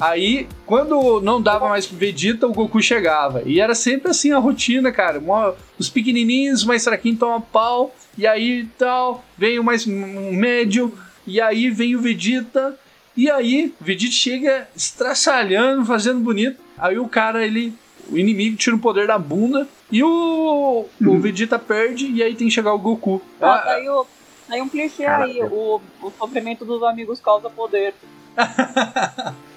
Aí, 0.00 0.48
quando 0.64 1.20
não 1.20 1.40
dava 1.42 1.68
mais 1.68 1.86
pro 1.86 1.96
Vegeta, 1.96 2.46
o 2.46 2.52
Goku 2.52 2.80
chegava. 2.82 3.42
E 3.44 3.60
era 3.60 3.74
sempre 3.74 4.10
assim 4.10 4.32
a 4.32 4.38
rotina, 4.38 4.90
cara. 4.90 5.20
Mó- 5.20 5.52
Os 5.78 5.88
pequenininhos, 5.90 6.64
mais 6.64 6.82
fraquinhos 6.84 7.18
tomam 7.18 7.40
pau. 7.40 7.94
E 8.16 8.26
aí 8.26 8.66
tal, 8.78 9.22
vem 9.36 9.58
o 9.58 9.64
mais 9.64 9.86
um 9.86 10.32
médio. 10.32 10.92
E 11.26 11.40
aí 11.40 11.70
vem 11.70 11.94
o 11.94 12.00
Vegeta 12.00 12.76
E 13.16 13.30
aí, 13.30 13.74
o 13.80 13.84
Vegeta 13.84 14.12
chega 14.12 14.68
estraçalhando, 14.76 15.84
fazendo 15.84 16.20
bonito. 16.20 16.58
Aí 16.78 16.98
o 16.98 17.08
cara, 17.08 17.44
ele. 17.44 17.72
O 18.10 18.16
inimigo 18.18 18.56
tira 18.56 18.74
o 18.74 18.78
poder 18.80 19.06
da 19.06 19.18
bunda. 19.18 19.68
E 19.92 20.02
o, 20.02 20.86
o 21.00 21.18
Vegeta 21.18 21.58
perde. 21.58 22.06
E 22.10 22.22
aí 22.22 22.34
tem 22.34 22.48
que 22.48 22.54
chegar 22.54 22.72
o 22.72 22.78
Goku. 22.78 23.20
Ah, 23.40 23.54
Ah, 23.56 23.62
daí, 23.66 23.88
o- 23.88 24.06
daí 24.48 24.62
um 24.62 24.68
clichê 24.68 25.04
aí, 25.04 25.42
o, 25.42 25.80
o 26.02 26.10
sofrimento 26.18 26.64
dos 26.64 26.82
amigos 26.82 27.20
causa 27.20 27.50
poder. 27.50 27.94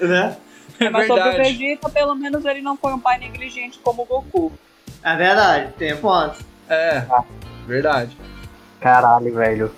Né? 0.00 0.36
é 0.78 0.90
Mas 0.90 1.06
sobre 1.06 1.22
o 1.22 1.24
verdade. 1.24 1.52
Vegeta, 1.52 1.88
pelo 1.90 2.14
menos 2.14 2.44
ele 2.44 2.62
não 2.62 2.76
foi 2.76 2.92
um 2.92 2.98
pai 2.98 3.18
negligente 3.18 3.78
como 3.82 4.02
o 4.02 4.06
Goku. 4.06 4.52
É 5.02 5.16
verdade, 5.16 5.72
tem 5.74 5.96
ponto. 5.96 6.36
É, 6.68 7.04
verdade. 7.66 8.16
Caralho, 8.80 9.34
velho. 9.34 9.72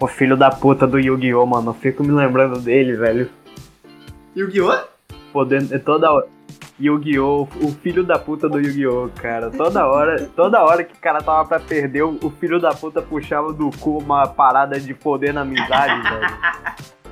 O 0.00 0.06
filho 0.06 0.36
da 0.36 0.50
puta 0.50 0.86
do 0.86 0.98
Yu-Gi-Oh, 0.98 1.46
mano. 1.46 1.70
Eu 1.70 1.74
fico 1.74 2.02
me 2.02 2.12
lembrando 2.12 2.60
dele, 2.60 2.94
velho. 2.96 3.30
Yu-Gi-Oh? 4.36 4.76
Podendo, 5.32 5.78
toda 5.80 6.10
hora. 6.10 6.26
Yu-Gi-Oh, 6.80 7.42
o 7.62 7.72
filho 7.82 8.02
da 8.02 8.18
puta 8.18 8.48
do 8.48 8.58
Yu-Gi-Oh, 8.60 9.10
cara. 9.14 9.50
Toda 9.50 9.86
hora, 9.86 10.28
toda 10.34 10.62
hora 10.62 10.82
que 10.82 10.94
o 10.94 10.98
cara 10.98 11.22
tava 11.22 11.46
pra 11.46 11.60
perder, 11.60 12.02
o 12.02 12.18
o 12.22 12.30
filho 12.30 12.60
da 12.60 12.74
puta 12.74 13.00
puxava 13.00 13.52
do 13.52 13.70
cu 13.78 13.98
uma 13.98 14.26
parada 14.26 14.80
de 14.80 14.92
poder 14.92 15.32
na 15.32 15.42
amizade, 15.42 16.02
velho. 16.02 16.26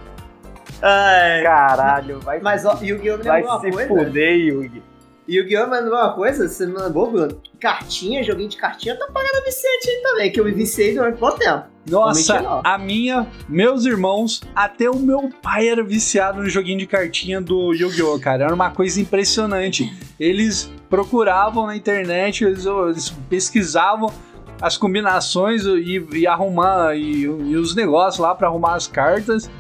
Ai, 0.83 1.43
Caralho, 1.43 2.21
vai, 2.21 2.41
mas 2.41 2.65
ó, 2.65 2.77
Yu-Gi-Oh 2.81 3.19
me 3.19 3.25
vai 3.25 3.41
lembrou 3.41 3.57
uma 3.57 3.61
se 3.61 3.71
coisa. 3.71 3.89
fuder, 3.89 4.37
Yugi. 4.37 4.83
Yu-Gi-Oh! 5.29 5.67
me 5.69 5.77
lembrou 5.77 5.95
uma 5.99 6.13
coisa, 6.15 6.49
você 6.49 6.67
me 6.67 6.77
lembrou, 6.77 7.11
Bruno? 7.11 7.41
Cartinha, 7.61 8.25
joguinho 8.25 8.49
de 8.49 8.57
cartinha, 8.57 8.99
tá 8.99 9.07
pagando 9.07 9.45
viciante 9.45 9.89
aí 9.89 10.03
também, 10.03 10.33
que 10.33 10.41
eu 10.41 10.45
me 10.45 10.51
viciei 10.51 10.95
durante 10.95 11.19
bom 11.21 11.31
tempo. 11.31 11.65
Nossa, 11.89 12.61
a 12.65 12.77
minha, 12.79 13.27
meus 13.49 13.85
irmãos, 13.85 14.41
até 14.55 14.91
o 14.91 14.97
meu 14.97 15.31
pai 15.41 15.69
era 15.69 15.83
viciado 15.83 16.43
no 16.43 16.49
joguinho 16.49 16.79
de 16.79 16.87
cartinha 16.87 17.41
do 17.41 17.73
Yu-Gi-Oh, 17.73 18.19
cara. 18.21 18.45
Era 18.45 18.55
uma 18.55 18.71
coisa 18.71 19.01
impressionante. 19.01 19.93
Eles 20.19 20.73
procuravam 20.91 21.67
na 21.67 21.77
internet, 21.77 22.45
eles, 22.45 22.67
eles 22.67 23.11
pesquisavam 23.29 24.13
as 24.61 24.77
combinações 24.77 25.65
e, 25.65 26.05
e 26.13 26.27
arrumar 26.27 26.97
e, 26.97 27.23
e 27.23 27.57
os 27.57 27.75
negócios 27.75 28.19
lá 28.19 28.33
pra 28.35 28.49
arrumar 28.49 28.75
as 28.75 28.87
cartas. 28.87 29.51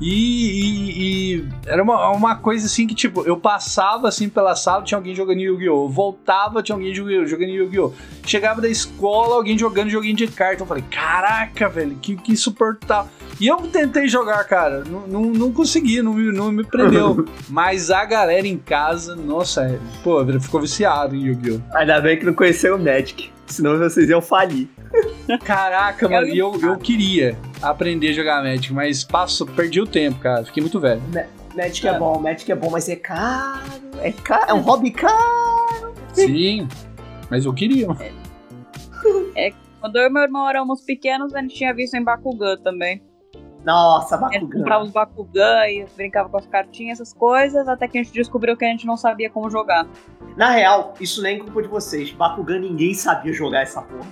E, 0.00 0.10
e- 0.10 1.34
e 1.36 1.48
era 1.66 1.82
uma, 1.82 2.10
uma 2.10 2.36
coisa 2.36 2.66
assim 2.66 2.86
que, 2.86 2.94
tipo, 2.94 3.22
eu 3.22 3.36
passava 3.36 4.08
assim 4.08 4.28
pela 4.28 4.54
sala, 4.56 4.82
tinha 4.82 4.98
alguém 4.98 5.14
jogando 5.14 5.38
Yu-Gi-Oh! 5.40 5.88
Voltava, 5.88 6.62
tinha 6.62 6.74
alguém 6.76 6.94
jogando 6.94 7.48
Yu-Gi-Oh! 7.50 7.92
Chegava 8.26 8.60
da 8.60 8.68
escola, 8.68 9.36
alguém 9.36 9.56
jogando 9.58 9.90
joguinho 9.90 10.16
de 10.16 10.26
carta. 10.26 10.62
Eu 10.62 10.66
falei, 10.66 10.84
caraca, 10.90 11.68
velho, 11.68 11.96
que, 12.00 12.16
que 12.16 12.32
insuportável. 12.32 13.10
E 13.40 13.46
eu 13.48 13.56
tentei 13.68 14.06
jogar, 14.08 14.42
cara, 14.44 14.84
não, 14.84 15.06
não, 15.06 15.22
não 15.22 15.52
consegui, 15.52 16.00
não, 16.02 16.14
me- 16.14 16.32
não 16.32 16.50
me 16.52 16.64
prendeu. 16.64 17.24
Mas 17.48 17.90
a 17.90 18.04
galera 18.04 18.46
em 18.46 18.56
casa, 18.58 19.14
nossa, 19.16 19.62
é, 19.64 19.78
pô, 20.02 20.24
ficou 20.40 20.60
viciado 20.60 21.14
em 21.16 21.22
Yu-Gi-Oh! 21.28 21.60
Ainda 21.76 22.00
bem 22.00 22.18
que 22.18 22.24
não 22.24 22.34
conheceu 22.34 22.76
o 22.76 22.78
Magic, 22.78 23.30
senão 23.46 23.78
vocês 23.78 24.08
iam 24.08 24.20
falir. 24.20 24.68
Caraca, 25.44 26.08
mano, 26.08 26.28
e 26.28 26.38
eu, 26.38 26.58
eu 26.60 26.76
queria 26.78 27.36
aprender 27.60 28.10
a 28.10 28.12
jogar 28.12 28.42
Magic, 28.42 28.72
mas 28.72 29.04
passo, 29.04 29.46
perdi 29.46 29.80
o 29.80 29.86
tempo, 29.86 30.18
cara, 30.20 30.44
fiquei 30.44 30.62
muito 30.62 30.78
velho. 30.78 31.02
Magic 31.54 31.86
é, 31.86 31.98
bom, 31.98 32.18
Magic 32.18 32.50
é 32.50 32.54
bom, 32.54 32.70
mas 32.70 32.88
é 32.88 32.96
caro, 32.96 33.62
é 34.00 34.12
caro, 34.12 34.50
é 34.50 34.54
um 34.54 34.60
hobby 34.60 34.90
caro. 34.90 35.94
Sim, 36.12 36.68
mas 37.30 37.44
eu 37.44 37.52
queria. 37.52 37.88
Quando 39.80 39.96
eu 39.96 40.06
e 40.06 40.10
meu 40.10 40.22
irmão 40.22 40.48
éramos 40.48 40.80
pequenos, 40.80 41.34
a 41.34 41.42
gente 41.42 41.54
tinha 41.54 41.74
visto 41.74 41.94
em 41.94 42.02
Bakugan 42.02 42.56
também. 42.56 43.02
Nossa, 43.64 44.16
Bakugan. 44.16 44.58
comprava 44.58 44.84
os 44.84 44.90
Bakugan 44.90 45.66
e 45.68 45.86
brincava 45.96 46.28
com 46.28 46.36
as 46.36 46.46
cartinhas, 46.46 47.00
essas 47.00 47.12
coisas, 47.14 47.66
até 47.66 47.88
que 47.88 47.98
a 47.98 48.02
gente 48.02 48.12
descobriu 48.12 48.56
que 48.56 48.64
a 48.64 48.68
gente 48.68 48.86
não 48.86 48.96
sabia 48.96 49.30
como 49.30 49.48
jogar. 49.50 49.86
Na 50.36 50.50
real, 50.50 50.94
isso 51.00 51.22
nem 51.22 51.36
é 51.36 51.40
culpa 51.40 51.62
de 51.62 51.68
vocês. 51.68 52.10
Bakugan 52.12 52.58
ninguém 52.58 52.92
sabia 52.94 53.32
jogar 53.32 53.62
essa 53.62 53.80
porra. 53.82 54.06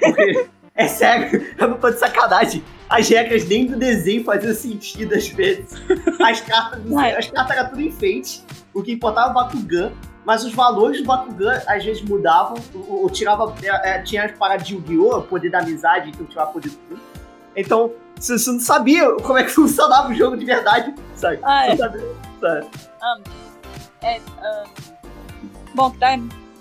Porque, 0.00 0.48
é 0.74 0.88
sério, 0.88 1.46
não 1.58 1.74
tô 1.74 1.90
de 1.90 1.98
sacanagem. 1.98 2.62
As 2.88 3.08
regras 3.08 3.46
nem 3.46 3.66
do 3.66 3.76
desenho 3.76 4.24
faziam 4.24 4.54
sentido 4.54 5.14
às 5.14 5.28
vezes. 5.28 5.74
As 6.20 6.40
cartas, 6.40 6.80
Ai. 6.96 7.14
as 7.16 7.30
cartas 7.30 7.56
eram 7.56 7.68
tudo 7.70 7.82
enfeite. 7.82 8.42
O 8.74 8.82
que 8.82 8.92
importava 8.92 9.28
é 9.28 9.30
o 9.30 9.34
Bakugan. 9.34 9.92
Mas 10.24 10.44
os 10.44 10.52
valores 10.52 10.98
do 11.00 11.06
Bakugan 11.06 11.62
às 11.66 11.84
vezes 11.84 12.02
mudavam. 12.02 12.56
O, 12.74 13.06
o- 13.06 13.10
tirava, 13.10 13.54
é, 13.62 13.90
é, 13.90 14.02
tinha 14.02 14.24
as 14.24 14.32
paradas 14.32 14.66
de 14.66 14.74
Yu-Gi-Oh! 14.74 15.22
Poder 15.22 15.50
da 15.50 15.60
amizade, 15.60 16.10
então 16.10 16.26
tirava 16.26 16.50
poder 16.52 16.68
do 16.70 16.76
tudo. 16.76 17.00
Então, 17.56 17.92
você, 18.18 18.38
você 18.38 18.52
não 18.52 18.60
sabia 18.60 19.12
como 19.16 19.38
é 19.38 19.44
que 19.44 19.50
funcionava 19.52 20.10
o 20.10 20.14
jogo 20.14 20.36
de 20.36 20.44
verdade, 20.44 20.94
sabe? 21.14 21.38
Ah, 21.42 21.66
é. 21.66 21.76
Sabe? 21.76 22.04
É, 24.02 24.20
ah, 24.40 24.64
bom, 25.74 25.90
tá, 25.90 26.16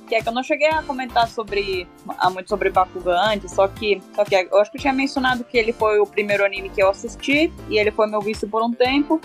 que 0.07 0.15
é 0.15 0.21
que 0.21 0.29
eu 0.29 0.33
não 0.33 0.41
cheguei 0.41 0.69
a 0.69 0.81
comentar 0.81 1.27
sobre 1.27 1.87
muito 2.31 2.49
sobre 2.49 2.69
Bakugan 2.69 3.19
antes, 3.19 3.51
só 3.51 3.67
que, 3.67 4.01
só 4.15 4.23
que 4.23 4.35
eu 4.35 4.59
acho 4.59 4.71
que 4.71 4.77
eu 4.77 4.81
tinha 4.81 4.93
mencionado 4.93 5.43
que 5.43 5.57
ele 5.57 5.73
foi 5.73 5.99
o 5.99 6.05
primeiro 6.05 6.45
anime 6.45 6.69
que 6.69 6.81
eu 6.81 6.89
assisti 6.89 7.51
e 7.69 7.77
ele 7.77 7.91
foi 7.91 8.07
meu 8.07 8.21
vício 8.21 8.47
por 8.47 8.63
um 8.63 8.71
tempo. 8.71 9.21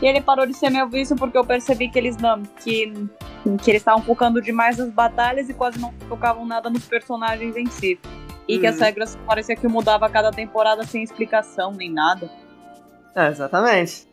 E 0.00 0.06
ele 0.06 0.20
parou 0.20 0.46
de 0.46 0.52
ser 0.52 0.68
meu 0.68 0.86
vício 0.86 1.16
porque 1.16 1.38
eu 1.38 1.44
percebi 1.44 1.88
que 1.88 1.98
eles 1.98 2.18
não 2.18 2.42
que 2.42 2.92
que 3.62 3.70
eles 3.70 3.80
estavam 3.80 4.02
focando 4.02 4.42
demais 4.42 4.76
nas 4.76 4.90
batalhas 4.90 5.48
e 5.48 5.54
quase 5.54 5.78
não 5.78 5.92
focavam 6.08 6.44
nada 6.44 6.68
nos 6.68 6.84
personagens 6.84 7.56
em 7.56 7.66
si. 7.66 7.98
E 8.48 8.58
que 8.58 8.66
as 8.66 8.76
Hum. 8.76 8.80
regras 8.80 9.18
parecia 9.26 9.56
que 9.56 9.66
mudava 9.68 10.06
a 10.06 10.08
cada 10.10 10.30
temporada 10.30 10.84
sem 10.84 11.02
explicação 11.02 11.72
nem 11.72 11.90
nada. 11.92 12.30
É, 13.14 13.28
exatamente. 13.28 14.06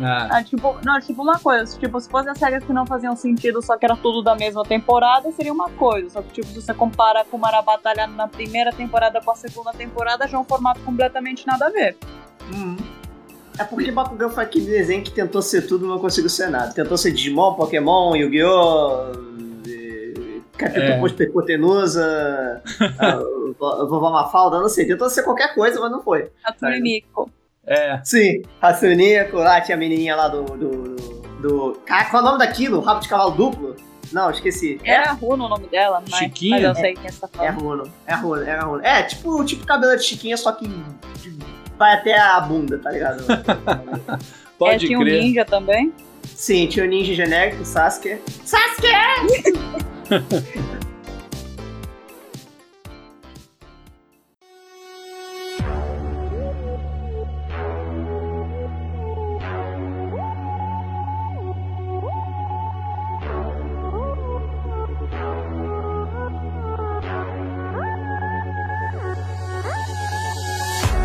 Ah, 0.00 0.28
Ah, 0.30 0.44
tipo, 0.44 0.76
não, 0.84 1.00
tipo 1.00 1.22
uma 1.22 1.38
coisa, 1.38 1.78
tipo, 1.78 1.98
se 1.98 2.08
fossem 2.10 2.30
as 2.30 2.38
regras 2.38 2.62
que 2.64 2.72
não 2.72 2.84
faziam 2.86 3.16
sentido, 3.16 3.62
só 3.62 3.78
que 3.78 3.86
era 3.86 3.96
tudo 3.96 4.22
da 4.22 4.34
mesma 4.34 4.62
temporada, 4.62 5.32
seria 5.32 5.52
uma 5.52 5.70
coisa. 5.70 6.10
Só 6.10 6.22
que, 6.22 6.34
tipo, 6.34 6.46
se 6.48 6.60
você 6.60 6.74
compara 6.74 7.24
como 7.24 7.46
era 7.46 7.58
a 7.58 7.62
batalha 7.62 8.06
na 8.06 8.28
primeira 8.28 8.70
temporada 8.72 9.20
com 9.22 9.30
a 9.30 9.34
segunda 9.36 9.72
temporada, 9.72 10.28
já 10.28 10.36
é 10.36 10.40
um 10.40 10.44
formato 10.44 10.80
completamente 10.80 11.46
nada 11.46 11.66
a 11.66 11.70
ver. 11.70 11.96
É 13.58 13.64
porque 13.64 13.90
Bakugan 13.90 14.28
foi 14.28 14.44
aquele 14.44 14.66
desenho 14.66 15.02
que 15.02 15.10
tentou 15.10 15.40
ser 15.40 15.62
tudo 15.66 15.86
e 15.86 15.88
não 15.88 15.98
conseguiu 15.98 16.28
ser 16.28 16.50
nada. 16.50 16.74
Tentou 16.74 16.98
ser 16.98 17.10
Digimon, 17.12 17.54
Pokémon, 17.54 18.14
Yu-Gi-Oh! 18.14 19.35
Capitão 20.56 20.82
É. 20.82 21.00
é. 21.00 21.22
Hipotenusa, 21.24 22.62
Vovó 23.58 24.10
Mafalda, 24.10 24.58
não 24.60 24.68
sei. 24.68 24.86
Tentou 24.86 25.08
ser 25.10 25.22
qualquer 25.22 25.54
coisa, 25.54 25.80
mas 25.80 25.90
não 25.90 26.02
foi. 26.02 26.30
Miku. 26.80 27.30
é. 27.66 28.00
Sim, 28.04 28.42
Racioneco, 28.60 29.36
lá 29.36 29.60
tinha 29.60 29.76
a 29.76 29.78
menininha 29.78 30.16
lá 30.16 30.28
do... 30.28 30.42
do, 30.44 30.94
do... 31.40 31.80
Qual 31.86 32.00
é 32.00 32.16
o 32.16 32.22
nome 32.22 32.38
daquilo? 32.38 32.80
Rabo 32.80 33.00
de 33.00 33.08
cavalo 33.08 33.32
duplo? 33.32 33.76
Não, 34.12 34.30
esqueci. 34.30 34.80
Era 34.84 35.10
a 35.10 35.12
Runo 35.12 35.46
o 35.46 35.48
nome 35.48 35.66
dela, 35.66 36.02
mas, 36.08 36.18
Chiquinha? 36.18 36.56
mas 36.56 36.64
eu 36.64 36.74
sei 36.76 36.94
quem 36.94 37.10
tá 37.10 37.28
É 37.42 37.52
falando. 37.52 37.60
Runo, 37.60 37.92
é 38.06 38.14
Runo, 38.14 38.42
é 38.42 38.60
Runo. 38.60 38.84
É, 38.84 39.02
tipo, 39.02 39.44
tipo 39.44 39.66
cabelo 39.66 39.96
de 39.96 40.04
Chiquinha, 40.04 40.36
só 40.36 40.52
que 40.52 40.68
vai 41.76 41.94
até 41.94 42.16
a 42.18 42.40
bunda, 42.40 42.78
tá 42.78 42.90
ligado? 42.90 43.24
É, 44.56 44.58
Pode 44.58 44.86
tinha 44.86 44.98
um 44.98 45.02
ninja 45.02 45.44
também. 45.44 45.92
Sim, 46.24 46.66
tinha 46.66 46.82
o 46.86 46.88
ninja 46.88 47.12
genérico, 47.12 47.62
Sasuke. 47.62 48.18
Sasuke! 48.42 49.52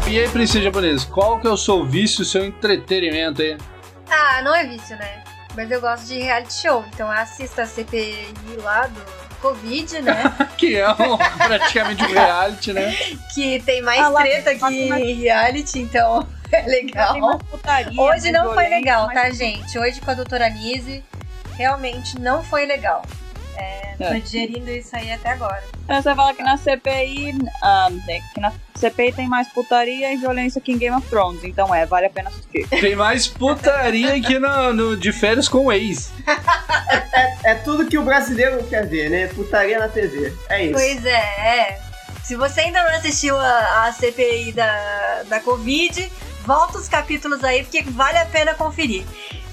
E 0.08 0.20
aí, 0.20 0.28
princesa 0.30 0.66
japonesa, 0.66 1.08
qual 1.08 1.40
que 1.40 1.48
é 1.48 1.50
o 1.50 1.58
seu 1.58 1.86
vício, 1.86 2.24
seu 2.26 2.46
entretenimento 2.46 3.42
aí? 3.42 3.58
Ah, 4.10 4.42
não 4.44 4.54
é 4.54 4.68
vício, 4.68 4.96
né? 4.98 5.24
Mas 5.56 5.70
eu 5.70 5.82
gosto 5.82 6.06
de 6.06 6.20
reality 6.20 6.54
show, 6.54 6.84
então 6.94 7.08
eu 7.08 7.14
assisto 7.14 7.60
a 7.60 7.66
CPI 7.66 8.34
lá 8.64 8.88
do 8.88 9.02
Covid, 9.42 10.02
né? 10.02 10.24
Que 10.58 10.78
é 10.78 10.90
um, 10.90 11.18
praticamente 11.18 12.04
um 12.04 12.08
reality, 12.08 12.72
né? 12.74 12.94
que 13.34 13.60
tem 13.62 13.82
mais 13.82 14.00
Ah, 14.02 14.10
lá, 14.10 14.22
treta 14.22 14.52
lá 14.62 14.70
que 14.70 14.88
mais- 14.90 15.18
reality, 15.18 15.80
então 15.80 16.28
é 16.52 16.62
legal. 16.62 17.40
Putaria, 17.40 18.00
Hoje 18.02 18.32
não 18.32 18.54
foi 18.54 18.70
legal, 18.70 19.08
mais- 19.08 19.20
tá, 19.20 19.30
gente? 19.32 19.78
Hoje 19.78 20.00
com 20.00 20.12
a 20.12 20.14
doutora 20.14 20.50
Nise, 20.50 21.04
realmente 21.58 22.20
não 22.20 22.44
foi 22.44 22.66
legal. 22.66 23.02
É, 23.58 23.96
tô 23.98 24.04
É. 24.06 24.20
digerindo 24.20 24.70
isso 24.72 24.96
aí 24.96 25.12
até 25.12 25.30
agora. 25.30 25.64
Então 25.84 26.02
você 26.02 26.16
fala 26.16 26.34
que 26.34 26.42
na 26.44 26.58
CPI, 26.58 27.38
ah, 27.62 27.90
é, 28.08 28.20
que 28.34 28.40
na 28.40 28.52
CPI 28.76 29.12
tem 29.14 29.28
mais 29.28 29.48
putaria 29.50 30.12
e 30.14 30.18
violência 30.18 30.60
que 30.62 30.72
em 30.72 30.78
Game 30.78 30.96
of 30.96 31.08
Thrones. 31.08 31.44
Então 31.44 31.74
é, 31.74 31.86
vale 31.86 32.08
a 32.08 32.10
pena 32.10 32.30
assistir. 32.30 32.68
Tem 32.82 32.96
mais 32.96 33.28
putaria 33.28 34.16
aqui 34.16 34.40
no, 34.40 34.74
no- 34.74 34.98
de 34.98 35.12
férias 35.12 35.48
com 35.48 35.66
o 35.66 35.72
ex. 35.72 36.12
É 37.44 37.56
tudo 37.56 37.88
que 37.88 37.98
o 37.98 38.04
brasileiro 38.04 38.64
quer 38.66 38.86
ver, 38.86 39.10
né? 39.10 39.28
Putaria 39.28 39.80
na 39.80 39.88
TV. 39.88 40.32
É 40.50 40.64
isso. 40.64 40.74
Pois 40.74 41.06
é, 41.06 41.10
é. 41.12 41.82
Se 42.24 42.36
você 42.36 42.62
ainda 42.62 42.84
não 42.84 42.92
assistiu 42.98 43.36
a, 43.38 43.86
a 43.88 43.92
CPI 43.94 44.52
da, 44.54 45.24
da 45.28 45.40
Covid, 45.40 46.12
volta 46.46 46.78
os 46.78 46.88
capítulos 46.88 47.44
aí, 47.44 47.64
porque 47.64 47.82
vale 47.84 48.18
a 48.20 48.26
pena 48.26 48.54
conferir. 48.54 49.04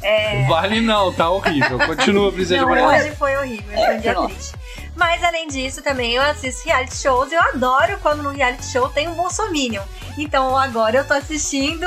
É, 0.03 0.46
Vale 0.46 0.80
não, 0.80 1.12
tá 1.12 1.28
horrível. 1.30 1.78
Continua, 1.78 2.32
Princesa 2.32 2.61
não, 2.62 2.68
Moreira. 2.68 2.90
hoje 2.90 3.16
foi 3.16 3.36
horrível, 3.36 3.76
foi 3.76 3.96
um 3.96 4.01
dia 4.01 4.14
triste. 4.14 4.55
Mas 4.94 5.22
além 5.22 5.46
disso, 5.49 5.82
também 5.82 6.12
eu 6.14 6.22
assisto 6.22 6.64
reality 6.64 6.96
shows. 6.96 7.30
Eu 7.32 7.40
adoro 7.40 7.99
quando 8.03 8.22
no 8.22 8.30
reality 8.30 8.66
show 8.66 8.88
tem 8.88 9.09
um 9.09 9.14
Bolsominion. 9.14 9.82
Então 10.16 10.57
agora 10.57 10.99
eu 10.99 11.07
tô 11.07 11.14
assistindo 11.14 11.86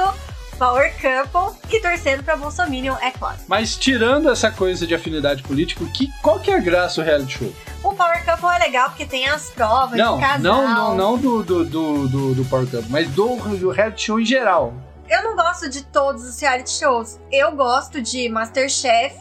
Power 0.58 0.94
Couple 1.02 1.58
e 1.70 1.82
torcendo 1.82 2.24
pra 2.24 2.38
Bolsominion, 2.38 2.96
é 3.02 3.10
claro. 3.10 3.38
Mas 3.48 3.76
tirando 3.76 4.30
essa 4.30 4.52
coisa 4.52 4.86
de 4.86 4.94
afinidade 4.94 5.42
política, 5.42 5.84
que, 5.94 6.08
qual 6.22 6.40
que 6.40 6.52
é 6.52 6.56
a 6.56 6.60
graça 6.60 7.02
do 7.02 7.06
reality 7.06 7.40
show? 7.40 7.54
O 7.84 7.94
Power 7.94 8.24
Couple 8.24 8.48
é 8.56 8.60
legal 8.60 8.90
porque 8.90 9.06
tem 9.06 9.28
as 9.28 9.50
provas 9.50 9.98
Não, 9.98 10.18
de 10.18 10.22
casal. 10.22 10.40
não, 10.40 10.68
não, 10.68 10.96
não 10.96 11.18
do, 11.18 11.44
do, 11.44 11.66
do, 11.66 12.36
do, 12.36 12.46
Power 12.46 12.68
Cup, 12.68 12.86
mas 12.90 13.10
do, 13.10 13.36
do 13.58 13.72
reality 13.72 14.04
show 14.04 14.20
em 14.20 14.26
geral. 14.26 14.74
Eu 15.12 15.24
não 15.24 15.36
gosto 15.36 15.68
de 15.68 15.84
todos 15.84 16.24
os 16.24 16.40
reality 16.40 16.70
shows. 16.70 17.20
Eu 17.30 17.52
gosto 17.52 18.02
de 18.02 18.30
Masterchef, 18.30 19.20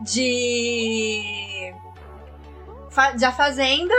de. 0.00 1.74
De 3.14 3.24
A 3.24 3.30
Fazenda 3.30 3.94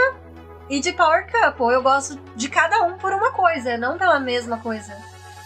e 0.68 0.80
de 0.80 0.92
Power 0.92 1.30
Couple. 1.30 1.72
Eu 1.72 1.80
gosto 1.80 2.16
de 2.34 2.48
cada 2.48 2.82
um 2.82 2.98
por 2.98 3.12
uma 3.12 3.30
coisa, 3.30 3.78
não 3.78 3.96
pela 3.96 4.18
mesma 4.18 4.58
coisa. 4.58 4.92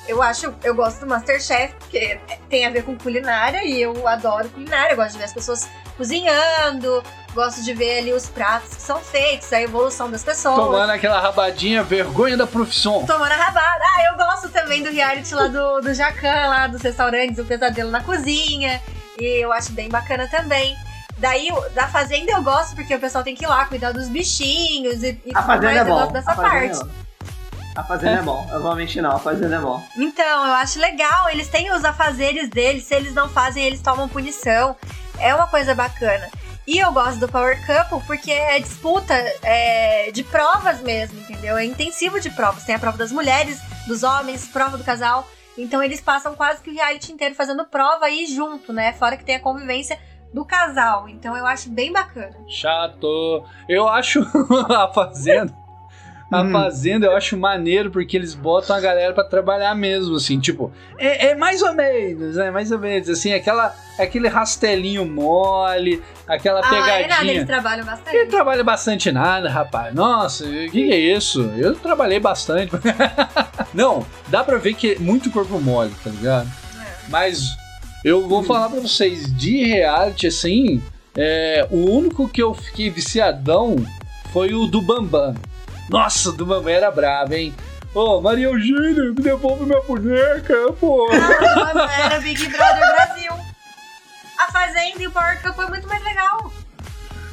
Eu 0.09 0.23
acho, 0.23 0.55
eu 0.63 0.75
gosto 0.75 1.01
do 1.01 1.07
Masterchef, 1.07 1.75
porque 1.75 2.19
tem 2.49 2.65
a 2.65 2.71
ver 2.71 2.83
com 2.83 2.97
culinária 2.97 3.63
e 3.65 3.83
eu 3.83 4.09
adoro 4.09 4.49
culinária. 4.49 4.93
Eu 4.93 4.97
gosto 4.97 5.13
de 5.13 5.19
ver 5.19 5.25
as 5.25 5.33
pessoas 5.35 5.69
cozinhando, 5.99 7.03
gosto 7.35 7.63
de 7.63 7.75
ver 7.75 7.99
ali 7.99 8.13
os 8.13 8.29
pratos 8.29 8.75
que 8.75 8.81
são 8.83 9.01
feitos, 9.01 9.53
a 9.53 9.61
evolução 9.61 10.11
das 10.11 10.23
pessoas. 10.25 10.57
Tomando 10.57 10.91
aquela 10.91 11.21
rabadinha, 11.21 11.83
vergonha 11.83 12.37
da 12.37 12.47
profissão. 12.47 13.05
Tomando 13.05 13.33
a 13.33 13.37
rabada. 13.37 13.85
Ah, 13.85 14.05
eu 14.11 14.17
gosto 14.17 14.49
também 14.49 14.83
do 14.83 14.91
reality 14.91 15.35
lá 15.35 15.49
do, 15.49 15.81
do 15.81 15.93
Jacan, 15.93 16.49
lá 16.49 16.67
dos 16.69 16.81
restaurantes, 16.81 17.39
o 17.39 17.45
Pesadelo 17.45 17.91
na 17.91 18.03
Cozinha. 18.03 18.81
E 19.19 19.43
eu 19.45 19.53
acho 19.53 19.73
bem 19.73 19.89
bacana 19.89 20.27
também. 20.29 20.75
Daí, 21.19 21.49
da 21.75 21.87
Fazenda 21.89 22.33
eu 22.33 22.43
gosto, 22.43 22.75
porque 22.75 22.95
o 22.95 22.99
pessoal 23.01 23.23
tem 23.23 23.35
que 23.35 23.45
ir 23.45 23.49
lá 23.49 23.65
cuidar 23.67 23.93
dos 23.93 24.09
bichinhos 24.09 25.03
e, 25.03 25.21
e 25.25 25.31
A 25.35 25.43
tudo 25.43 25.47
fazenda 25.47 25.67
mais. 25.67 25.77
é 25.77 25.81
eu 25.81 25.85
bom. 25.87 25.95
gosto 26.01 26.13
dessa 26.13 26.31
a 26.33 26.35
fazenda 26.35 26.51
parte. 26.51 26.81
É 26.81 26.85
bom. 26.85 26.91
A 27.77 27.83
fazenda 27.83 28.19
é 28.19 28.23
bom. 28.23 28.49
Eu 28.53 28.63
vou 28.63 28.75
mentir 28.77 29.03
não, 29.03 29.11
a 29.17 29.19
fazenda 29.19 29.57
é 29.57 29.59
bom. 29.59 29.83
Então, 29.97 30.47
eu 30.47 30.53
acho 30.55 30.79
legal. 30.79 31.29
Eles 31.31 31.49
têm 31.49 31.73
os 31.73 31.85
afazeres 31.85 32.49
deles. 32.49 32.85
Se 32.85 32.95
eles 32.95 33.15
não 33.15 33.29
fazem, 33.29 33.65
eles 33.65 33.81
tomam 33.81 34.09
punição. 34.09 34.77
É 35.19 35.35
uma 35.35 35.47
coisa 35.49 35.75
bacana. 35.75 36.29
E 36.67 36.79
eu 36.79 36.93
gosto 36.93 37.21
do 37.21 37.29
Power 37.29 37.59
Couple 37.67 38.07
porque 38.07 38.31
é 38.31 38.59
disputa 38.59 39.15
é, 39.43 40.11
de 40.11 40.25
provas 40.25 40.81
mesmo, 40.81 41.21
entendeu? 41.21 41.59
É 41.59 41.65
intensivo 41.65 42.19
de 42.19 42.31
provas. 42.31 42.65
Tem 42.65 42.75
a 42.75 42.79
prova 42.79 42.97
das 42.97 43.13
mulheres, 43.13 43.61
dos 43.87 44.03
homens, 44.03 44.47
prova 44.49 44.79
do 44.79 44.85
casal. 44.85 45.29
Então 45.59 45.83
eles 45.83 46.01
passam 46.01 46.35
quase 46.35 46.63
que 46.63 46.71
o 46.71 46.75
reality 46.75 47.13
inteiro 47.13 47.35
fazendo 47.35 47.65
prova 47.67 48.07
aí 48.07 48.27
junto, 48.27 48.73
né? 48.73 48.95
Fora 48.95 49.17
que 49.17 49.25
tem 49.25 49.37
a 49.37 49.41
convivência 49.41 49.99
do 50.33 50.45
casal. 50.45 51.09
Então 51.09 51.37
eu 51.37 51.47
acho 51.47 51.69
bem 51.69 51.93
bacana. 51.93 52.35
Chato. 52.49 53.45
Eu 53.69 53.87
acho 53.87 54.21
a 54.69 54.93
Fazenda. 54.93 55.64
A 56.31 56.43
Hum. 56.43 56.51
Fazenda 56.51 57.07
eu 57.07 57.15
acho 57.17 57.37
maneiro 57.37 57.91
porque 57.91 58.17
eles 58.17 58.35
botam 58.35 58.75
a 58.75 58.81
galera 58.81 59.13
pra 59.13 59.23
trabalhar 59.23 59.75
mesmo, 59.75 60.17
assim, 60.17 60.41
tipo, 60.41 60.73
é, 60.99 61.27
é 61.29 61.35
mais 61.35 61.63
ou 61.63 61.73
menos, 61.75 62.37
né? 62.37 62.51
Mais 62.51 62.73
ou 62.73 62.79
menos, 62.79 63.09
assim, 63.09 63.33
aquela, 63.33 63.75
aquele 63.99 64.27
rastelinho 64.27 65.05
mole, 65.05 66.03
aquela 66.27 66.61
Ah, 66.65 66.75
é 66.75 66.81
nada, 66.81 66.93
pegadinha. 67.03 67.33
eles 67.35 67.47
trabalham 67.47 67.81
Ele 67.87 67.91
bastante. 67.91 68.27
trabalha 68.31 68.65
bastante 68.65 69.13
nada, 69.13 69.49
rapaz. 69.51 69.95
Nossa, 69.95 70.45
o 70.45 70.49
que, 70.49 70.71
que 70.71 70.93
é 70.93 70.99
isso? 70.99 71.43
Eu 71.57 71.75
trabalhei 71.75 72.19
bastante. 72.19 72.73
Não, 73.73 74.05
dá 74.29 74.43
pra 74.43 74.57
ver 74.57 74.75
que 74.75 74.93
é 74.95 74.99
muito 74.99 75.31
corpo 75.31 75.61
mole, 75.61 75.93
tá 76.03 76.11
ligado? 76.11 76.49
Mas 77.09 77.55
eu 78.05 78.27
vou 78.27 78.43
falar 78.43 78.71
pra 78.71 78.81
vocês, 78.81 79.33
de 79.37 79.65
reality, 79.67 80.27
assim, 80.27 80.83
é, 81.17 81.67
o 81.71 81.91
único 81.91 82.29
que 82.29 82.43
eu 82.43 82.55
fiquei 82.55 82.89
viciadão 82.91 83.77
foi 84.33 84.53
o 84.55 84.67
do 84.67 84.81
Bambam. 84.81 85.35
Nossa, 85.89 86.31
o 86.31 86.33
do 86.33 86.47
Bambam 86.47 86.73
era 86.73 86.91
bravo, 86.91 87.35
hein? 87.35 87.55
Ô, 87.95 88.21
Maria 88.21 88.47
Eugênia, 88.47 89.05
me 89.05 89.15
devolve 89.15 89.65
minha 89.65 89.81
boneca, 89.83 90.55
pô. 90.81 91.09
Não, 91.13 91.89
era 91.89 92.21
Big 92.21 92.49
Brother 92.49 92.93
Brasil. 92.93 93.33
A 94.41 94.51
Fazenda 94.51 95.01
e 95.03 95.07
o 95.07 95.11
Power 95.13 95.41
Couple 95.43 95.65
é 95.65 95.69
muito 95.69 95.87
mais 95.87 96.03
legal. 96.03 96.53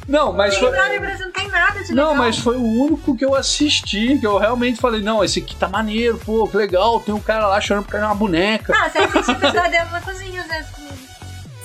Não, 0.06 0.32
mas 0.32 0.54
Big 0.54 0.60
foi... 0.60 0.70
Brother 0.70 1.00
Brasil 1.00 1.26
não 1.26 1.32
tem 1.32 1.48
nada 1.48 1.82
de 1.82 1.94
Não, 1.94 2.10
legal. 2.10 2.24
mas 2.24 2.38
foi 2.38 2.56
o 2.56 2.62
único 2.64 3.16
que 3.16 3.24
eu 3.24 3.34
assisti, 3.34 4.18
que 4.18 4.26
eu 4.26 4.38
realmente 4.38 4.80
falei, 4.80 5.00
não, 5.02 5.24
esse 5.24 5.40
aqui 5.40 5.56
tá 5.56 5.68
maneiro, 5.68 6.18
pô, 6.18 6.46
que 6.46 6.56
legal, 6.56 7.00
tem 7.00 7.14
um 7.14 7.20
cara 7.20 7.46
lá 7.46 7.60
chorando 7.60 7.84
por 7.84 7.92
causa 7.92 8.06
de 8.06 8.12
uma 8.12 8.18
boneca. 8.18 8.72
Ah, 8.76 8.88
você 8.88 8.98
assiste 8.98 9.34
Pesadelo 9.34 9.90
na 9.90 10.00
Cozinha 10.00 10.42
às 10.42 10.46
vezes. 10.48 10.81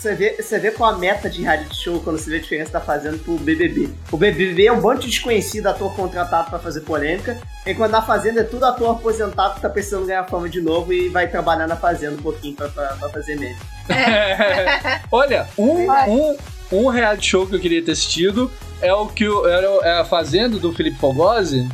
Você 0.08 0.16
vê, 0.16 0.42
você 0.42 0.58
vê 0.58 0.72
qual 0.72 0.94
a 0.94 0.98
meta 0.98 1.30
de 1.30 1.42
reality 1.42 1.76
show 1.76 2.00
quando 2.00 2.18
você 2.18 2.30
vê 2.30 2.38
a 2.38 2.40
diferença 2.40 2.68
que 2.68 2.72
tá 2.72 2.80
fazendo 2.80 3.20
pro 3.20 3.34
BBB. 3.38 3.90
O 4.10 4.16
BBB 4.16 4.68
é 4.68 4.72
um 4.72 4.80
bando 4.80 5.02
de 5.02 5.08
desconhecido 5.08 5.68
ator 5.68 5.94
contratado 5.94 6.50
pra 6.50 6.60
fazer 6.60 6.80
polêmica, 6.82 7.38
enquanto 7.66 7.92
na 7.92 8.02
Fazenda 8.02 8.40
é 8.40 8.44
tudo 8.46 8.64
ator 8.66 8.92
aposentado 8.92 9.56
que 9.56 9.62
tá 9.62 9.70
precisando 9.70 10.06
ganhar 10.06 10.24
fama 10.24 10.48
de 10.48 10.62
novo 10.62 10.94
e 10.94 11.10
vai 11.10 11.28
trabalhar 11.28 11.68
na 11.68 11.76
Fazenda 11.76 12.16
um 12.16 12.22
pouquinho 12.22 12.56
pra, 12.56 12.70
pra, 12.70 12.88
pra 12.94 13.10
fazer 13.10 13.36
meme. 13.36 13.58
Olha, 15.12 15.46
um, 15.58 15.86
um, 16.10 16.38
um 16.72 16.88
reality 16.88 17.26
show 17.28 17.46
que 17.46 17.56
eu 17.56 17.60
queria 17.60 17.84
ter 17.84 17.92
assistido 17.92 18.50
é 18.82 18.94
o 18.94 19.08
que 19.08 19.28
o- 19.28 19.46
era 19.46 19.68
é 19.84 20.00
a 20.00 20.06
Fazenda 20.06 20.58
do 20.58 20.72
Felipe 20.72 20.98
Fogosi, 21.00 21.68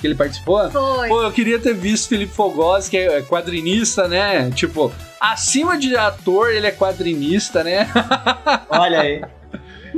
que 0.00 0.06
ele 0.06 0.14
participou. 0.14 0.70
Foi. 0.70 1.08
Pô, 1.08 1.22
eu 1.22 1.32
queria 1.32 1.58
ter 1.58 1.74
visto 1.74 2.08
Felipe 2.08 2.32
Fogosi, 2.32 2.90
que 2.90 2.96
é 2.96 3.22
quadrinista, 3.22 4.06
né? 4.08 4.50
Tipo, 4.50 4.92
acima 5.20 5.76
de 5.78 5.96
ator, 5.96 6.50
ele 6.50 6.66
é 6.66 6.70
quadrinista, 6.72 7.62
né? 7.64 7.88
Olha 8.68 9.00
aí. 9.00 9.22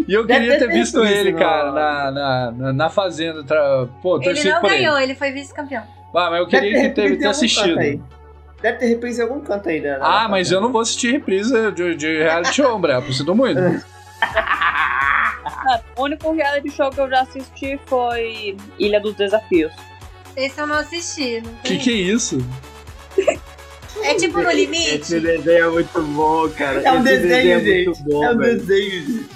E 0.08 0.12
eu 0.14 0.24
Deve 0.26 0.40
queria 0.40 0.58
ter 0.58 0.66
ter 0.66 0.72
visto 0.72 1.00
visto 1.02 1.04
ele, 1.14 1.32
cara, 1.34 1.70
na, 1.72 2.10
na, 2.10 2.50
na, 2.50 2.72
na 2.72 2.88
Fazenda. 2.90 3.44
Tra... 3.44 3.86
Pô, 4.02 4.20
Ele 4.22 4.42
não 4.44 4.60
por 4.60 4.70
ele. 4.72 4.78
ganhou, 4.80 4.98
ele 4.98 5.14
foi 5.14 5.30
vice-campeão. 5.30 5.82
Ah, 6.14 6.30
mas 6.30 6.40
eu 6.40 6.46
Deve 6.46 6.66
queria 6.70 6.80
ter, 6.90 6.94
ter 6.94 7.12
algum 7.12 7.28
assistido. 7.28 7.76
Deve 8.60 8.78
ter 8.78 8.86
reprise 8.88 9.20
em 9.20 9.22
algum 9.24 9.40
canto 9.40 9.68
aí. 9.68 9.80
né, 9.80 9.98
Ah, 10.00 10.26
mas 10.28 10.50
eu 10.50 10.60
não 10.60 10.72
vou 10.72 10.80
assistir 10.80 11.12
reprise 11.12 11.52
de, 11.72 11.94
de 11.94 12.18
reality 12.18 12.54
show, 12.54 12.78
Bré. 12.78 13.00
Sinto 13.12 13.34
muito. 13.34 13.60
Ah, 14.22 15.80
o 15.96 16.02
único 16.02 16.32
reality 16.32 16.70
show 16.70 16.90
que 16.90 17.00
eu 17.00 17.08
já 17.08 17.20
assisti 17.22 17.78
foi 17.86 18.56
Ilha 18.78 19.00
dos 19.00 19.14
Desafios. 19.14 19.72
Esse 20.36 20.60
eu 20.60 20.66
não 20.66 20.76
assisti. 20.76 21.40
Não 21.40 21.54
Que 21.62 21.78
que 21.78 21.90
é 21.90 21.94
isso? 21.94 22.38
É 24.02 24.14
tipo 24.14 24.38
no 24.40 24.50
Esse 24.50 24.56
limite. 24.66 25.20
desenho 25.20 25.64
é 25.66 25.70
muito 25.70 26.02
bom, 26.02 26.48
cara. 26.50 26.80
É 26.80 26.92
um 26.92 26.96
Esse 27.04 27.18
desenho, 27.18 27.52
é 27.58 27.60
gente. 27.60 27.84
muito 27.86 28.02
bom, 28.04 28.24
é 28.24 28.30
um 28.32 28.38
velho. 28.38 28.58
desenho, 28.58 29.06
gente. 29.06 29.30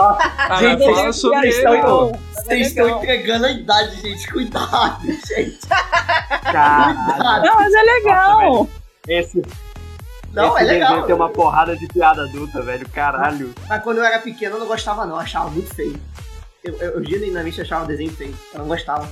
Ah, 0.00 0.58
Gente, 0.60 0.84
fala 0.94 1.12
sobre 1.12 1.52
vocês 1.52 1.64
ele. 1.64 2.18
Vocês 2.34 2.66
estão 2.68 2.88
entregando 2.98 3.46
a 3.46 3.50
idade, 3.50 4.00
gente. 4.00 4.28
Cuidado, 4.30 5.00
gente. 5.06 5.58
Caralho. 6.44 6.98
Cuidado. 7.14 7.44
Não, 7.46 7.54
mas 7.56 7.74
é 7.74 7.82
legal. 7.82 8.68
Esse, 9.08 9.42
Não, 10.32 10.56
esse 10.58 10.68
é 10.68 10.72
legal. 10.72 10.88
desenho 10.90 11.06
tem 11.06 11.14
uma 11.16 11.30
porrada 11.30 11.76
de 11.76 11.86
piada 11.88 12.22
adulta, 12.22 12.62
velho. 12.62 12.88
Caralho. 12.90 13.54
Mas 13.68 13.82
quando 13.82 13.98
eu 13.98 14.04
era 14.04 14.18
pequeno, 14.20 14.56
eu 14.56 14.60
não 14.60 14.66
gostava, 14.66 15.04
não. 15.06 15.16
Eu 15.16 15.20
achava 15.20 15.50
muito 15.50 15.74
feio. 15.74 15.98
Eu, 16.62 16.74
eu, 16.76 16.90
eu 16.92 17.04
genuinamente 17.04 17.60
achava 17.60 17.84
o 17.84 17.88
desenho 17.88 18.12
feio. 18.12 18.34
Eu 18.52 18.60
não 18.60 18.66
gostava. 18.68 19.10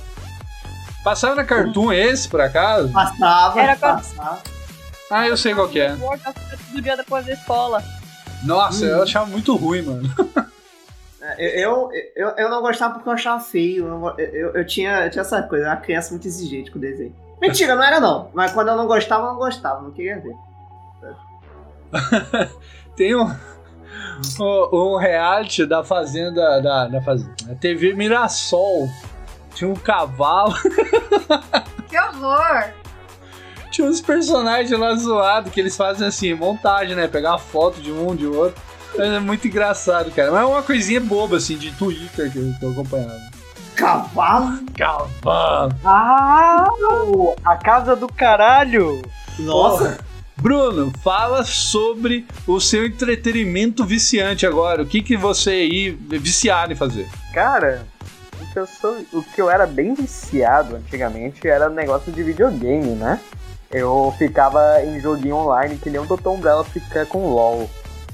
Passava 1.07 1.35
na 1.35 1.45
Cartoon 1.45 1.93
esse, 1.93 2.27
por 2.27 2.41
acaso? 2.41 2.91
Passava, 2.91 3.61
Era 3.61 3.77
passava. 3.77 4.39
Ah, 5.09 5.25
eu 5.25 5.37
sei 5.37 5.55
qual 5.55 5.69
que 5.69 5.79
é. 5.79 5.95
Do 5.95 6.81
dia 6.81 6.97
depois 6.97 7.25
da 7.25 7.31
escola. 7.31 7.81
Nossa, 8.43 8.83
Hum. 8.83 8.89
eu 8.89 9.03
achava 9.03 9.25
muito 9.25 9.55
ruim, 9.55 9.83
mano. 9.83 10.13
É, 11.21 11.63
Eu, 11.63 11.89
eu, 11.93 12.01
eu, 12.13 12.29
eu 12.37 12.49
não 12.49 12.61
gostava 12.61 12.95
porque 12.95 13.07
eu 13.07 13.13
achava 13.13 13.41
feio. 13.41 13.87
Eu, 13.87 14.19
eu, 14.19 14.53
eu, 14.55 14.67
tinha, 14.67 15.05
eu 15.05 15.09
tinha 15.09 15.21
essa 15.21 15.41
coisa, 15.43 15.63
eu 15.63 15.69
era 15.69 15.77
uma 15.79 15.81
criança 15.81 16.11
muito 16.11 16.27
exigente 16.27 16.69
com 16.71 16.77
o 16.77 16.81
desenho. 16.81 17.15
Mentira, 17.39 17.73
não 17.73 17.83
era 17.83 18.01
não. 18.01 18.29
Mas 18.33 18.51
quando 18.51 18.67
eu 18.67 18.75
não 18.75 18.85
gostava, 18.85 19.27
eu 19.27 19.29
não 19.29 19.37
gostava. 19.37 19.81
Não 19.81 19.91
queria 19.91 20.19
ver. 20.19 20.35
Tem 22.97 23.15
um, 23.15 23.33
um, 24.41 24.69
um 24.73 24.97
reality 24.97 25.65
da 25.65 25.85
fazenda, 25.85 26.61
da, 26.61 26.87
da 26.89 27.01
fazenda, 27.01 27.33
da 27.45 27.55
TV 27.55 27.93
Mirassol. 27.93 28.89
Tinha 29.57 29.71
um 29.71 29.75
cavalo, 29.75 30.53
Que 31.89 31.97
horror. 31.97 32.65
tinha 33.71 33.87
uns 33.87 33.99
personagens 33.99 34.79
lá 34.79 34.93
zoados 34.93 35.51
que 35.51 35.59
eles 35.59 35.75
fazem 35.75 36.07
assim, 36.07 36.31
montagem, 36.35 36.95
né? 36.95 37.07
Pegar 37.07 37.31
uma 37.31 37.39
foto 37.39 37.81
de 37.81 37.91
um, 37.91 38.15
de 38.15 38.27
outro. 38.27 38.61
Mas 38.95 39.07
é 39.13 39.19
muito 39.19 39.47
engraçado, 39.47 40.11
cara. 40.11 40.31
Mas 40.31 40.41
é 40.41 40.45
uma 40.45 40.61
coisinha 40.61 41.01
boba, 41.01 41.37
assim, 41.37 41.57
de 41.57 41.71
Twitter 41.71 42.31
que 42.31 42.37
eu, 42.37 42.53
que 42.59 42.65
eu 42.65 42.71
acompanhava. 42.71 43.19
Cavalo? 43.75 44.59
Cavalo! 44.75 45.73
Ah, 45.83 46.67
a 47.43 47.55
casa 47.55 47.95
do 47.95 48.07
caralho. 48.07 49.01
Nossa. 49.39 49.97
Bruno, 50.37 50.93
fala 51.03 51.43
sobre 51.43 52.27
o 52.45 52.59
seu 52.59 52.85
entretenimento 52.85 53.83
viciante 53.83 54.45
agora. 54.45 54.83
O 54.83 54.85
que, 54.85 55.01
que 55.01 55.17
você 55.17 55.49
aí 55.49 55.99
é 56.11 56.17
viciado 56.19 56.73
em 56.73 56.75
fazer? 56.75 57.09
Cara, 57.33 57.87
o 58.41 58.53
que, 58.53 58.59
eu 58.59 58.67
sou, 58.67 58.97
o 59.13 59.23
que 59.23 59.41
eu 59.41 59.49
era 59.49 59.65
bem 59.65 59.93
viciado 59.93 60.75
antigamente 60.75 61.47
era 61.47 61.69
negócio 61.69 62.11
de 62.11 62.21
videogame, 62.23 62.91
né? 62.95 63.19
Eu 63.71 64.13
ficava 64.17 64.81
em 64.83 64.99
joguinho 64.99 65.35
online 65.35 65.77
que 65.77 65.89
nem 65.89 65.99
um 65.99 66.05
Dr. 66.05 66.27
Umbrella 66.29 66.63
fica 66.63 67.05
com 67.05 67.27
LOL. 67.33 67.69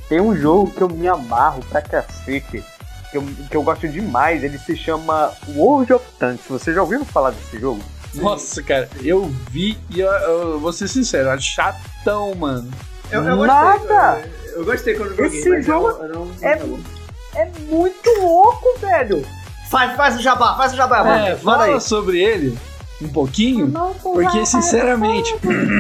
Tem 0.10 0.20
um 0.20 0.36
jogo 0.36 0.72
que 0.72 0.82
eu 0.82 0.90
me 0.90 1.08
amarro 1.08 1.64
pra 1.70 1.82
cacete, 1.82 2.64
que 3.12 3.18
eu, 3.18 3.24
que 3.50 3.56
eu 3.58 3.64
gosto 3.64 3.88
demais, 3.88 4.44
ele 4.44 4.58
se 4.58 4.76
chama 4.76 5.32
World 5.56 5.94
of 5.94 6.06
Tanks. 6.20 6.46
Você 6.50 6.74
já 6.74 6.82
ouviu 6.82 7.06
falar 7.06 7.32
desse 7.32 7.60
jogo? 7.60 7.82
Nossa, 8.16 8.62
cara, 8.64 8.90
eu 9.04 9.26
vi 9.50 9.78
e 9.90 10.00
eu, 10.00 10.10
eu 10.12 10.60
vou 10.60 10.72
ser 10.74 10.88
sincero, 10.88 11.30
é 11.30 11.40
chatão, 11.40 12.34
mano. 12.36 12.70
Eu, 13.12 13.24
eu 13.24 13.38
Nada! 13.46 13.78
gostei. 14.16 14.32
Eu, 14.54 14.58
eu 14.60 14.66
gostei 14.66 14.96
quando 14.96 15.10
joguei, 15.16 15.40
Esse 15.40 15.50
mas 15.50 15.66
jogo 15.66 15.88
eu, 15.88 16.04
eu 16.04 16.10
não, 16.10 16.32
é- 16.42 17.40
É 17.42 17.46
muito 17.62 18.10
louco, 18.20 18.78
velho! 18.80 19.26
Faz, 19.74 19.96
faz 19.96 20.16
o 20.18 20.22
jabá, 20.22 20.56
faz 20.56 20.72
o 20.72 20.76
jabá, 20.76 21.00
É, 21.00 21.04
mano. 21.04 21.38
Fala 21.40 21.64
aí. 21.64 21.82
sobre 21.82 22.22
ele 22.22 22.56
um 23.02 23.08
pouquinho, 23.10 23.74
porque 24.04 24.46
sinceramente, 24.46 25.36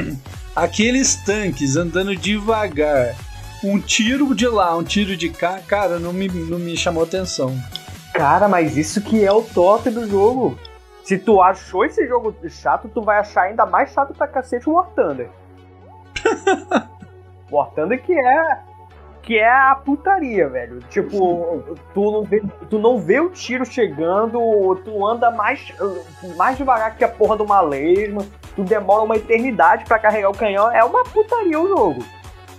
aqueles 0.55 1.15
tanques 1.17 1.77
andando 1.77 2.15
devagar, 2.15 3.13
um 3.63 3.79
tiro 3.79 4.33
de 4.33 4.47
lá, 4.47 4.75
um 4.75 4.83
tiro 4.83 5.15
de 5.15 5.29
cá, 5.29 5.59
cara, 5.67 5.99
não 5.99 6.11
me, 6.11 6.27
não 6.27 6.57
me 6.57 6.75
chamou 6.75 7.03
atenção. 7.03 7.55
Cara, 8.15 8.47
mas 8.47 8.75
isso 8.75 8.99
que 8.99 9.23
é 9.23 9.31
o 9.31 9.43
top 9.43 9.91
do 9.91 10.09
jogo. 10.09 10.57
Se 11.03 11.19
tu 11.19 11.39
achou 11.39 11.85
esse 11.85 12.07
jogo 12.07 12.35
chato, 12.49 12.89
tu 12.91 12.99
vai 13.03 13.19
achar 13.19 13.43
ainda 13.43 13.63
mais 13.63 13.91
chato 13.91 14.11
pra 14.15 14.27
cacete 14.27 14.67
o 14.67 14.73
War 14.73 14.87
Thunder. 14.95 15.29
War 17.51 17.69
Thunder 17.75 18.01
que 18.01 18.13
é 18.13 18.57
que 19.23 19.39
é 19.39 19.49
a 19.49 19.73
putaria, 19.73 20.49
velho. 20.49 20.79
Tipo, 20.89 21.63
tu 21.93 22.11
não 22.11 22.23
vê, 22.23 22.43
tu 22.69 22.77
não 22.77 22.99
vê 22.99 23.21
o 23.21 23.29
tiro 23.29 23.65
chegando, 23.65 24.37
tu 24.83 25.07
anda 25.07 25.31
mais, 25.31 25.73
mais 26.35 26.57
devagar 26.57 26.97
que 26.97 27.05
a 27.05 27.07
porra 27.07 27.37
de 27.37 27.43
uma 27.43 27.61
lesma, 27.61 28.25
tu 28.53 28.63
demora 28.63 29.01
uma 29.03 29.15
eternidade 29.15 29.85
pra 29.85 29.97
carregar 29.97 30.29
o 30.29 30.37
canhão, 30.37 30.69
é 30.69 30.83
uma 30.83 31.03
putaria 31.05 31.59
o 31.59 31.67
jogo. 31.67 32.05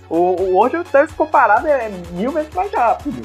O, 0.09 0.17
o 0.17 0.53
World 0.55 0.77
of 0.77 0.91
Tanks 0.91 1.15
comparado 1.15 1.67
é 1.67 1.89
mil 2.11 2.31
vezes 2.31 2.53
mais 2.53 2.71
rápido. 2.73 3.21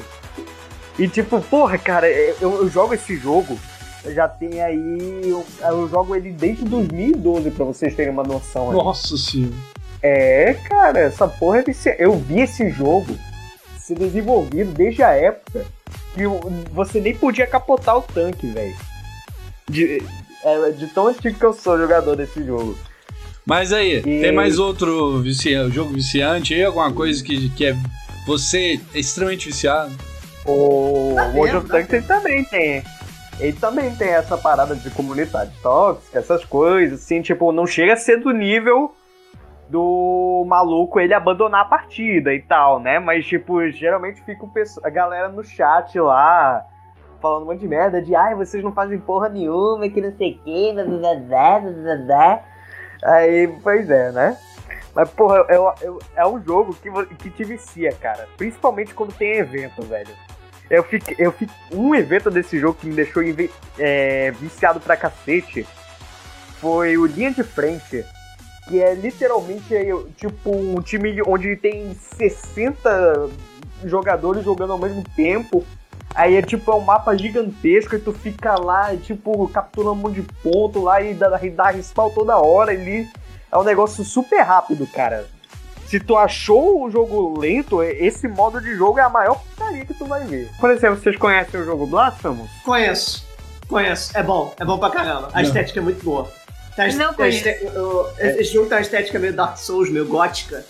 E 0.99 1.07
tipo, 1.07 1.41
porra, 1.41 1.79
cara, 1.79 2.07
eu, 2.07 2.35
eu 2.41 2.69
jogo 2.69 2.93
esse 2.93 3.15
jogo, 3.17 3.57
eu 4.03 4.13
já 4.13 4.27
tem 4.27 4.61
aí. 4.61 5.21
Eu, 5.23 5.43
eu 5.61 5.89
jogo 5.89 6.15
ele 6.15 6.31
desde 6.31 6.63
2012, 6.65 7.49
pra 7.51 7.65
vocês 7.65 7.95
terem 7.95 8.11
uma 8.11 8.23
noção. 8.23 8.71
Nossa 8.71 9.17
senhora. 9.17 9.53
É, 10.03 10.55
cara, 10.67 10.99
essa 10.99 11.27
porra 11.27 11.59
é 11.59 11.63
vici... 11.63 11.95
Eu 11.99 12.13
vi 12.13 12.41
esse 12.41 12.69
jogo 12.69 13.15
ser 13.81 13.95
desenvolvido 13.97 14.71
desde 14.71 15.03
a 15.03 15.09
época 15.11 15.65
que 16.13 16.23
você 16.71 16.99
nem 17.01 17.15
podia 17.15 17.47
capotar 17.47 17.97
o 17.97 18.01
tanque, 18.01 18.47
velho. 18.47 18.75
De, 19.69 20.03
é, 20.43 20.69
de 20.71 20.87
tão 20.87 21.07
antigo 21.07 21.37
que 21.37 21.45
eu 21.45 21.53
sou 21.53 21.77
jogador 21.77 22.15
desse 22.15 22.43
jogo. 22.43 22.77
Mas 23.45 23.71
aí, 23.73 23.97
E- 23.97 24.01
tem 24.01 24.31
mais 24.31 24.59
outro 24.59 25.19
vicia- 25.21 25.69
jogo 25.69 25.93
viciante 25.93 26.53
aí? 26.53 26.63
Alguma 26.63 26.91
coisa 26.93 27.23
que, 27.23 27.49
que 27.51 27.65
é 27.65 27.75
você 28.27 28.79
é 28.93 28.99
extremamente 28.99 29.47
viciado? 29.47 29.91
O 30.45 31.13
Tá 31.15 31.27
World 31.35 31.55
of 31.57 31.67
tá 31.67 31.73
Tanks 31.77 31.93
ele 31.93 32.05
também 32.05 32.43
tem. 32.45 32.83
Ele 33.39 33.53
também 33.53 33.95
tem 33.95 34.09
essa 34.09 34.37
parada 34.37 34.75
de 34.75 34.89
comunidade 34.91 35.51
tóxica, 35.63 36.19
essas 36.19 36.45
coisas, 36.45 37.01
assim, 37.01 37.21
tipo, 37.21 37.51
não 37.51 37.65
chega 37.65 37.93
a 37.93 37.97
ser 37.97 38.17
do 38.19 38.31
nível 38.31 38.93
do 39.71 40.43
maluco 40.45 40.99
ele 40.99 41.13
abandonar 41.13 41.61
a 41.61 41.65
partida 41.65 42.33
e 42.33 42.41
tal, 42.41 42.79
né? 42.79 42.99
Mas, 42.99 43.25
tipo, 43.25 43.65
geralmente 43.69 44.21
fica 44.21 44.45
a 44.83 44.89
galera 44.89 45.29
no 45.29 45.43
chat 45.43 45.97
lá 45.97 46.65
falando 47.21 47.43
um 47.43 47.45
monte 47.45 47.59
de 47.59 47.67
merda 47.67 48.01
de 48.01 48.15
ai, 48.15 48.35
vocês 48.35 48.63
não 48.63 48.73
fazem 48.73 48.99
porra 48.99 49.29
nenhuma, 49.29 49.87
que 49.87 50.01
não 50.01 50.11
sei 50.17 50.33
o 50.33 50.39
que. 50.39 50.73
Aí, 53.03 53.47
pois 53.63 53.89
é, 53.89 54.11
né? 54.11 54.37
Mas, 54.93 55.09
porra, 55.11 55.45
é, 55.47 55.55
é, 55.55 55.93
é 56.17 56.27
um 56.27 56.43
jogo 56.43 56.73
que, 56.73 56.89
que 57.15 57.29
te 57.29 57.43
vicia, 57.45 57.93
cara. 57.93 58.27
Principalmente 58.35 58.93
quando 58.93 59.13
tem 59.13 59.37
evento, 59.37 59.81
velho. 59.83 60.13
Eu 60.69 60.83
fiquei, 60.83 61.15
eu. 61.17 61.33
Um 61.71 61.95
evento 61.95 62.29
desse 62.29 62.59
jogo 62.59 62.77
que 62.79 62.87
me 62.87 62.95
deixou 62.95 63.23
é, 63.77 64.31
viciado 64.31 64.79
pra 64.79 64.97
cacete 64.97 65.65
foi 66.59 66.97
o 66.97 67.05
Linha 67.05 67.31
de 67.31 67.43
Frente. 67.43 68.05
Que 68.71 68.81
é 68.81 68.93
literalmente 68.93 69.75
é, 69.75 69.83
tipo 70.15 70.49
um 70.49 70.81
time 70.81 71.21
onde 71.27 71.57
tem 71.57 71.93
60 72.17 73.29
jogadores 73.83 74.45
jogando 74.45 74.71
ao 74.71 74.79
mesmo 74.79 75.03
tempo. 75.13 75.65
Aí 76.15 76.37
é 76.37 76.41
tipo 76.41 76.71
é 76.71 76.75
um 76.75 76.79
mapa 76.79 77.13
gigantesco 77.17 77.97
e 77.97 77.99
tu 77.99 78.13
fica 78.13 78.55
lá, 78.55 78.95
tipo, 78.95 79.45
capturando 79.49 79.91
um 79.91 79.95
monte 79.95 80.21
de 80.21 80.27
ponto 80.41 80.81
lá 80.81 81.01
e 81.01 81.13
dá, 81.13 81.29
dá 81.53 81.69
respawn 81.69 82.11
toda 82.11 82.37
hora 82.37 82.71
ali. 82.71 83.09
É 83.51 83.57
um 83.57 83.63
negócio 83.63 84.05
super 84.05 84.39
rápido, 84.41 84.87
cara. 84.87 85.27
Se 85.87 85.99
tu 85.99 86.15
achou 86.15 86.85
o 86.85 86.89
jogo 86.89 87.37
lento, 87.37 87.83
esse 87.83 88.25
modo 88.25 88.61
de 88.61 88.73
jogo 88.77 88.99
é 88.99 89.01
a 89.01 89.09
maior 89.09 89.35
putaria 89.41 89.83
que 89.85 89.93
tu 89.93 90.05
vai 90.05 90.23
ver. 90.23 90.49
Por 90.61 90.71
exemplo, 90.71 90.95
vocês 91.01 91.17
conhecem 91.17 91.59
o 91.59 91.65
jogo 91.65 91.85
Blasphemous? 91.87 92.49
Conheço. 92.63 93.27
Conheço. 93.67 94.17
É 94.17 94.23
bom. 94.23 94.53
É 94.57 94.63
bom 94.63 94.77
pra 94.77 94.89
caramba. 94.89 95.27
A 95.33 95.41
Não. 95.41 95.41
estética 95.41 95.81
é 95.81 95.83
muito 95.83 96.01
boa. 96.05 96.29
A 96.77 96.87
est- 96.87 96.97
Não 96.97 97.11
o- 97.11 98.07
Esse 98.19 98.45
jogo 98.53 98.67
tem 98.67 98.77
uma 98.77 98.81
estética 98.81 99.19
meio 99.19 99.33
Dark 99.33 99.57
Souls, 99.57 99.89
meio 99.89 100.05
gótica. 100.05 100.63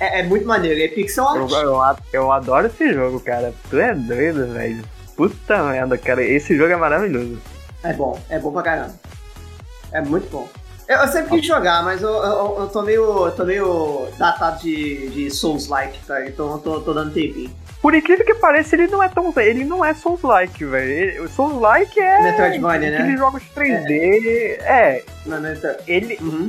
É, 0.00 0.20
é 0.20 0.22
muito 0.24 0.46
maneiro. 0.46 0.80
É 0.80 0.88
pixel 0.88 1.24
Eu, 1.24 1.42
art. 1.44 1.52
eu, 1.52 1.80
a- 1.82 1.96
eu 2.12 2.32
adoro 2.32 2.66
esse 2.66 2.92
jogo, 2.92 3.20
cara. 3.20 3.54
Tu 3.70 3.78
é 3.78 3.94
doido, 3.94 4.52
velho. 4.52 4.84
Puta 5.16 5.62
merda, 5.62 5.96
cara. 5.96 6.22
Esse 6.22 6.56
jogo 6.56 6.72
é 6.72 6.76
maravilhoso. 6.76 7.38
É 7.82 7.92
bom. 7.92 8.18
É 8.28 8.38
bom 8.38 8.52
pra 8.52 8.62
caramba. 8.62 8.94
É 9.92 10.00
muito 10.00 10.28
bom. 10.30 10.48
Eu, 10.88 10.98
eu 10.98 11.08
sempre 11.08 11.30
quis 11.38 11.46
jogar, 11.46 11.82
mas 11.84 12.02
eu, 12.02 12.10
eu, 12.10 12.56
eu 12.60 12.68
tô 12.68 12.82
meio. 12.82 13.30
tô 13.30 13.44
meio 13.44 14.08
datado 14.18 14.60
de, 14.62 15.08
de 15.10 15.30
Souls-like, 15.30 15.98
tá? 16.06 16.26
Então 16.26 16.50
eu 16.52 16.58
tô, 16.58 16.80
tô 16.80 16.92
dando 16.92 17.12
tempinho. 17.14 17.50
Por 17.84 17.94
incrível 17.94 18.24
que 18.24 18.34
pareça, 18.36 18.74
ele 18.76 18.86
não 18.86 19.02
é 19.02 19.10
tão. 19.10 19.30
Ele 19.36 19.62
não 19.62 19.84
é 19.84 19.92
Souls-like, 19.92 20.64
velho. 20.64 21.28
Souls-like 21.28 22.00
é. 22.00 22.22
Metroidvania, 22.22 22.90
né? 22.90 22.96
Aqueles 22.96 23.18
jogos 23.20 23.42
3D. 23.54 24.56
É, 24.62 25.04
Não, 25.26 25.38
não, 25.38 25.54
tá- 25.60 25.76
ele. 25.86 26.16
Uhum. 26.18 26.48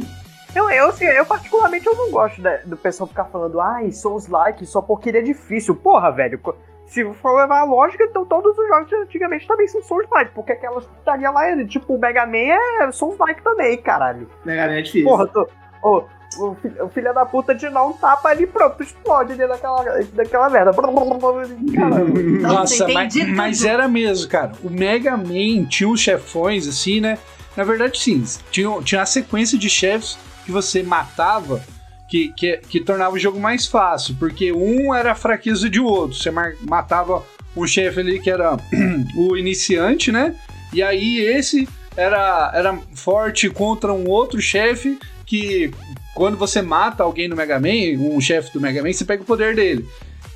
Eu, 0.55 0.69
eu, 0.69 0.87
assim, 0.87 1.03
eu 1.03 1.25
particularmente 1.25 1.85
eu 1.85 1.93
não 1.93 2.09
gosto 2.09 2.41
da- 2.41 2.61
do 2.63 2.77
pessoal 2.77 3.05
ficar 3.09 3.25
falando, 3.25 3.59
ai, 3.59 3.91
Souls-like 3.91 4.65
só 4.65 4.81
porque 4.81 5.09
ele 5.09 5.17
é 5.17 5.21
difícil. 5.21 5.75
Porra, 5.75 6.09
velho. 6.09 6.39
Se 6.87 7.03
for 7.15 7.35
levar 7.35 7.59
a 7.59 7.63
lógica, 7.65 8.05
então 8.05 8.23
todos 8.25 8.57
os 8.57 8.67
jogos 8.69 8.87
de 8.87 8.95
antigamente 8.95 9.45
também 9.45 9.67
são 9.67 9.83
Souls-like. 9.83 10.31
Porque 10.33 10.53
aquelas 10.53 10.85
putaria 10.85 11.29
lá, 11.31 11.49
é, 11.49 11.65
tipo, 11.65 11.95
o 11.95 11.99
Mega 11.99 12.25
Man 12.25 12.55
é 12.85 12.91
Souls-like 12.93 13.43
também, 13.43 13.75
caralho. 13.81 14.29
Mega 14.45 14.67
Man 14.67 14.77
é 14.77 14.81
difícil. 14.83 15.09
Porra, 15.09 15.27
tô, 15.27 15.49
ô, 15.83 16.05
o, 16.37 16.55
fi- 16.61 16.81
o 16.81 16.89
filho 16.89 17.13
da 17.13 17.25
puta 17.25 17.55
te 17.55 17.69
dá 17.69 17.83
um 17.85 17.93
tapa 17.93 18.29
ali, 18.29 18.45
pronto, 18.47 18.81
explode 18.83 19.35
dentro 19.35 19.49
daquela, 19.53 19.83
daquela 20.13 20.49
merda. 20.49 20.71
Caramba. 20.73 22.19
Nossa, 22.41 22.87
mas, 22.87 23.13
mas 23.35 23.63
era 23.65 23.87
mesmo, 23.87 24.29
cara. 24.29 24.51
O 24.63 24.69
Mega 24.69 25.15
Man 25.17 25.65
tinha 25.69 25.89
uns 25.89 25.99
chefões, 26.01 26.67
assim, 26.67 26.99
né? 27.01 27.17
Na 27.55 27.63
verdade, 27.63 27.97
sim. 27.99 28.23
Tinha, 28.51 28.69
tinha 28.81 28.99
uma 28.99 29.05
sequência 29.05 29.57
de 29.57 29.69
chefes 29.69 30.17
que 30.45 30.51
você 30.51 30.83
matava 30.83 31.61
que, 32.07 32.31
que, 32.33 32.57
que 32.57 32.79
tornava 32.79 33.15
o 33.15 33.19
jogo 33.19 33.39
mais 33.39 33.65
fácil. 33.65 34.15
Porque 34.19 34.51
um 34.51 34.93
era 34.93 35.13
a 35.13 35.15
fraqueza 35.15 35.69
de 35.69 35.79
outro. 35.79 36.17
Você 36.17 36.29
matava 36.31 37.23
um 37.55 37.65
chefe 37.65 37.99
ali 38.01 38.19
que 38.19 38.29
era 38.29 38.57
o 39.15 39.37
iniciante, 39.37 40.11
né? 40.11 40.35
E 40.73 40.83
aí 40.83 41.19
esse 41.19 41.67
era, 41.95 42.51
era 42.53 42.77
forte 42.93 43.49
contra 43.49 43.93
um 43.93 44.09
outro 44.09 44.41
chefe 44.41 44.99
que 45.25 45.71
quando 46.15 46.35
você 46.37 46.61
mata 46.61 47.03
alguém 47.03 47.27
no 47.27 47.35
Mega 47.35 47.59
Man, 47.59 47.99
um 47.99 48.19
chefe 48.19 48.51
do 48.51 48.59
Mega 48.61 48.81
Man, 48.81 48.91
você 48.91 49.05
pega 49.05 49.21
o 49.21 49.25
poder 49.25 49.53
dele. 49.55 49.85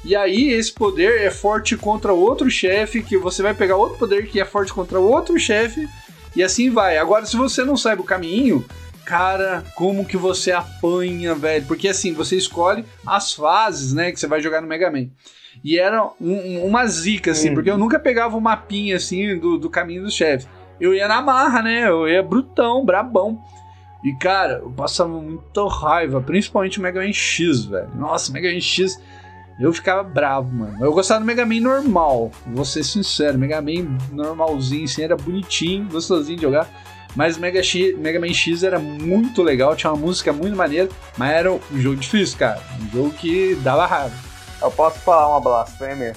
E 0.05 0.15
aí 0.15 0.49
esse 0.51 0.71
poder 0.71 1.21
é 1.21 1.31
forte 1.31 1.75
contra 1.75 2.13
outro 2.13 2.49
chefe, 2.51 3.01
que 3.01 3.17
você 3.17 3.41
vai 3.41 3.53
pegar 3.53 3.75
outro 3.77 3.97
poder 3.97 4.27
que 4.27 4.39
é 4.39 4.45
forte 4.45 4.71
contra 4.73 4.99
outro 4.99 5.37
chefe, 5.39 5.87
e 6.35 6.43
assim 6.43 6.69
vai. 6.69 6.97
Agora, 6.97 7.25
se 7.25 7.35
você 7.35 7.63
não 7.65 7.75
sabe 7.75 8.01
o 8.01 8.05
caminho, 8.05 8.63
cara, 9.05 9.63
como 9.75 10.05
que 10.05 10.15
você 10.15 10.51
apanha, 10.51 11.33
velho? 11.33 11.65
Porque 11.65 11.87
assim, 11.87 12.13
você 12.13 12.35
escolhe 12.37 12.85
as 13.05 13.33
fases, 13.33 13.91
né, 13.93 14.11
que 14.11 14.19
você 14.19 14.27
vai 14.27 14.39
jogar 14.41 14.61
no 14.61 14.67
Mega 14.67 14.91
Man. 14.91 15.07
E 15.63 15.77
era 15.77 16.03
um- 16.03 16.13
um- 16.21 16.65
uma 16.65 16.85
zica, 16.87 17.31
assim, 17.31 17.49
Hum. 17.49 17.55
porque 17.55 17.69
eu 17.71 17.77
nunca 17.77 17.99
pegava 17.99 18.37
o 18.37 18.41
mapinha, 18.41 18.95
assim, 18.95 19.37
do, 19.37 19.57
do 19.57 19.69
caminho 19.69 20.03
do 20.03 20.11
chefe. 20.11 20.47
Eu 20.79 20.93
ia 20.93 21.07
na 21.09 21.21
marra, 21.21 21.61
né? 21.61 21.89
Eu 21.89 22.07
ia 22.07 22.23
brutão, 22.23 22.85
brabão. 22.85 23.41
E, 24.03 24.13
cara, 24.13 24.59
eu 24.63 24.71
passava 24.71 25.09
muita 25.09 25.67
raiva, 25.67 26.21
principalmente 26.21 26.79
o 26.79 26.81
Mega 26.81 27.01
Man 27.01 27.11
X, 27.11 27.65
velho. 27.65 27.89
Nossa, 27.95 28.31
Mega 28.31 28.49
Man 28.49 28.61
X, 28.61 28.99
eu 29.59 29.73
ficava 29.73 30.03
bravo, 30.03 30.49
mano. 30.55 30.77
Eu 30.79 30.93
gostava 30.93 31.19
do 31.19 31.25
Mega 31.25 31.45
Man 31.45 31.59
normal, 31.59 32.31
vou 32.47 32.63
ser 32.63 32.83
sincero. 32.83 33.37
Mega 33.37 33.61
Man 33.61 33.97
normalzinho, 34.11 34.85
assim, 34.85 35.03
era 35.03 35.17
bonitinho, 35.17 35.85
gostosinho 35.91 36.37
de 36.37 36.43
jogar. 36.43 36.67
Mas 37.15 37.37
o 37.37 37.41
Mega, 37.41 37.61
X, 37.61 37.97
Mega 37.97 38.19
Man 38.19 38.33
X 38.33 38.63
era 38.63 38.79
muito 38.79 39.43
legal, 39.43 39.75
tinha 39.75 39.91
uma 39.91 39.99
música 39.99 40.31
muito 40.31 40.55
maneira, 40.55 40.87
mas 41.17 41.31
era 41.31 41.51
um 41.51 41.59
jogo 41.73 41.97
difícil, 41.97 42.37
cara. 42.37 42.61
Um 42.81 42.89
jogo 42.91 43.09
que 43.11 43.55
dava 43.55 43.85
raiva. 43.85 44.15
Eu 44.61 44.71
posso 44.71 44.99
falar 44.99 45.27
uma 45.29 45.41
blasfêmia? 45.41 46.13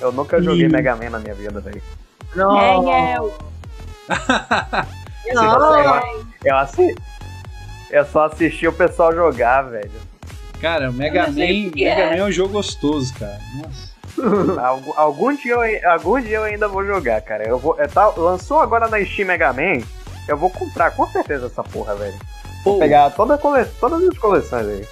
Eu 0.00 0.12
nunca 0.12 0.40
joguei 0.40 0.66
Hum. 0.66 0.70
Mega 0.70 0.96
Man 0.96 1.10
na 1.10 1.18
minha 1.18 1.34
vida, 1.34 1.60
velho. 1.60 1.82
Quem 2.32 3.12
é 3.12 3.20
o 3.20 3.32
Eu, 6.44 6.50
eu, 6.50 6.56
assi- 6.56 6.94
eu 7.90 8.04
só 8.06 8.26
assisti 8.26 8.66
o 8.66 8.72
pessoal 8.72 9.12
jogar, 9.14 9.62
velho. 9.62 9.90
Cara, 10.60 10.90
o 10.90 10.92
Mega 10.92 11.26
Man, 11.28 11.34
Mega 11.34 11.82
é. 11.84 12.10
Man 12.10 12.16
é 12.16 12.24
um 12.24 12.32
jogo 12.32 12.52
gostoso, 12.54 13.12
cara. 13.14 13.38
Nossa. 13.56 13.90
Algum, 14.60 14.92
algum 14.96 15.34
dia 15.36 15.52
eu, 15.54 15.90
algum 15.90 16.20
dia 16.20 16.36
eu 16.36 16.42
ainda 16.42 16.68
vou 16.68 16.84
jogar, 16.84 17.20
cara. 17.22 17.46
Eu 17.48 17.58
vou, 17.58 17.76
é, 17.80 17.86
tá- 17.86 18.12
lançou 18.16 18.60
agora 18.60 18.88
na 18.88 19.02
Steam 19.04 19.26
Mega 19.28 19.52
Man. 19.52 19.80
Eu 20.28 20.36
vou 20.36 20.50
comprar 20.50 20.90
com 20.90 21.06
certeza 21.06 21.46
essa 21.46 21.62
porra, 21.62 21.94
velho. 21.94 22.14
Vou 22.64 22.74
Pô, 22.74 22.78
pegar 22.80 23.08
toda 23.10 23.34
a 23.34 23.38
cole, 23.38 23.64
todas 23.80 24.02
as 24.06 24.18
coleções 24.18 24.66
aí. 24.66 24.84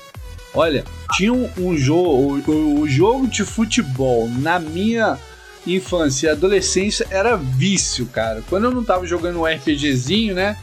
Olha, 0.54 0.84
tinha 1.12 1.32
um, 1.32 1.50
um 1.58 1.76
jogo, 1.76 2.40
o, 2.50 2.80
o 2.80 2.88
jogo 2.88 3.26
de 3.26 3.44
futebol 3.44 4.26
na 4.28 4.58
minha 4.58 5.18
infância 5.66 6.28
e 6.28 6.30
adolescência 6.30 7.06
era 7.10 7.36
vício, 7.36 8.06
cara. 8.06 8.42
Quando 8.48 8.64
eu 8.64 8.70
não 8.70 8.82
tava 8.82 9.06
jogando 9.06 9.40
um 9.40 9.44
RPGzinho, 9.46 10.34
né? 10.34 10.56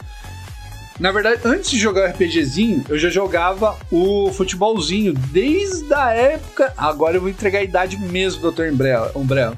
Na 0.98 1.12
verdade, 1.12 1.40
antes 1.44 1.70
de 1.70 1.78
jogar 1.78 2.08
o 2.08 2.12
RPGzinho, 2.12 2.84
eu 2.88 2.98
já 2.98 3.10
jogava 3.10 3.76
o 3.90 4.32
futebolzinho 4.32 5.12
desde 5.12 5.92
a 5.92 6.10
época. 6.12 6.72
Agora 6.76 7.16
eu 7.16 7.20
vou 7.20 7.28
entregar 7.28 7.58
a 7.58 7.62
idade 7.62 7.98
mesmo, 7.98 8.50
Dr. 8.50 8.72
Umbrella. 8.72 9.12
Umbrella. 9.14 9.56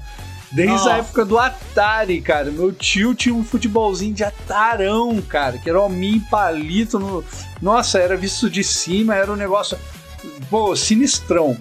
Desde 0.51 0.73
Nossa. 0.73 0.95
a 0.95 0.97
época 0.99 1.25
do 1.25 1.39
Atari, 1.39 2.21
cara. 2.21 2.51
Meu 2.51 2.73
tio 2.73 3.15
tinha 3.15 3.35
um 3.35 3.45
futebolzinho 3.45 4.15
de 4.15 4.25
atarão, 4.25 5.21
cara, 5.21 5.59
que 5.59 5.69
era 5.69 5.81
o 5.81 5.89
mini 5.89 6.21
palito 6.21 6.99
no. 6.99 7.25
Nossa, 7.61 7.99
era 7.99 8.17
visto 8.17 8.49
de 8.49 8.65
cima, 8.65 9.15
era 9.15 9.31
um 9.31 9.37
negócio. 9.37 9.79
Pô, 10.51 10.75
sinistrão. 10.75 11.57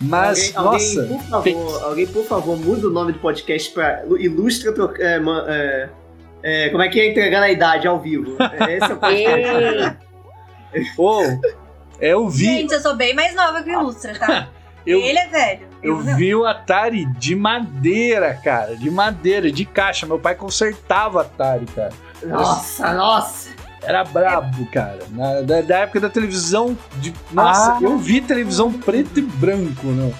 Mas, 0.00 0.52
alguém, 0.54 0.94
nossa. 0.94 1.18
alguém, 1.30 1.54
por 1.54 1.70
favor, 1.70 1.84
alguém, 1.84 2.06
por 2.06 2.24
favor, 2.24 2.56
muda 2.58 2.88
o 2.88 2.90
nome 2.90 3.12
do 3.12 3.18
podcast 3.18 3.70
pra 3.72 4.04
Ilustra. 4.18 4.74
É, 4.98 5.20
é, 5.48 5.88
é, 6.48 6.68
como 6.70 6.82
é 6.82 6.88
que 6.88 7.00
é 7.00 7.10
entregar 7.10 7.42
a 7.42 7.50
idade 7.50 7.86
ao 7.88 7.98
vivo? 8.00 8.36
É, 8.40 8.74
Esse 8.76 8.90
é 8.90 8.94
o 8.94 8.96
podcast. 8.98 9.98
Pô, 10.94 11.22
eu 12.00 12.28
vi. 12.28 12.44
Gente, 12.44 12.72
eu 12.74 12.80
sou 12.80 12.94
bem 12.96 13.14
mais 13.14 13.34
nova 13.34 13.62
que 13.62 13.70
o 13.70 13.80
Ilustra, 13.80 14.14
tá? 14.18 14.48
Eu, 14.86 15.00
Ele 15.00 15.18
é 15.18 15.26
velho. 15.26 15.66
eu 15.82 15.96
não. 16.00 16.14
vi 16.16 16.32
o 16.32 16.46
Atari 16.46 17.06
de 17.18 17.34
madeira, 17.34 18.34
cara. 18.34 18.76
De 18.76 18.88
madeira, 18.88 19.50
de 19.50 19.64
caixa. 19.64 20.06
Meu 20.06 20.16
pai 20.16 20.36
consertava 20.36 21.22
Atari, 21.22 21.66
cara. 21.66 21.90
Nossa, 22.22 22.92
nossa. 22.94 23.50
Era 23.82 24.04
brabo, 24.04 24.64
cara. 24.70 25.00
Na- 25.10 25.40
da, 25.40 25.60
da 25.60 25.78
época 25.78 25.98
da 25.98 26.08
televisão. 26.08 26.78
De, 26.98 27.12
nossa, 27.32 27.72
Ah. 27.72 27.78
eu 27.82 27.98
vi 27.98 28.20
televisão 28.20 28.72
preto 28.72 29.18
e 29.18 29.22
branco, 29.22 29.88
não. 29.88 30.14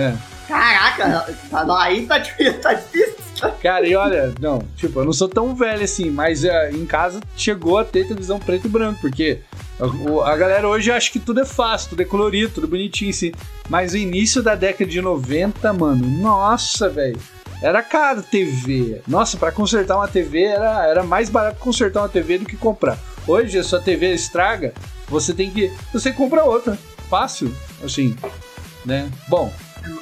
É. 0.00 0.14
Caraca, 0.46 1.26
tá, 1.50 1.82
aí 1.82 2.06
tá, 2.06 2.18
difícil- 2.18 2.54
tá 2.62 2.74
difícil. 2.74 3.16
Cara, 3.62 3.86
e 3.86 3.94
olha, 3.94 4.34
não, 4.40 4.62
tipo, 4.76 5.00
eu 5.00 5.04
não 5.04 5.12
sou 5.12 5.28
tão 5.28 5.54
velho 5.54 5.82
assim, 5.82 6.10
mas 6.10 6.44
é, 6.44 6.70
em 6.70 6.84
casa 6.86 7.20
chegou 7.36 7.78
a 7.78 7.84
ter 7.84 8.06
televisão 8.06 8.38
preto 8.38 8.66
e 8.66 8.70
branco, 8.70 9.00
porque 9.00 9.40
a, 9.78 10.30
a 10.30 10.36
galera 10.36 10.68
hoje 10.68 10.90
acha 10.90 11.10
que 11.10 11.18
tudo 11.18 11.40
é 11.40 11.44
fácil, 11.44 11.90
tudo 11.90 12.02
é 12.02 12.04
colorido, 12.04 12.54
tudo 12.54 12.68
bonitinho, 12.68 13.10
assim. 13.10 13.32
Mas 13.68 13.92
o 13.92 13.96
início 13.96 14.42
da 14.42 14.54
década 14.54 14.90
de 14.90 15.00
90, 15.00 15.72
mano, 15.72 16.06
nossa, 16.06 16.88
velho. 16.88 17.18
Era 17.60 17.82
caro 17.82 18.22
TV. 18.22 19.02
Nossa, 19.06 19.36
pra 19.36 19.50
consertar 19.50 19.96
uma 19.96 20.06
TV 20.06 20.44
era, 20.44 20.86
era 20.86 21.02
mais 21.02 21.28
barato 21.28 21.58
consertar 21.58 22.02
uma 22.02 22.08
TV 22.08 22.38
do 22.38 22.46
que 22.46 22.56
comprar. 22.56 22.98
Hoje 23.26 23.58
a 23.58 23.64
sua 23.64 23.80
TV 23.80 24.14
estraga, 24.14 24.72
você 25.08 25.34
tem 25.34 25.50
que. 25.50 25.72
Você 25.92 26.12
compra 26.12 26.44
outra. 26.44 26.78
Fácil, 27.10 27.52
assim. 27.82 28.16
Né? 28.84 29.10
Bom, 29.28 29.52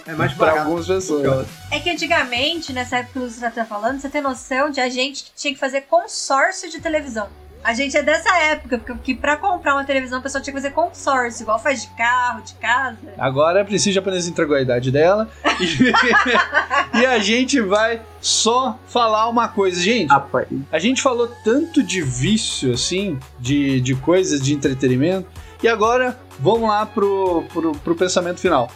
É 0.07 0.13
mais 0.15 0.33
pra 0.33 0.47
barato. 0.47 0.67
algumas 0.67 0.87
pessoas. 0.87 1.47
É 1.71 1.81
que 1.81 1.91
antigamente, 1.91 2.73
nessa 2.73 2.99
época 2.99 3.13
que 3.13 3.19
o 3.19 3.23
Ilustra 3.23 3.51
tá 3.51 3.65
falando, 3.65 4.01
você 4.01 4.09
tem 4.09 4.21
noção 4.21 4.71
de 4.71 4.81
a 4.81 4.89
gente 4.89 5.25
que 5.25 5.31
tinha 5.35 5.55
que 5.55 5.61
fazer 5.61 5.83
consórcio 5.83 6.71
de 6.71 6.81
televisão. 6.81 7.29
A 7.67 7.75
gente 7.75 7.97
é 7.97 8.03
dessa 8.03 8.33
época, 8.37 8.79
porque 8.79 8.95
que 9.03 9.15
pra 9.21 9.37
comprar 9.37 9.75
uma 9.75 9.85
televisão 9.85 10.21
a 10.21 10.23
pessoa 10.23 10.41
tinha 10.41 10.55
que 10.55 10.61
fazer 10.61 10.73
consórcio, 10.73 11.43
igual 11.43 11.59
faz 11.59 11.83
de 11.83 11.89
carro, 11.97 12.41
de 12.43 12.55
casa. 12.55 12.97
Agora 13.19 13.63
a 13.63 13.65
Princesa 13.65 13.95
Japonesa 13.95 14.31
entregou 14.31 14.55
a 14.55 14.61
idade 14.61 14.93
dela. 14.93 15.29
E, 15.61 17.01
e 17.03 17.07
a 17.07 17.19
gente 17.19 17.61
vai 17.61 18.01
só 18.21 18.79
falar 18.87 19.29
uma 19.29 19.49
coisa. 19.49 19.81
Gente, 19.81 20.11
Rapaz. 20.11 20.47
a 20.71 20.79
gente 20.79 21.03
falou 21.03 21.27
tanto 21.43 21.83
de 21.83 22.03
vício, 22.03 22.73
assim, 22.73 23.19
de, 23.41 23.81
de 23.81 23.97
coisas 23.97 24.41
de 24.41 24.55
entretenimento. 24.55 25.29
E 25.61 25.67
agora 25.67 26.17
vamos 26.39 26.69
lá 26.69 26.87
pro, 26.87 27.43
pro, 27.53 27.73
pro 27.73 27.97
pensamento 27.97 28.39
final. 28.39 28.71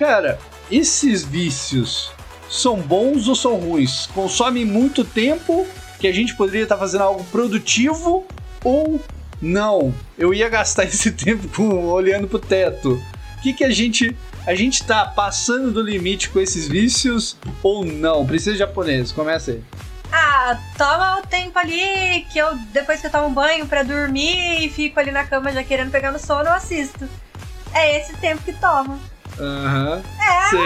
Cara, 0.00 0.38
esses 0.70 1.22
vícios 1.22 2.10
são 2.48 2.76
bons 2.80 3.28
ou 3.28 3.34
são 3.34 3.56
ruins? 3.56 4.06
Consomem 4.14 4.64
muito 4.64 5.04
tempo 5.04 5.68
que 5.98 6.08
a 6.08 6.12
gente 6.12 6.34
poderia 6.34 6.62
estar 6.62 6.78
fazendo 6.78 7.02
algo 7.02 7.22
produtivo 7.24 8.26
ou 8.64 8.98
não? 9.42 9.94
Eu 10.16 10.32
ia 10.32 10.48
gastar 10.48 10.84
esse 10.88 11.10
tempo 11.12 11.46
com- 11.54 11.84
olhando 11.84 12.26
pro 12.26 12.38
teto. 12.38 12.94
O 13.36 13.42
que, 13.42 13.52
que 13.52 13.62
a 13.62 13.70
gente. 13.70 14.16
A 14.46 14.54
gente 14.54 14.82
tá 14.84 15.04
passando 15.04 15.70
do 15.70 15.82
limite 15.82 16.30
com 16.30 16.40
esses 16.40 16.66
vícios 16.66 17.36
ou 17.62 17.84
não? 17.84 18.24
Precisa 18.26 18.56
japonês, 18.56 19.12
começa 19.12 19.50
aí. 19.50 19.62
Ah, 20.10 20.58
toma 20.78 21.18
o 21.20 21.26
tempo 21.26 21.58
ali 21.58 22.24
que 22.32 22.38
eu, 22.38 22.56
depois 22.72 23.02
que 23.02 23.06
eu 23.06 23.10
tomo 23.10 23.28
banho 23.28 23.66
pra 23.66 23.82
dormir 23.82 24.64
e 24.64 24.70
fico 24.70 24.98
ali 24.98 25.10
na 25.10 25.24
cama 25.24 25.52
já 25.52 25.62
querendo 25.62 25.90
pegar 25.90 26.10
no 26.10 26.18
sono, 26.18 26.48
eu 26.48 26.54
assisto. 26.54 27.06
É 27.74 28.00
esse 28.00 28.16
tempo 28.16 28.42
que 28.42 28.54
toma. 28.54 28.98
Aham. 29.38 30.02
É. 30.20 30.50
Sei. 30.50 30.60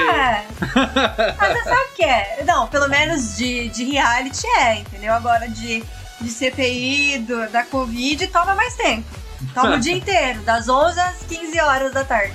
Mas 1.39 1.53
você 1.53 1.65
sabe 1.65 1.83
o 1.93 1.95
que 1.95 2.05
é? 2.05 2.43
Não, 2.47 2.67
pelo 2.69 2.89
menos 2.89 3.37
de, 3.37 3.69
de 3.69 3.85
reality 3.85 4.47
é, 4.47 4.77
entendeu? 4.81 5.13
Agora 5.13 5.49
de, 5.49 5.85
de 6.21 6.31
CPI, 6.31 7.19
do, 7.19 7.49
da 7.51 7.65
Covid, 7.65 8.27
toma 8.29 8.55
mais 8.55 8.75
tempo. 8.75 9.07
Toma 9.53 9.77
o 9.77 9.81
dia 9.81 9.93
inteiro, 9.97 10.41
das 10.43 10.69
11 10.69 10.99
às 11.01 11.23
15 11.25 11.61
horas 11.61 11.93
da 11.93 12.05
tarde. 12.05 12.35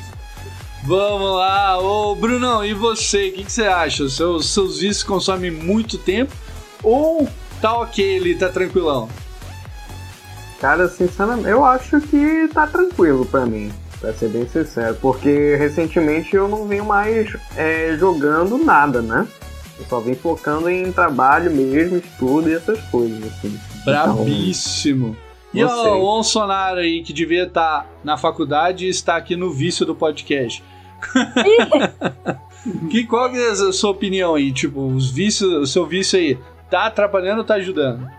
Vamos 0.83 1.35
lá, 1.35 1.77
ô 1.77 2.15
Brunão, 2.15 2.63
e 2.63 2.73
você? 2.73 3.29
O 3.29 3.33
que, 3.33 3.43
que 3.43 3.51
você 3.51 3.63
acha? 3.63 4.03
Os 4.03 4.15
seus, 4.15 4.49
seus 4.49 4.79
vícios 4.79 5.03
consomem 5.03 5.51
muito 5.51 5.97
tempo 5.97 6.33
ou 6.81 7.27
tá 7.61 7.77
ok 7.79 8.03
ele, 8.03 8.35
tá 8.35 8.47
tranquilão? 8.47 9.09
Cara, 10.59 10.87
sinceramente, 10.87 11.49
eu 11.49 11.65
acho 11.65 11.99
que 12.01 12.49
tá 12.53 12.65
tranquilo 12.67 13.25
pra 13.25 13.45
mim, 13.45 13.71
pra 13.99 14.13
ser 14.13 14.29
bem 14.29 14.47
sincero, 14.47 14.97
porque 15.01 15.55
recentemente 15.55 16.35
eu 16.35 16.47
não 16.47 16.67
venho 16.67 16.85
mais 16.85 17.35
é, 17.55 17.95
jogando 17.97 18.57
nada, 18.57 19.01
né? 19.01 19.27
Eu 19.77 19.85
só 19.85 19.99
vim 19.99 20.13
focando 20.13 20.69
em 20.69 20.91
trabalho 20.91 21.51
mesmo, 21.51 21.97
estudo 21.97 22.49
e 22.49 22.53
essas 22.53 22.79
coisas, 22.89 23.23
assim. 23.25 23.57
Brabíssimo. 23.85 25.15
E 25.53 25.61
Não 25.61 25.69
sei. 25.69 25.91
ó, 25.91 25.97
o 25.97 26.01
Bolsonaro 26.01 26.79
aí, 26.79 27.01
que 27.01 27.13
devia 27.13 27.43
estar 27.43 27.89
na 28.03 28.17
faculdade 28.17 28.85
e 28.85 28.89
está 28.89 29.15
aqui 29.15 29.35
no 29.35 29.51
vício 29.51 29.85
do 29.85 29.95
podcast. 29.95 30.63
que, 32.91 33.05
qual 33.05 33.31
que 33.31 33.37
é 33.37 33.49
a 33.49 33.71
sua 33.71 33.91
opinião 33.91 34.35
aí? 34.35 34.51
Tipo, 34.51 34.85
os 34.85 35.09
vícios, 35.09 35.51
o 35.53 35.65
seu 35.65 35.85
vício 35.85 36.19
aí, 36.19 36.37
tá 36.69 36.85
atrapalhando 36.85 37.39
ou 37.39 37.45
tá 37.45 37.55
ajudando? 37.55 38.18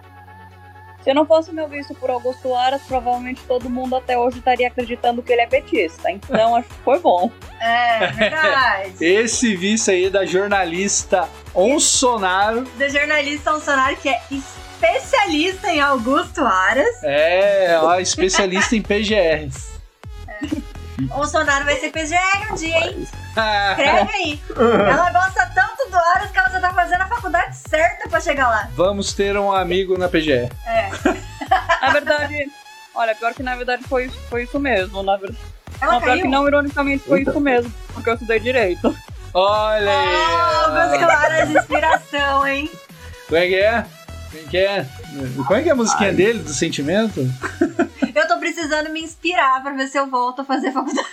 Se 1.03 1.15
não 1.15 1.25
fosse 1.25 1.53
meu 1.53 1.67
visto 1.67 1.95
por 1.95 2.11
Augusto 2.11 2.55
Aras, 2.55 2.83
provavelmente 2.83 3.41
todo 3.49 3.71
mundo 3.71 3.97
até 3.97 4.19
hoje 4.19 4.39
estaria 4.39 4.69
acreditando 4.69 5.23
que 5.23 5.33
ele 5.33 5.43
é 5.43 5.47
petista. 5.47 6.11
Então 6.11 6.57
acho 6.57 6.69
que 6.69 6.75
foi 6.85 6.99
bom. 6.99 7.31
É, 7.63 8.07
verdade. 8.13 8.95
Esse 9.05 9.55
vício 9.55 9.93
aí 9.93 10.09
da 10.09 10.25
jornalista 10.25 11.29
Bolsonaro 11.53 12.63
Do 12.63 12.89
jornalista 12.89 13.51
Bolsonaro, 13.51 13.97
que 13.97 14.09
é 14.09 14.19
especialista 14.31 15.71
em 15.71 15.79
Augusto 15.79 16.43
Aras. 16.43 17.03
é 17.03 17.79
ó, 17.83 18.01
especialista 18.01 18.75
em 18.75 18.81
PGRs. 18.81 19.79
Bolsonaro 21.03 21.67
vai 21.67 21.77
ser 21.77 21.91
PGR 21.91 22.53
um 22.53 22.55
dia, 22.55 22.79
hein? 22.79 23.07
Escreve 23.71 24.13
aí. 24.13 24.41
Ela 24.91 25.11
gosta 25.11 25.51
tanto 25.55 25.91
do 25.91 25.97
Aras 25.97 26.31
que 26.31 26.39
ela 26.39 26.49
já 26.51 26.61
tá 26.61 26.73
fazendo 26.73 27.03
a 27.03 27.07
faculdade 27.07 27.57
certa 27.57 28.09
pra 28.09 28.21
chegar 28.21 28.49
lá. 28.49 28.69
Vamos 28.75 29.13
ter 29.13 29.37
um 29.37 29.53
amigo 29.53 29.97
na 29.99 30.09
PGR. 30.09 30.51
Na 31.81 31.91
verdade, 31.93 32.51
olha, 32.95 33.15
pior 33.15 33.35
que 33.35 33.43
na 33.43 33.57
verdade 33.57 33.83
foi, 33.85 34.09
foi 34.29 34.45
isso 34.45 34.59
mesmo. 34.61 35.03
Na 35.03 35.17
verdade, 35.17 35.39
Ela 35.81 35.93
não, 35.93 36.01
pior 36.01 36.11
caiu? 36.11 36.23
que 36.23 36.29
não, 36.29 36.47
ironicamente 36.47 37.05
foi 37.05 37.19
Eita. 37.21 37.31
isso 37.31 37.41
mesmo. 37.41 37.73
Porque 37.95 38.09
eu 38.11 38.15
estudei 38.15 38.41
direito. 38.41 38.95
Olha 39.33 39.91
aí! 39.91 40.09
Oh, 40.09 40.71
Augusto 40.71 41.05
Aras, 41.11 41.51
inspiração, 41.51 42.47
hein? 42.47 42.71
Como 43.27 43.39
é 43.41 43.47
que 43.47 43.55
é? 43.61 43.85
Como 44.31 44.43
é 44.45 44.49
que 44.49 44.57
é? 44.59 44.87
Como 45.47 45.55
é 45.55 45.63
que 45.63 45.69
é 45.69 45.73
a 45.73 45.77
musiquinha 45.77 46.13
dele, 46.13 46.39
do 46.41 46.51
sentimento? 46.53 47.21
Eu 48.15 48.27
tô 48.29 48.39
precisando 48.39 48.91
me 48.91 49.01
inspirar 49.03 49.63
pra 49.63 49.73
ver 49.73 49.87
se 49.87 49.97
eu 49.97 50.07
volto 50.11 50.41
a 50.43 50.45
fazer 50.45 50.73
faculdade. 50.73 51.07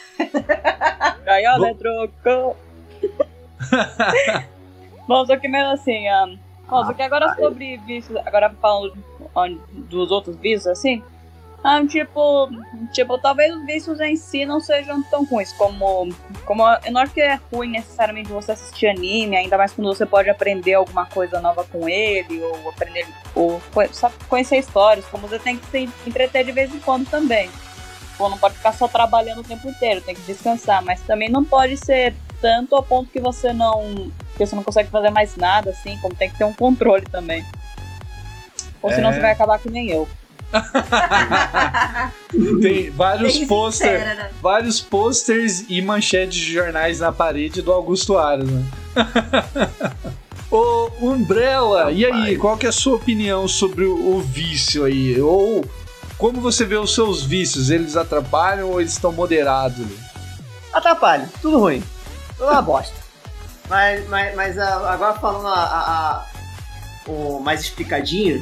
Aí 1.27 1.45
a 1.45 1.57
Vou- 1.57 1.75
trocou. 1.75 2.57
Nossa, 5.07 5.37
que 5.37 5.47
mesmo 5.47 5.69
assim, 5.71 6.05
um, 6.09 6.37
nossa, 6.69 6.93
que 6.93 7.01
agora 7.01 7.33
sobre 7.35 7.77
vícios, 7.77 8.17
agora 8.25 8.49
falando 8.61 8.93
dos 9.71 10.11
outros 10.11 10.35
vícios, 10.37 10.67
assim, 10.67 11.01
Ah, 11.63 11.85
tipo, 11.85 12.49
tipo, 12.93 13.17
talvez 13.17 13.53
os 13.53 13.65
vícios 13.65 13.99
em 13.99 14.15
si 14.15 14.45
não 14.45 14.59
sejam 14.59 15.01
tão 15.03 15.25
ruins 15.25 15.51
como, 15.53 16.07
como 16.45 16.63
eu 16.85 16.91
não 16.91 17.01
acho 17.01 17.13
que 17.13 17.19
é 17.21 17.39
ruim 17.51 17.71
necessariamente 17.71 18.29
você 18.29 18.51
assistir 18.51 18.87
anime, 18.87 19.35
ainda 19.35 19.57
mais 19.57 19.73
quando 19.73 19.87
você 19.87 20.05
pode 20.05 20.29
aprender 20.29 20.75
alguma 20.75 21.05
coisa 21.07 21.41
nova 21.41 21.63
com 21.65 21.89
ele 21.89 22.41
ou 22.41 22.69
aprender 22.69 23.05
ou 23.35 23.61
só 23.91 24.11
conhecer 24.29 24.57
histórias, 24.57 25.05
como 25.07 25.27
você 25.27 25.39
tem 25.39 25.57
que 25.57 25.65
se 25.65 25.89
entreter 26.05 26.45
de 26.45 26.51
vez 26.51 26.73
em 26.73 26.79
quando 26.79 27.09
também. 27.09 27.49
Pô, 28.17 28.29
não 28.29 28.37
pode 28.37 28.55
ficar 28.55 28.73
só 28.73 28.87
trabalhando 28.87 29.41
o 29.41 29.43
tempo 29.43 29.67
inteiro, 29.67 30.01
tem 30.01 30.15
que 30.15 30.21
descansar, 30.21 30.83
mas 30.83 31.01
também 31.01 31.29
não 31.29 31.43
pode 31.43 31.75
ser 31.75 32.15
tanto 32.39 32.75
ao 32.75 32.83
ponto 32.83 33.09
que 33.11 33.19
você 33.19 33.51
não 33.51 34.11
que 34.37 34.45
você 34.45 34.55
não 34.55 34.63
consegue 34.63 34.89
fazer 34.89 35.09
mais 35.09 35.35
nada 35.35 35.71
assim, 35.71 35.97
como 35.99 36.15
tem 36.15 36.29
que 36.29 36.37
ter 36.37 36.45
um 36.45 36.53
controle 36.53 37.03
também. 37.05 37.43
Ou 38.81 38.91
senão 38.91 39.09
É. 39.09 39.13
você 39.13 39.19
vai 39.19 39.31
acabar 39.31 39.59
que 39.59 39.69
nem 39.69 39.89
eu. 39.89 40.07
Tem 42.61 42.89
vários 42.91 43.33
sincera, 43.33 44.15
né? 44.15 44.29
Vários 44.41 44.79
posters 44.81 45.65
e 45.69 45.81
manchetes 45.81 46.39
de 46.39 46.53
jornais 46.53 46.99
na 46.99 47.11
parede 47.11 47.61
do 47.61 47.71
Augusto 47.71 48.17
Aras, 48.17 48.49
né? 48.49 48.63
Ô, 50.49 50.89
Umbrella, 51.01 51.91
e 51.91 52.05
aí, 52.05 52.37
qual 52.37 52.57
que 52.57 52.65
é 52.65 52.69
a 52.69 52.73
sua 52.73 52.95
opinião 52.95 53.47
sobre 53.47 53.83
o, 53.83 54.15
o 54.15 54.21
vício 54.21 54.85
aí? 54.85 55.19
Ou 55.19 55.65
como 56.17 56.39
você 56.39 56.63
vê 56.63 56.77
os 56.77 56.93
seus 56.95 57.21
vícios? 57.23 57.69
Eles 57.69 57.97
atrapalham 57.97 58.69
ou 58.69 58.79
eles 58.79 58.93
estão 58.93 59.11
moderados? 59.11 59.79
ali? 59.81 59.99
Atrapalha, 60.73 61.27
tudo 61.41 61.59
ruim. 61.59 61.83
Tudo 62.37 62.49
uma 62.51 62.61
bosta. 62.61 62.95
Mas, 63.69 64.07
mas, 64.07 64.35
mas 64.35 64.57
ah, 64.57 64.93
agora 64.93 65.13
falando 65.19 65.47
a, 65.47 65.53
a- 65.53 66.11
a- 66.11 66.25
o 67.11 67.39
mais 67.41 67.61
explicadinho, 67.61 68.41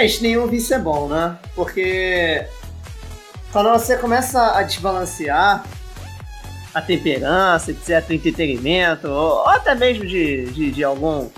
gente, 0.00 0.22
nenhum 0.22 0.46
vício 0.46 0.74
é 0.74 0.78
bom, 0.78 1.08
né? 1.08 1.36
Porque 1.54 2.46
quando 3.52 3.70
você 3.70 3.96
começa 3.96 4.56
a 4.56 4.62
desbalancear 4.62 5.64
a 6.74 6.82
temperança, 6.82 7.70
etc., 7.70 8.10
entretenimento, 8.10 9.08
ou, 9.08 9.38
ou 9.38 9.48
até 9.48 9.74
mesmo 9.74 10.04
de, 10.04 10.46
de, 10.46 10.70
de 10.72 10.84
algum 10.84 11.28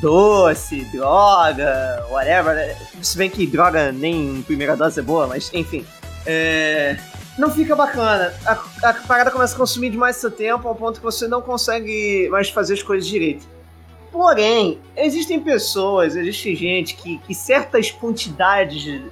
doce, 0.00 0.84
droga, 0.86 2.04
whatever. 2.10 2.56
né? 2.56 2.76
Se 3.00 3.16
bem 3.16 3.30
que 3.30 3.46
droga 3.46 3.92
nem 3.92 4.38
em 4.38 4.42
primeira 4.42 4.76
dose 4.76 4.98
é 4.98 5.02
boa, 5.02 5.26
mas 5.26 5.50
enfim. 5.54 5.86
É, 6.26 6.96
não 7.38 7.50
fica 7.50 7.76
bacana. 7.76 8.32
A, 8.44 8.52
a 8.90 8.94
parada 8.94 9.30
começa 9.30 9.54
a 9.54 9.58
consumir 9.58 9.90
demais 9.90 10.16
seu 10.16 10.30
tempo 10.30 10.66
ao 10.66 10.74
ponto 10.74 10.98
que 10.98 11.04
você 11.04 11.28
não 11.28 11.40
consegue 11.40 12.28
mais 12.30 12.50
fazer 12.50 12.74
as 12.74 12.82
coisas 12.82 13.08
direito. 13.08 13.46
Porém, 14.12 14.80
existem 14.96 15.40
pessoas, 15.40 16.16
existe 16.16 16.54
gente 16.56 16.96
que, 16.96 17.18
que 17.18 17.34
certas 17.34 17.90
quantidades 17.90 18.82
de, 18.82 19.04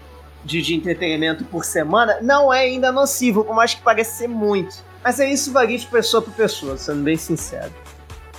de, 0.44 0.60
de 0.60 0.74
entretenimento 0.74 1.44
por 1.44 1.64
semana 1.64 2.18
não 2.20 2.52
é 2.52 2.60
ainda 2.60 2.90
nocivo, 2.90 3.44
por 3.44 3.54
mais 3.54 3.74
que 3.74 3.82
pareça 3.82 4.16
ser 4.16 4.28
muito. 4.28 4.76
Mas 5.02 5.20
é 5.20 5.30
isso 5.30 5.52
varia 5.52 5.78
de 5.78 5.86
pessoa 5.86 6.20
para 6.20 6.32
pessoa, 6.32 6.76
sendo 6.76 7.02
bem 7.02 7.16
sincero. 7.16 7.72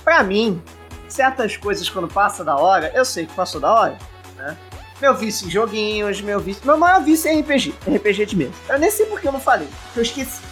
Pra 0.04 0.22
mim, 0.22 0.62
certas 1.08 1.56
coisas 1.56 1.88
quando 1.88 2.08
passa 2.08 2.44
da 2.44 2.56
hora, 2.56 2.92
eu 2.94 3.04
sei 3.04 3.26
que 3.26 3.34
passou 3.34 3.60
da 3.60 3.72
hora, 3.72 3.98
né? 4.36 4.56
Meu 5.00 5.14
vício 5.14 5.46
em 5.46 5.50
joguinhos, 5.50 6.20
meu 6.20 6.38
vício. 6.38 6.62
Meu 6.66 6.76
maior 6.76 7.02
vício 7.02 7.30
é 7.30 7.40
RPG, 7.40 7.74
RPG 7.86 8.26
de 8.26 8.36
mesa. 8.36 8.52
Eu 8.68 8.78
nem 8.78 8.90
sei 8.90 9.06
porque 9.06 9.26
eu 9.26 9.32
não 9.32 9.40
falei, 9.40 9.66
porque 9.84 10.00
eu 10.00 10.02
esqueci. 10.02 10.42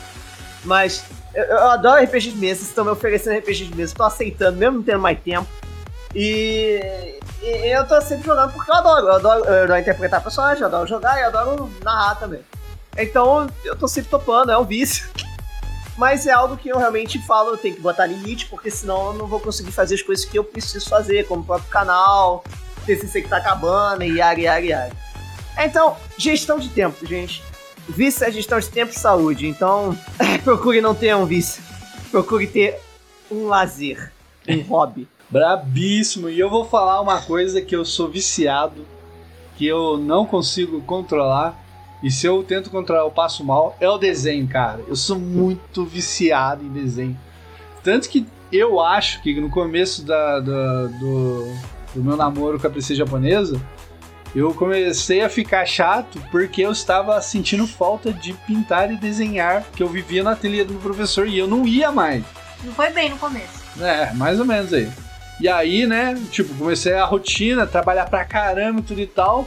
Mas 0.65 1.05
eu, 1.35 1.45
eu 1.45 1.71
adoro 1.71 2.03
RPG 2.03 2.33
de 2.33 2.39
mesa, 2.39 2.63
estão 2.63 2.85
me 2.85 2.91
oferecendo 2.91 3.39
RPG 3.39 3.67
de 3.67 3.77
mesa, 3.77 3.95
tô 3.95 4.05
aceitando, 4.05 4.57
mesmo 4.57 4.79
não 4.79 4.83
tendo 4.83 5.01
mais 5.01 5.21
tempo. 5.21 5.47
E, 6.15 7.19
e 7.43 7.77
eu 7.77 7.87
tô 7.87 8.01
sempre 8.01 8.27
jogando 8.27 8.53
porque 8.53 8.71
eu 8.71 8.75
adoro. 8.77 9.07
Eu 9.07 9.13
adoro, 9.15 9.45
eu 9.45 9.65
adoro 9.65 9.81
interpretar 9.81 10.23
personagem, 10.23 10.63
eu 10.63 10.69
adoro 10.69 10.89
jogar 10.89 11.19
e 11.19 11.25
adoro 11.25 11.71
narrar 11.83 12.17
também. 12.17 12.41
Então 12.97 13.49
eu 13.65 13.77
tô 13.77 13.87
sempre 13.87 14.11
topando, 14.11 14.51
é 14.51 14.59
um 14.59 14.65
vício. 14.65 15.09
Mas 15.97 16.27
é 16.27 16.31
algo 16.31 16.57
que 16.57 16.69
eu 16.69 16.79
realmente 16.79 17.19
falo, 17.27 17.51
eu 17.51 17.57
tenho 17.57 17.75
que 17.75 17.81
botar 17.81 18.07
limite, 18.07 18.47
porque 18.47 18.71
senão 18.71 19.09
eu 19.09 19.15
não 19.15 19.27
vou 19.27 19.41
conseguir 19.41 19.73
fazer 19.73 19.97
as 19.97 20.03
coisas 20.03 20.25
que 20.25 20.39
eu 20.39 20.45
preciso 20.45 20.89
fazer, 20.89 21.27
como 21.27 21.43
o 21.43 21.45
próprio 21.45 21.69
canal, 21.69 22.45
TCC 22.87 23.23
que 23.23 23.29
tá 23.29 23.39
acabando, 23.39 24.05
e 24.05 24.19
yari, 24.19 24.43
yari, 24.43 24.69
yari. 24.69 24.93
Então, 25.59 25.97
gestão 26.17 26.57
de 26.61 26.69
tempo, 26.69 27.05
gente. 27.05 27.43
Vício 27.89 28.25
é 28.25 28.31
gestão 28.31 28.61
de 28.61 28.69
tempo 28.69 28.93
e 28.93 28.99
saúde, 28.99 29.49
então 29.49 29.99
procure 30.45 30.81
não 30.81 30.95
ter 30.95 31.17
um 31.17 31.27
vício. 31.27 31.61
Procure 32.13 32.47
ter 32.47 32.79
um 33.29 33.49
lazer, 33.49 34.13
um 34.49 34.63
hobby. 34.63 35.09
Brabíssimo. 35.31 36.29
E 36.29 36.39
eu 36.39 36.49
vou 36.51 36.65
falar 36.65 37.01
uma 37.01 37.21
coisa 37.21 37.61
que 37.61 37.75
eu 37.77 37.85
sou 37.85 38.09
viciado, 38.09 38.87
que 39.57 39.67
eu 39.67 39.97
não 39.99 40.25
consigo 40.27 40.81
controlar. 40.83 41.59
E 42.03 42.11
se 42.11 42.27
eu 42.27 42.43
tento 42.45 42.71
controlar, 42.71 43.03
eu 43.03 43.11
passo 43.11 43.45
mal. 43.45 43.77
É 43.81 43.89
o 43.89 43.99
desenho, 43.99 44.47
cara. 44.47 44.81
Eu 44.87 44.97
sou 44.97 45.19
muito 45.19 45.85
viciado 45.85 46.65
em 46.65 46.69
desenho. 46.69 47.19
Tanto 47.83 48.09
que 48.09 48.27
eu 48.53 48.81
acho 48.81 49.21
que 49.23 49.39
no 49.41 49.51
começo 49.51 50.05
da, 50.05 50.41
da- 50.41 50.85
do, 50.87 51.45
do 51.95 52.03
meu 52.05 52.17
namoro 52.17 52.59
com 52.59 52.67
a 52.67 52.71
princesa 52.71 52.99
japonesa, 53.01 53.61
eu 54.35 54.55
comecei 54.55 55.23
a 55.23 55.29
ficar 55.29 55.67
chato 55.67 56.21
porque 56.31 56.63
eu 56.63 56.71
estava 56.71 57.21
sentindo 57.21 57.67
falta 57.67 58.13
de 58.13 58.33
pintar 58.47 58.93
e 58.93 58.97
desenhar, 58.97 59.65
que 59.75 59.83
eu 59.83 59.89
vivia 59.89 60.23
na 60.23 60.33
ateliê 60.33 60.65
do 60.65 60.73
meu 60.75 60.83
professor 60.83 61.27
e 61.27 61.39
eu 61.39 61.47
não 61.49 61.67
ia 61.67 61.91
mais. 61.91 62.23
Não 62.63 62.73
foi 62.73 62.91
bem 62.91 63.11
no 63.11 63.17
começo. 63.19 63.59
É, 63.81 64.13
mais 64.15 64.39
ou 64.39 64.45
menos 64.47 64.73
aí. 64.73 64.89
E 65.41 65.49
aí, 65.49 65.87
né, 65.87 66.21
tipo, 66.31 66.55
comecei 66.55 66.95
a 66.95 67.05
rotina, 67.05 67.67
trabalhar 67.67 68.07
pra 68.07 68.25
caramba 68.25 68.81
e 68.81 68.83
tudo 68.83 69.01
e 69.01 69.07
tal. 69.07 69.47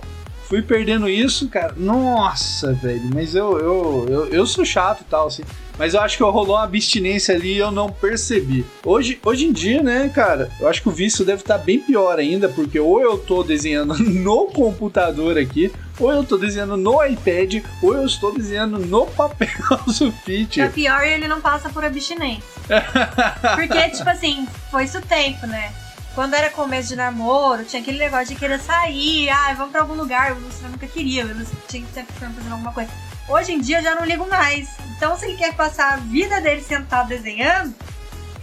Fui 0.51 0.61
perdendo 0.61 1.07
isso, 1.07 1.47
cara. 1.47 1.73
Nossa, 1.77 2.73
velho. 2.73 3.09
Mas 3.13 3.35
eu, 3.35 3.57
eu, 3.57 4.05
eu, 4.09 4.25
eu 4.27 4.45
sou 4.45 4.65
chato 4.65 4.99
e 4.99 5.05
tal, 5.05 5.27
assim. 5.27 5.43
Mas 5.77 5.93
eu 5.93 6.01
acho 6.01 6.17
que 6.17 6.23
rolou 6.23 6.57
uma 6.57 6.63
abstinência 6.63 7.33
ali 7.33 7.53
e 7.53 7.57
eu 7.57 7.71
não 7.71 7.89
percebi. 7.89 8.65
Hoje, 8.85 9.17
hoje 9.23 9.45
em 9.45 9.53
dia, 9.53 9.81
né, 9.81 10.11
cara, 10.13 10.51
eu 10.59 10.67
acho 10.67 10.81
que 10.81 10.89
o 10.89 10.91
vício 10.91 11.25
deve 11.25 11.41
estar 11.41 11.57
bem 11.57 11.79
pior 11.79 12.19
ainda, 12.19 12.49
porque 12.49 12.79
ou 12.79 13.01
eu 13.01 13.17
tô 13.17 13.43
desenhando 13.43 13.97
no 14.03 14.47
computador 14.47 15.37
aqui, 15.37 15.71
ou 15.97 16.11
eu 16.11 16.23
tô 16.23 16.37
desenhando 16.37 16.77
no 16.77 17.03
iPad, 17.03 17.63
ou 17.81 17.95
eu 17.95 18.05
estou 18.05 18.33
desenhando 18.33 18.77
no 18.77 19.07
papel 19.07 19.47
sulfite. 19.87 20.59
É 20.61 20.67
pior 20.67 21.03
ele 21.03 21.27
não 21.27 21.41
passa 21.41 21.69
por 21.69 21.83
abstinência. 21.83 22.43
Porque, 23.55 23.89
tipo 23.89 24.09
assim, 24.09 24.45
foi 24.69 24.83
isso 24.83 24.97
o 24.97 25.01
tempo, 25.01 25.47
né? 25.47 25.73
Quando 26.13 26.33
era 26.33 26.49
começo 26.49 26.89
de 26.89 26.95
namoro, 26.95 27.63
tinha 27.63 27.81
aquele 27.81 27.97
negócio 27.97 28.27
de 28.27 28.35
querer 28.35 28.59
sair, 28.59 29.29
ah, 29.29 29.53
vamos 29.55 29.71
pra 29.71 29.81
algum 29.81 29.93
lugar. 29.93 30.33
Lúcio 30.35 30.67
nunca 30.69 30.85
queria, 30.87 31.23
Lúcio 31.25 31.55
tinha 31.69 31.85
que 31.85 31.93
sempre 31.93 32.13
fazendo 32.13 32.51
alguma 32.51 32.73
coisa. 32.73 32.91
Hoje 33.29 33.53
em 33.53 33.61
dia 33.61 33.79
eu 33.79 33.83
já 33.83 33.95
não 33.95 34.03
ligo 34.05 34.27
mais. 34.27 34.69
Então, 34.97 35.17
se 35.17 35.25
ele 35.25 35.37
quer 35.37 35.53
passar 35.55 35.93
a 35.93 35.97
vida 35.97 36.41
dele 36.41 36.61
sentado 36.61 37.07
desenhando, 37.07 37.73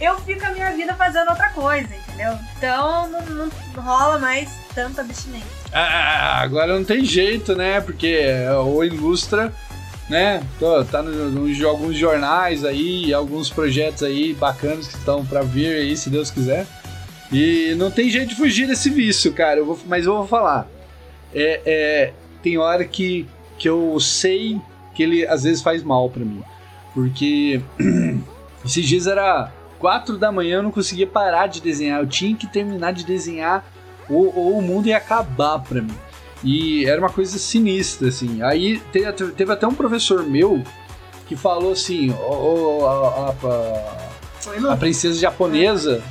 eu 0.01 0.17
fico 0.21 0.43
a 0.45 0.49
minha 0.51 0.71
vida 0.71 0.93
fazendo 0.95 1.29
outra 1.29 1.49
coisa, 1.49 1.87
entendeu? 1.95 2.37
Então, 2.57 3.07
não, 3.09 3.21
não 3.25 3.49
rola 3.83 4.17
mais 4.17 4.49
tanta 4.73 5.01
abstinência. 5.01 5.47
Ah, 5.71 6.39
agora 6.41 6.73
não 6.75 6.83
tem 6.83 7.05
jeito, 7.05 7.55
né? 7.55 7.79
Porque 7.81 8.25
o 8.65 8.83
Ilustra, 8.83 9.53
né? 10.09 10.41
Tá 10.89 11.03
no, 11.03 11.11
no- 11.29 11.47
em 11.49 11.63
alguns 11.63 11.95
jornais 11.95 12.65
aí, 12.65 13.13
alguns 13.13 13.49
projetos 13.51 14.01
aí 14.01 14.33
bacanas 14.33 14.87
que 14.87 14.95
estão 14.97 15.23
pra 15.23 15.41
vir 15.43 15.67
aí, 15.75 15.95
se 15.95 16.09
Deus 16.09 16.31
quiser. 16.31 16.65
E 17.31 17.75
não 17.77 17.91
tem 17.91 18.09
jeito 18.09 18.29
de 18.29 18.35
fugir 18.35 18.67
desse 18.67 18.89
vício, 18.89 19.31
cara. 19.33 19.59
Eu 19.59 19.65
vou, 19.65 19.79
mas 19.85 20.05
eu 20.05 20.15
vou 20.15 20.27
falar. 20.27 20.67
É, 21.33 21.61
é, 21.65 22.13
tem 22.41 22.57
hora 22.57 22.83
que, 22.83 23.27
que 23.57 23.69
eu 23.69 23.99
sei 23.99 24.59
que 24.95 25.03
ele 25.03 25.27
às 25.27 25.43
vezes 25.43 25.61
faz 25.61 25.83
mal 25.83 26.09
pra 26.09 26.25
mim. 26.25 26.41
Porque 26.93 27.61
esses 28.65 28.85
dias 28.85 29.05
era 29.05 29.51
4 29.77 30.17
da 30.17 30.31
manhã, 30.31 30.57
eu 30.57 30.63
não 30.63 30.71
conseguia 30.71 31.05
parar 31.05 31.47
de 31.47 31.61
desenhar. 31.61 31.99
Eu 32.01 32.07
tinha 32.07 32.35
que 32.35 32.47
terminar 32.47 32.93
de 32.93 33.05
desenhar 33.05 33.63
ou, 34.09 34.35
ou 34.35 34.57
o 34.57 34.61
mundo 34.61 34.87
ia 34.87 34.97
acabar 34.97 35.59
pra 35.59 35.81
mim. 35.81 35.95
E 36.43 36.85
era 36.85 36.99
uma 36.99 37.09
coisa 37.09 37.37
sinistra, 37.37 38.07
assim. 38.07 38.41
Aí 38.41 38.79
te- 38.91 39.11
teve, 39.35 39.51
até 39.51 39.67
um 39.67 39.73
professor 39.75 40.23
meu 40.23 40.63
que 41.27 41.35
falou 41.35 41.73
assim: 41.73 42.11
"Ô, 42.11 42.79
ô, 42.81 42.87
a, 42.87 44.77
princesa 44.77 45.19
japonesa 45.19 46.01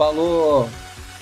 falou 0.00 0.66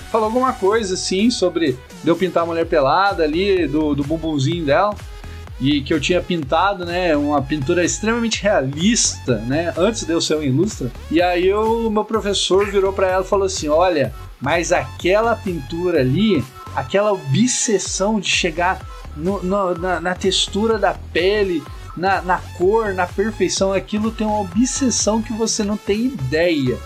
falou 0.09 0.25
alguma 0.27 0.53
coisa 0.53 0.93
assim 0.93 1.29
sobre 1.29 1.77
de 2.01 2.09
eu 2.09 2.15
pintar 2.15 2.43
a 2.43 2.45
mulher 2.45 2.65
pelada 2.65 3.23
ali, 3.23 3.67
do, 3.67 3.93
do 3.93 4.03
bumbumzinho 4.03 4.65
dela. 4.65 4.95
E 5.61 5.81
que 5.81 5.93
eu 5.93 5.99
tinha 5.99 6.21
pintado, 6.21 6.85
né, 6.85 7.17
uma 7.17 7.41
pintura 7.41 7.83
extremamente 7.83 8.41
realista, 8.41 9.35
né, 9.39 9.73
antes 9.77 10.05
de 10.05 10.13
eu 10.13 10.21
ser 10.21 10.37
um 10.37 10.41
ilustra. 10.41 10.89
E 11.11 11.21
aí 11.21 11.53
o 11.53 11.89
meu 11.89 12.05
professor 12.05 12.65
virou 12.71 12.93
pra 12.93 13.09
ela 13.09 13.25
e 13.25 13.27
falou 13.27 13.45
assim: 13.45 13.67
"Olha, 13.67 14.13
mas 14.39 14.71
aquela 14.71 15.35
pintura 15.35 15.99
ali, 15.99 16.41
aquela 16.73 17.11
obsessão 17.11 18.21
de 18.21 18.29
chegar 18.29 18.79
no- 19.17 19.43
no- 19.43 19.75
na, 19.75 19.99
na 19.99 20.15
textura 20.15 20.77
da 20.79 20.93
pele, 21.11 21.61
na, 21.97 22.21
na 22.21 22.37
cor, 22.57 22.93
na 22.93 23.05
perfeição, 23.05 23.73
aquilo 23.73 24.11
tem 24.11 24.25
uma 24.25 24.39
obsessão 24.39 25.21
que 25.21 25.33
você 25.33 25.61
não 25.65 25.75
tem 25.75 26.05
ideia. 26.05 26.77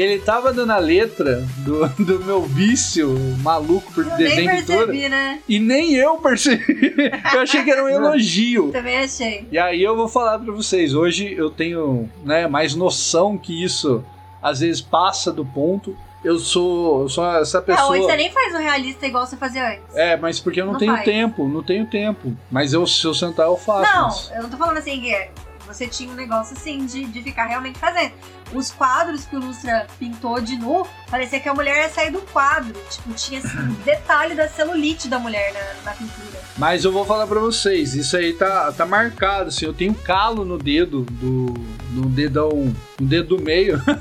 Ele 0.00 0.18
tava 0.20 0.52
dando 0.52 0.72
a 0.72 0.78
letra 0.78 1.44
do, 1.58 1.88
do 2.04 2.24
meu 2.24 2.42
vício 2.42 3.14
maluco 3.42 3.92
por 3.92 4.04
Eu 4.06 4.16
nem 4.16 4.28
desenho 4.28 4.50
de 4.50 4.56
pintura. 4.58 4.78
percebi, 4.86 5.08
né? 5.08 5.40
E 5.48 5.58
nem 5.58 5.94
eu 5.94 6.16
percebi. 6.18 6.94
Eu 7.34 7.40
achei 7.40 7.62
que 7.64 7.70
era 7.70 7.84
um 7.84 7.88
elogio. 7.88 8.70
Também 8.72 8.98
achei. 8.98 9.46
E 9.50 9.58
aí 9.58 9.82
eu 9.82 9.96
vou 9.96 10.08
falar 10.08 10.38
pra 10.38 10.52
vocês, 10.52 10.94
hoje 10.94 11.32
eu 11.32 11.50
tenho 11.50 12.08
né, 12.24 12.46
mais 12.46 12.74
noção 12.74 13.36
que 13.38 13.62
isso 13.64 14.04
às 14.42 14.60
vezes 14.60 14.80
passa 14.80 15.32
do 15.32 15.44
ponto. 15.44 15.96
Eu 16.24 16.38
sou, 16.38 17.02
eu 17.02 17.08
sou 17.08 17.24
essa 17.36 17.58
É, 17.58 17.60
pessoa. 17.60 17.90
hoje 17.90 18.02
você 18.02 18.16
nem 18.16 18.30
faz 18.32 18.52
o 18.54 18.58
realista 18.58 19.06
igual 19.06 19.24
você 19.26 19.36
fazia 19.36 19.68
antes. 19.70 19.94
É, 19.94 20.16
mas 20.16 20.40
porque 20.40 20.60
eu 20.60 20.64
não, 20.66 20.72
Não 20.72 20.78
tenho 20.80 20.92
faz. 20.92 21.04
tempo, 21.04 21.48
não 21.48 21.62
tenho 21.62 21.86
tempo. 21.86 22.36
Mas 22.50 22.72
eu, 22.72 22.84
se 22.86 23.04
eu 23.04 23.14
sentar, 23.14 23.46
eu 23.46 23.56
faço. 23.56 23.92
Não, 23.92 24.04
mas- 24.06 24.30
eu 24.34 24.42
não 24.42 24.50
tô 24.50 24.56
falando 24.56 24.78
assim 24.78 25.00
que 25.00 25.30
você 25.66 25.86
tinha 25.86 26.10
um 26.10 26.14
negócio 26.14 26.56
assim 26.56 26.84
de, 26.86 27.04
de 27.04 27.22
ficar 27.22 27.46
realmente 27.46 27.78
fazendo. 27.78 28.12
Os 28.52 28.70
quadros 28.70 29.24
que 29.26 29.36
o 29.36 29.40
Lustra 29.40 29.86
pintou 29.98 30.40
de 30.40 30.56
nu, 30.56 30.86
parecia 31.10 31.38
que 31.38 31.48
a 31.48 31.54
mulher 31.54 31.82
ia 31.84 31.88
sair 31.90 32.10
do 32.10 32.20
quadro. 32.22 32.74
Tipo, 32.90 33.12
tinha 33.14 33.40
assim, 33.40 33.76
detalhe 33.84 34.34
da 34.34 34.48
celulite 34.48 35.06
da 35.08 35.18
mulher 35.18 35.52
na, 35.52 35.90
na 35.90 35.96
pintura. 35.96 36.38
Mas 36.56 36.84
eu 36.84 36.90
vou 36.90 37.04
falar 37.04 37.26
pra 37.26 37.38
vocês, 37.38 37.94
isso 37.94 38.16
aí 38.16 38.32
tá, 38.32 38.72
tá 38.72 38.84
marcado, 38.86 39.48
assim, 39.48 39.64
eu 39.66 39.72
tenho 39.74 39.94
calo 39.94 40.44
no 40.44 40.56
dedo 40.58 41.02
do. 41.10 41.54
no 41.92 42.06
dedão. 42.08 42.74
no 42.98 43.06
dedo 43.06 43.36
do 43.36 43.42
meio. 43.42 43.80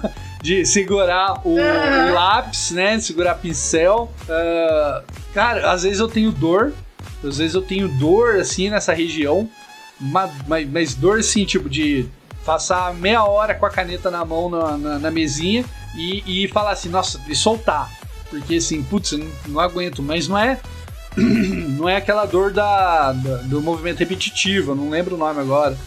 De 0.42 0.66
segurar 0.66 1.42
o, 1.46 1.56
o 1.58 2.14
lápis, 2.14 2.72
né? 2.72 3.00
Segurar 3.00 3.36
pincel. 3.36 4.10
Ah, 4.30 5.04
cara, 5.34 5.72
às 5.72 5.84
vezes 5.84 6.00
eu 6.00 6.08
tenho 6.08 6.32
dor. 6.32 6.72
Às 7.24 7.40
vezes 7.40 7.56
eu 7.56 7.62
tenho 7.62 7.88
dor, 7.88 8.36
assim, 8.38 8.70
nessa 8.70 8.94
região. 8.94 9.50
ma- 10.00 10.30
Mas, 10.48 10.70
mas 10.70 10.94
dor, 10.94 11.20
assim, 11.20 11.44
tipo, 11.44 11.68
de 11.68 12.06
passar 12.48 12.94
meia 12.94 13.26
hora 13.26 13.54
com 13.54 13.66
a 13.66 13.70
caneta 13.70 14.10
na 14.10 14.24
mão 14.24 14.50
na, 14.50 14.78
na, 14.78 15.00
na 15.00 15.12
mesinha 15.12 15.66
e, 15.98 16.46
e 16.46 16.48
falar 16.48 16.72
assim, 16.72 16.88
nossa, 16.88 17.20
e 17.28 17.36
soltar. 17.36 17.92
Porque 18.30 18.56
assim, 18.56 18.82
putz, 18.82 19.12
não, 19.12 19.28
não 19.48 19.60
aguento, 19.60 20.02
mas 20.02 20.30
não 20.30 20.38
é 20.38 20.58
não 21.18 21.90
é 21.90 21.98
aquela 21.98 22.26
dor 22.26 22.54
da, 22.54 23.12
da- 23.12 23.38
do 23.44 23.62
movimento 23.62 24.00
repetitivo, 24.00 24.74
não 24.74 24.90
lembro 24.90 25.16
o 25.16 25.18
nome 25.18 25.40
agora 25.42 25.78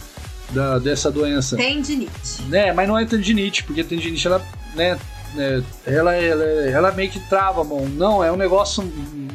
da, 0.51 0.79
dessa 0.79 1.11
doença. 1.11 1.57
Tendinite. 1.57 2.43
Né, 2.49 2.73
mas 2.75 2.87
não 2.87 2.99
é 2.99 3.07
tendinite, 3.07 3.65
porque 3.65 3.83
tendinite 3.83 4.27
ela, 4.27 4.45
né, 4.75 4.99
é, 5.39 5.63
ela, 5.87 6.15
ela, 6.15 6.45
ela 6.45 6.93
meio 6.93 7.11
que 7.11 7.21
trava 7.21 7.63
a 7.63 7.65
mão. 7.65 7.87
Não, 7.89 8.23
é 8.23 8.31
um 8.31 8.37
negócio 8.37 8.83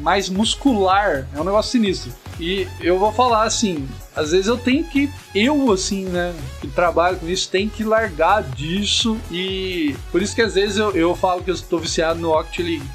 mais 0.00 0.28
muscular, 0.28 1.26
é 1.34 1.40
um 1.40 1.44
negócio 1.44 1.72
sinistro. 1.72 2.12
E 2.38 2.68
eu 2.80 2.98
vou 2.98 3.12
falar 3.12 3.44
assim, 3.44 3.88
às 4.14 4.30
vezes 4.32 4.46
eu 4.46 4.58
tenho 4.58 4.84
que, 4.84 5.10
eu 5.34 5.72
assim, 5.72 6.04
né, 6.04 6.34
que 6.60 6.66
trabalho 6.68 7.16
com 7.18 7.28
isso, 7.28 7.48
tenho 7.50 7.70
que 7.70 7.82
largar 7.82 8.42
disso 8.42 9.18
e 9.30 9.96
por 10.12 10.20
isso 10.20 10.34
que 10.34 10.42
às 10.42 10.54
vezes 10.54 10.76
eu, 10.76 10.90
eu 10.92 11.14
falo 11.14 11.42
que 11.42 11.50
eu 11.50 11.54
estou 11.54 11.78
viciado 11.78 12.20
no 12.20 12.32
Rocket 12.32 12.58
League. 12.58 12.86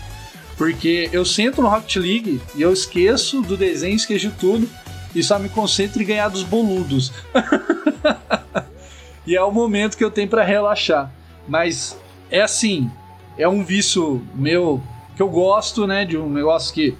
Porque 0.58 1.10
eu 1.12 1.26
sento 1.26 1.60
no 1.60 1.70
Rocket 1.70 1.96
League 1.96 2.42
e 2.56 2.62
eu 2.62 2.72
esqueço 2.72 3.42
do 3.42 3.58
desenho, 3.58 3.96
esqueço 3.96 4.30
de 4.30 4.36
tudo 4.36 4.70
e 5.16 5.24
só 5.24 5.40
me 5.40 5.50
concentro 5.50 6.02
em 6.02 6.06
ganhar 6.06 6.30
dos 6.30 6.44
boludos. 6.44 7.12
e 9.26 9.36
é 9.36 9.42
o 9.42 9.52
momento 9.52 9.98
que 9.98 10.04
eu 10.04 10.12
tenho 10.12 10.28
pra 10.28 10.44
relaxar. 10.44 11.12
Mas 11.48 11.98
é 12.30 12.42
assim, 12.42 12.90
é 13.38 13.48
um 13.48 13.64
vício 13.64 14.22
meu 14.36 14.82
que 15.16 15.22
eu 15.22 15.30
gosto, 15.30 15.88
né? 15.88 16.06
De 16.06 16.18
um 16.18 16.30
negócio 16.30 16.74
que, 16.74 16.96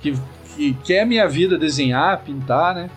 que, 0.00 0.14
que, 0.56 0.74
que 0.74 0.94
é 0.94 1.04
minha 1.04 1.28
vida 1.28 1.58
desenhar, 1.58 2.22
pintar, 2.22 2.74
né? 2.74 2.90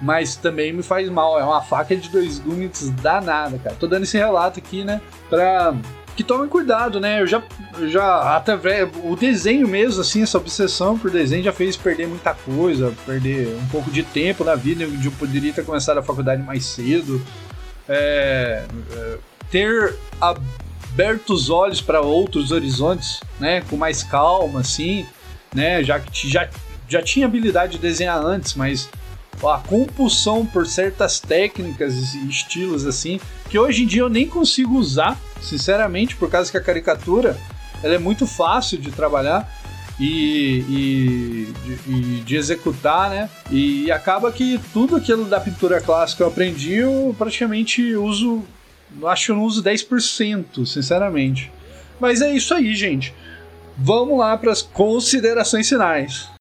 Mas 0.00 0.36
também 0.36 0.72
me 0.72 0.82
faz 0.82 1.08
mal. 1.08 1.38
É 1.40 1.44
uma 1.44 1.62
faca 1.62 1.96
de 1.96 2.08
dois 2.08 2.38
gumes 2.38 2.90
danada, 3.02 3.58
cara. 3.58 3.74
Tô 3.74 3.86
dando 3.86 4.04
esse 4.04 4.16
relato 4.16 4.60
aqui, 4.60 4.84
né? 4.84 5.00
Pra 5.28 5.74
que 6.18 6.24
tomem 6.24 6.48
cuidado, 6.48 6.98
né? 6.98 7.22
Eu 7.22 7.28
já, 7.28 7.40
já 7.86 8.36
até 8.36 8.52
o 9.04 9.14
desenho 9.14 9.68
mesmo, 9.68 10.00
assim, 10.00 10.20
essa 10.20 10.36
obsessão 10.36 10.98
por 10.98 11.12
desenho 11.12 11.44
já 11.44 11.52
fez 11.52 11.76
perder 11.76 12.08
muita 12.08 12.34
coisa, 12.34 12.92
perder 13.06 13.56
um 13.56 13.66
pouco 13.68 13.88
de 13.88 14.02
tempo 14.02 14.42
na 14.42 14.56
vida, 14.56 14.84
onde 14.84 15.06
eu 15.06 15.12
poderia 15.12 15.52
ter 15.52 15.64
começado 15.64 15.98
a 15.98 16.02
faculdade 16.02 16.42
mais 16.42 16.66
cedo. 16.66 17.24
É, 17.88 18.64
é, 18.96 19.18
ter 19.48 19.96
aberto 20.20 21.32
os 21.32 21.50
olhos 21.50 21.80
para 21.80 22.00
outros 22.00 22.50
horizontes, 22.50 23.20
né? 23.38 23.60
Com 23.70 23.76
mais 23.76 24.02
calma, 24.02 24.58
assim, 24.58 25.06
né? 25.54 25.84
Já 25.84 26.00
que 26.00 26.28
já, 26.28 26.48
já 26.88 27.02
tinha 27.02 27.26
habilidade 27.26 27.72
de 27.72 27.78
desenhar 27.78 28.18
antes, 28.24 28.54
mas 28.54 28.88
a 29.44 29.58
compulsão 29.58 30.44
por 30.44 30.66
certas 30.66 31.20
técnicas 31.20 32.14
e 32.14 32.28
estilos 32.28 32.86
assim, 32.86 33.20
que 33.48 33.58
hoje 33.58 33.84
em 33.84 33.86
dia 33.86 34.02
eu 34.02 34.08
nem 34.08 34.26
consigo 34.26 34.76
usar, 34.76 35.16
sinceramente, 35.40 36.16
por 36.16 36.30
causa 36.30 36.50
que 36.50 36.56
a 36.56 36.62
caricatura 36.62 37.36
ela 37.82 37.94
é 37.94 37.98
muito 37.98 38.26
fácil 38.26 38.78
de 38.78 38.90
trabalhar 38.90 39.48
e, 40.00 40.64
e 40.68 41.54
de, 41.64 41.92
e 41.92 42.22
de 42.24 42.36
executar, 42.36 43.10
né? 43.10 43.30
E 43.50 43.90
acaba 43.90 44.32
que 44.32 44.60
tudo 44.72 44.96
aquilo 44.96 45.24
da 45.24 45.40
pintura 45.40 45.80
clássica 45.80 46.22
eu 46.22 46.28
aprendi, 46.28 46.74
eu 46.74 47.14
praticamente 47.16 47.94
uso, 47.94 48.44
acho 49.04 49.26
que 49.26 49.32
eu 49.32 49.36
não 49.36 49.44
uso 49.44 49.62
10%, 49.62 50.66
sinceramente. 50.66 51.52
Mas 52.00 52.20
é 52.20 52.32
isso 52.32 52.54
aí, 52.54 52.74
gente. 52.74 53.14
Vamos 53.76 54.18
lá 54.18 54.36
para 54.36 54.52
as 54.52 54.62
considerações 54.62 55.68
finais. 55.68 56.37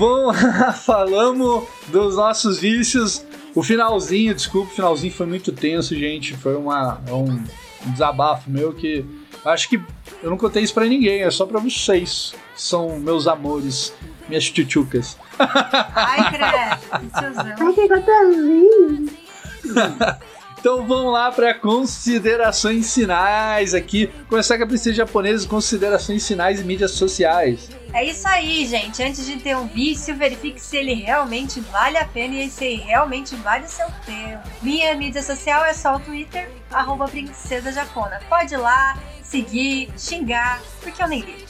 Bom, 0.00 0.32
falamos 0.86 1.68
dos 1.88 2.16
nossos 2.16 2.58
vícios. 2.58 3.22
O 3.54 3.62
finalzinho, 3.62 4.34
desculpa, 4.34 4.72
o 4.72 4.74
finalzinho 4.74 5.12
foi 5.12 5.26
muito 5.26 5.52
tenso, 5.52 5.94
gente. 5.94 6.34
Foi 6.38 6.56
uma, 6.56 7.02
é 7.06 7.12
um 7.12 7.44
desabafo 7.84 8.50
meu 8.50 8.72
que 8.72 9.04
acho 9.44 9.68
que 9.68 9.78
eu 10.22 10.30
não 10.30 10.38
contei 10.38 10.62
isso 10.62 10.72
pra 10.72 10.86
ninguém, 10.86 11.20
é 11.20 11.30
só 11.30 11.44
pra 11.44 11.60
vocês, 11.60 12.34
que 12.54 12.62
são 12.62 12.98
meus 12.98 13.26
amores, 13.26 13.92
minhas 14.26 14.44
tchutchucas. 14.44 15.18
Ai, 15.38 16.30
credo. 16.30 16.80
que 16.98 17.20
tiozão. 17.20 17.54
Então 20.60 20.86
vamos 20.86 21.10
lá 21.10 21.32
para 21.32 21.54
considerações 21.54 22.92
finais 22.92 23.72
aqui. 23.72 24.10
Começar 24.28 24.58
com 24.58 24.64
a 24.64 24.66
princesa 24.66 24.96
japonesa, 24.96 25.48
considerações 25.48 26.28
finais 26.28 26.60
e 26.60 26.64
mídias 26.64 26.90
sociais. 26.90 27.70
É 27.94 28.04
isso 28.04 28.28
aí, 28.28 28.66
gente. 28.66 29.02
Antes 29.02 29.24
de 29.24 29.38
ter 29.38 29.56
um 29.56 29.66
vício, 29.66 30.14
verifique 30.14 30.60
se 30.60 30.76
ele 30.76 30.92
realmente 30.92 31.60
vale 31.60 31.96
a 31.96 32.04
pena 32.04 32.34
e 32.34 32.50
se 32.50 32.66
ele 32.66 32.82
realmente 32.82 33.34
vale 33.36 33.64
o 33.64 33.68
seu 33.70 33.86
tempo. 34.04 34.42
Minha 34.60 34.94
mídia 34.94 35.22
social 35.22 35.64
é 35.64 35.72
só 35.72 35.96
o 35.96 36.00
Twitter, 36.00 36.50
arroba 36.70 37.08
princesa 37.08 37.72
japona. 37.72 38.20
Pode 38.28 38.52
ir 38.52 38.58
lá, 38.58 38.98
seguir, 39.22 39.88
xingar, 39.96 40.60
porque 40.82 41.02
eu 41.02 41.08
nem 41.08 41.20
ligo. 41.22 41.48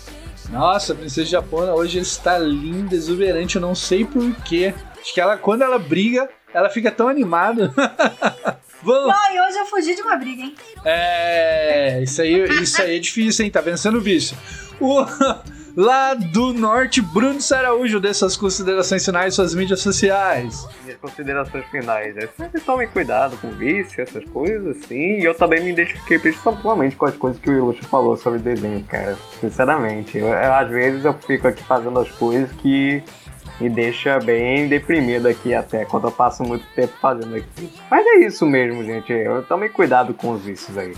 Nossa, 0.51 0.93
a 0.93 0.97
princesa 0.97 1.29
japona 1.29 1.75
hoje 1.75 1.99
está 1.99 2.39
linda, 2.39 2.95
exuberante, 2.95 3.57
eu 3.57 3.61
não 3.61 3.75
sei 3.75 4.05
porquê. 4.05 4.73
Acho 5.01 5.13
que 5.13 5.21
ela, 5.21 5.37
quando 5.37 5.63
ela 5.63 5.81
briga, 5.81 6.29
ela 6.55 6.71
fica 6.71 6.93
tão 6.93 7.09
animada. 7.09 7.75
Vamos! 8.83 9.15
Ó, 9.15 9.33
e 9.33 9.41
hoje 9.41 9.59
eu 9.59 9.67
fugi 9.67 9.95
de 9.95 10.03
uma 10.03 10.17
briga, 10.17 10.43
hein? 10.43 10.55
É, 10.85 12.01
isso 12.03 12.23
aí, 12.23 12.45
isso 12.63 12.81
aí 12.81 12.97
é 12.97 12.99
difícil, 12.99 13.45
hein? 13.45 13.51
Tá 13.51 13.61
vencendo 13.61 13.97
o 13.99 14.01
vício. 14.01 14.37
O, 14.81 15.05
lá 15.77 16.15
do 16.15 16.53
norte, 16.55 17.01
Bruno 17.03 17.41
Saraújo, 17.41 18.01
dessas 18.01 18.37
considerações 18.37 19.05
finais, 19.05 19.35
suas 19.35 19.55
mídias 19.55 19.81
sociais. 19.81 20.67
Minhas 20.85 20.99
considerações 20.99 21.65
finais 21.67 22.17
é 22.17 22.27
sempre 22.37 22.61
tomem 22.63 22.89
cuidado 22.89 23.37
com 23.37 23.51
vício, 23.51 24.03
essas 24.03 24.25
coisas, 24.25 24.77
assim. 24.79 25.19
E 25.21 25.25
eu 25.25 25.35
também 25.35 25.63
me 25.63 25.71
identifiquei 25.73 26.19
principalmente 26.19 26.97
com 26.97 27.05
as 27.07 27.17
coisas 27.17 27.41
que 27.41 27.51
o 27.51 27.53
Iluxo 27.57 27.85
falou 27.85 28.17
sobre 28.17 28.39
desenho, 28.39 28.83
cara. 28.85 29.17
Sinceramente. 29.41 30.17
Eu- 30.19 30.29
eu, 30.29 30.55
às 30.55 30.69
vezes 30.71 31.05
eu 31.05 31.13
fico 31.13 31.47
aqui 31.47 31.63
fazendo 31.65 31.99
as 31.99 32.11
coisas 32.13 32.51
que 32.53 33.03
me 33.61 33.69
deixa 33.69 34.19
bem 34.19 34.69
deprimido 34.69 35.27
aqui 35.27 35.55
até, 35.55 35.85
quando 35.85 36.07
eu 36.09 36.13
passo 36.13 36.43
muito 36.43 36.65
tempo 36.75 36.95
fazendo 37.01 37.37
aqui. 37.37 37.71
Mas 37.91 38.07
é 38.07 38.27
isso 38.27 38.47
mesmo, 38.47 38.83
gente. 38.85 39.13
Eu 39.13 39.43
tomei 39.43 39.69
cuidado 39.69 40.15
com 40.15 40.33
os 40.33 40.43
vícios 40.43 40.79
aí. 40.79 40.95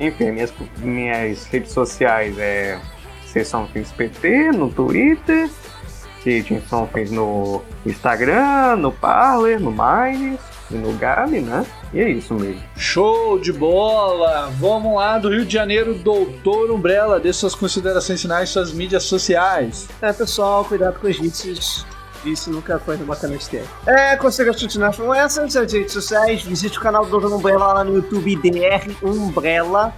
Enfim, 0.00 0.30
minhas, 0.30 0.52
minhas 0.78 1.44
redes 1.46 1.72
sociais 1.72 2.38
é 2.38 2.80
Sessão 3.26 3.66
Fins 3.68 3.92
PT 3.92 4.52
no 4.52 4.70
Twitter. 4.70 5.50
Kitchen 6.22 6.62
Somethings 6.68 7.10
no 7.10 7.62
Instagram, 7.84 8.76
no 8.76 8.92
Parler, 8.92 9.60
no 9.60 9.72
Minds 9.72 10.40
e 10.70 10.74
no 10.74 10.92
Gabi, 10.96 11.40
né? 11.40 11.66
E 11.92 12.00
é 12.00 12.08
isso 12.08 12.32
mesmo. 12.34 12.62
Show 12.76 13.38
de 13.38 13.52
bola! 13.52 14.50
Vamos 14.58 14.96
lá 14.96 15.18
do 15.18 15.28
Rio 15.28 15.44
de 15.44 15.52
Janeiro, 15.52 15.94
Doutor 15.94 16.70
Umbrella, 16.70 17.20
dê 17.20 17.32
suas 17.32 17.54
considerações 17.54 18.22
finais, 18.22 18.48
suas 18.48 18.72
mídias 18.72 19.02
sociais. 19.02 19.88
É, 20.00 20.12
pessoal, 20.12 20.64
cuidado 20.64 20.98
com 20.98 21.06
os 21.06 21.18
vícios. 21.18 21.84
Isso 22.24 22.50
nunca 22.50 22.78
foi 22.78 22.96
bacana 22.98 23.36
de 23.36 23.48
ter. 23.48 23.64
É, 23.84 24.16
consiga 24.16 24.52
continuar 24.52 24.96
com 24.96 25.14
essas, 25.14 25.54
as 25.56 25.72
redes 25.72 25.92
sociais, 25.92 26.42
visite 26.42 26.78
o 26.78 26.80
canal 26.80 27.04
do 27.04 27.20
Dr. 27.20 27.34
Umbrella 27.34 27.72
lá 27.72 27.84
no 27.84 27.96
YouTube, 27.96 28.36
DR 28.36 28.90
Umbrella. 29.02 29.92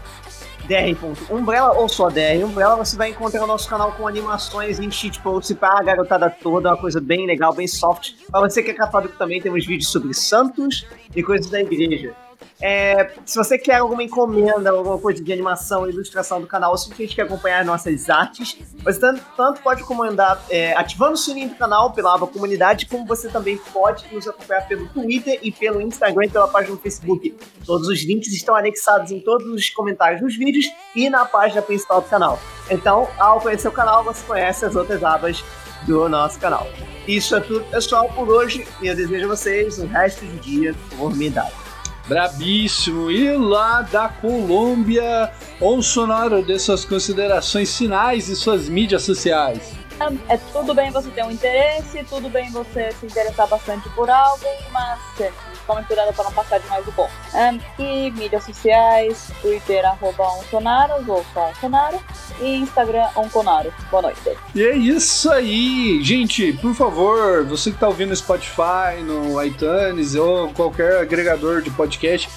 dr.umbrella 0.67 1.73
ou 1.73 1.89
só 1.89 2.09
dr 2.09 2.45
Umbrella, 2.45 2.77
você 2.77 2.97
vai 2.97 3.11
encontrar 3.11 3.45
o 3.45 3.47
nosso 3.47 3.69
canal 3.69 3.93
com 3.93 4.07
animações 4.07 4.79
em 4.79 4.91
shitpost 4.91 5.55
para 5.55 5.81
a 5.81 5.83
garotada 5.83 6.31
toda, 6.31 6.71
uma 6.71 6.77
coisa 6.77 7.01
bem 7.01 7.27
legal, 7.27 7.55
bem 7.55 7.67
soft. 7.67 8.15
Para 8.31 8.41
você 8.41 8.63
que 8.63 8.71
é 8.71 8.75
católico 8.75 9.17
também, 9.17 9.41
temos 9.41 9.67
vídeos 9.67 9.91
sobre 9.91 10.15
santos 10.15 10.87
e 11.15 11.23
coisas 11.23 11.51
da 11.51 11.61
igreja. 11.61 12.15
É, 12.61 13.11
se 13.27 13.37
você 13.37 13.59
quer 13.59 13.77
alguma 13.77 14.03
encomenda, 14.03 14.71
alguma 14.71 14.99
coisa 14.99 15.23
de 15.23 15.33
animação, 15.33 15.89
ilustração 15.89 16.41
do 16.41 16.47
canal, 16.47 16.71
ou 16.71 16.79
simplesmente 16.79 17.15
quer 17.15 17.23
acompanhar 17.23 17.61
as 17.61 17.67
nossas 17.67 18.09
artes, 18.09 18.57
você 18.83 19.01
tanto, 19.01 19.23
tanto 19.37 19.61
pode 19.61 19.83
comandar 19.83 20.43
é, 20.49 20.75
ativando 20.75 21.15
o 21.15 21.17
sininho 21.17 21.49
do 21.49 21.57
canal 21.57 21.93
pela 21.93 22.15
aba 22.15 22.27
comunidade, 22.27 22.87
como 22.87 23.05
você 23.07 23.29
também 23.29 23.59
pode 23.73 24.07
nos 24.13 24.27
acompanhar 24.29 24.67
pelo 24.69 24.89
Twitter 24.89 25.39
e 25.43 25.51
pelo 25.51 25.81
Instagram 25.81 26.27
e 26.27 26.31
pela 26.31 26.49
página 26.49 26.77
do 26.77 26.81
Facebook. 26.81 27.37
Todos 27.67 27.89
os 27.89 28.03
links 28.05 28.33
estão 28.33 28.55
anexados 28.55 29.11
em 29.11 29.21
todos 29.21 29.47
os 29.47 29.69
comentários 29.71 30.21
dos 30.21 30.37
vídeos 30.37 30.67
e 30.95 31.11
na 31.11 31.25
página 31.25 31.61
principal 31.61 32.01
do 32.01 32.09
canal. 32.09 32.39
Então, 32.71 33.09
ao 33.19 33.41
conhecer 33.41 33.69
o 33.69 33.73
canal, 33.73 34.05
você 34.05 34.25
conhece 34.25 34.65
as 34.65 34.77
outras 34.77 35.03
abas 35.03 35.45
do 35.87 36.09
nosso 36.09 36.39
canal. 36.39 36.67
Isso 37.07 37.37
é 37.37 37.41
tudo, 37.41 37.65
pessoal, 37.67 38.09
por 38.09 38.29
hoje. 38.29 38.67
E 38.81 38.87
eu 38.87 38.97
desejo 38.97 39.27
a 39.27 39.29
vocês 39.29 39.79
um 39.79 39.87
resto 39.87 40.25
de 40.25 40.39
dia 40.39 40.75
formidade. 40.97 41.64
Brabíssimo. 42.07 43.11
E 43.11 43.33
lá 43.33 43.83
da 43.83 44.09
Colômbia, 44.09 45.31
ou 45.61 45.83
sonoro 45.83 46.43
de 46.43 46.59
suas 46.59 46.85
considerações 46.85 47.77
finais 47.77 48.29
e 48.29 48.37
suas 48.37 48.69
mídias 48.69 49.03
sociais. 49.03 49.84
É 50.29 50.37
tudo 50.53 50.75
bem 50.75 50.91
você 50.91 51.09
ter 51.11 51.25
um 51.25 51.31
interesse, 51.31 52.05
tudo 52.05 52.29
bem 52.29 52.51
você 52.51 52.91
se 52.93 53.07
interessar 53.07 53.47
bastante 53.47 53.89
por 53.91 54.11
algo, 54.11 54.45
mas 54.73 54.99
é, 55.21 55.33
tome 55.67 55.85
cuidado 55.85 56.13
para 56.13 56.25
não 56.25 56.33
passar 56.33 56.59
demais 56.59 56.85
do 56.85 56.93
ponto. 56.93 57.13
Um, 57.33 57.83
e 57.83 58.11
mídias 58.11 58.45
sociais, 58.45 59.31
Twitter, 59.41 59.85
arroba 59.85 60.25
Onsonaros, 60.39 61.09
ou 61.09 61.25
só 61.33 61.51
Onsonaro, 61.51 62.01
e 62.41 62.57
Instagram, 62.57 63.09
Onconaro. 63.17 63.73
Boa 63.91 64.03
noite. 64.03 64.21
E 64.55 64.65
é 64.65 64.77
isso 64.77 65.31
aí, 65.31 66.03
gente. 66.03 66.53
Por 66.55 66.75
favor, 66.75 67.45
você 67.45 67.71
que 67.71 67.79
tá 67.79 67.87
ouvindo 67.87 68.11
no 68.11 68.17
Spotify, 68.17 69.01
no 69.05 69.43
iTunes 69.43 70.15
ou 70.17 70.53
qualquer 70.53 71.01
agregador 71.01 71.63
de 71.63 71.71
podcast, 71.71 72.29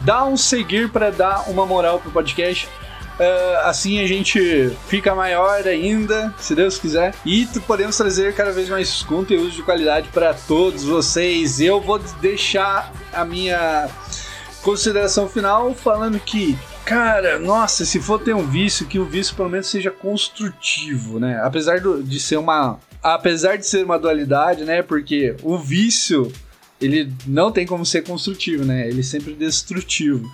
dá 0.00 0.24
um 0.24 0.36
seguir 0.36 0.90
para 0.90 1.10
dar 1.10 1.48
uma 1.48 1.64
moral 1.64 1.98
pro 1.98 2.10
podcast. 2.10 2.68
Uh, 3.18 3.58
assim 3.64 3.98
a 3.98 4.06
gente 4.06 4.76
fica 4.88 5.14
maior 5.14 5.66
ainda, 5.66 6.34
se 6.38 6.54
Deus 6.54 6.78
quiser, 6.78 7.14
e 7.24 7.46
podemos 7.66 7.96
trazer 7.96 8.34
cada 8.34 8.52
vez 8.52 8.68
mais 8.68 9.02
conteúdo 9.02 9.50
de 9.50 9.62
qualidade 9.62 10.08
para 10.12 10.34
todos 10.34 10.84
vocês. 10.84 11.60
Eu 11.60 11.80
vou 11.80 11.98
deixar 12.20 12.92
a 13.12 13.24
minha 13.24 13.88
consideração 14.62 15.28
final 15.28 15.74
falando 15.74 16.20
que 16.20 16.58
Cara, 16.86 17.40
nossa, 17.40 17.84
se 17.84 17.98
for 17.98 18.20
ter 18.20 18.32
um 18.32 18.46
vício, 18.46 18.86
que 18.86 18.96
o 18.96 19.04
vício 19.04 19.34
pelo 19.34 19.50
menos 19.50 19.66
seja 19.66 19.90
construtivo, 19.90 21.18
né? 21.18 21.40
Apesar 21.42 21.80
do, 21.80 22.00
de 22.00 22.20
ser 22.20 22.36
uma. 22.36 22.78
Apesar 23.02 23.56
de 23.56 23.66
ser 23.66 23.84
uma 23.84 23.98
dualidade, 23.98 24.64
né? 24.64 24.82
Porque 24.82 25.34
o 25.42 25.58
vício, 25.58 26.30
ele 26.80 27.12
não 27.26 27.50
tem 27.50 27.66
como 27.66 27.84
ser 27.84 28.04
construtivo, 28.04 28.64
né? 28.64 28.88
Ele 28.88 29.00
é 29.00 29.02
sempre 29.02 29.34
destrutivo. 29.34 30.30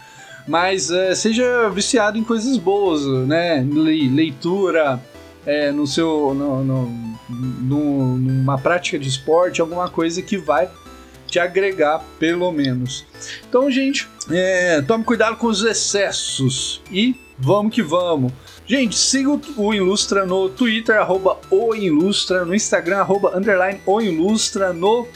Mas 0.46 0.90
uh, 0.90 1.14
seja 1.14 1.68
viciado 1.70 2.18
em 2.18 2.24
coisas 2.24 2.56
boas, 2.56 3.04
né? 3.26 3.62
Le 3.62 4.08
leitura, 4.08 5.00
é, 5.46 5.70
no 5.70 5.86
seu. 5.86 6.34
No, 6.34 6.64
no, 6.64 7.18
no, 7.28 8.16
numa 8.18 8.58
prática 8.58 8.98
de 8.98 9.08
esporte, 9.08 9.60
alguma 9.60 9.88
coisa 9.88 10.20
que 10.22 10.36
vai 10.36 10.68
te 11.26 11.38
agregar, 11.38 12.04
pelo 12.18 12.52
menos. 12.52 13.06
Então, 13.48 13.70
gente, 13.70 14.06
é, 14.30 14.82
tome 14.82 15.02
cuidado 15.02 15.36
com 15.36 15.46
os 15.46 15.62
excessos 15.62 16.82
e 16.90 17.16
vamos 17.38 17.74
que 17.74 17.82
vamos. 17.82 18.32
Gente, 18.66 18.94
siga 18.94 19.40
o 19.56 19.74
Ilustra 19.74 20.26
no 20.26 20.48
Twitter, 20.48 20.96
arroba 20.96 21.38
o 21.50 21.74
Ilustra, 21.74 22.44
no 22.44 22.54
Instagram, 22.54 22.98
arroba 22.98 23.36
underline 23.36 23.80
o 23.86 24.00
Ilustra, 24.00 24.72
no 24.72 25.08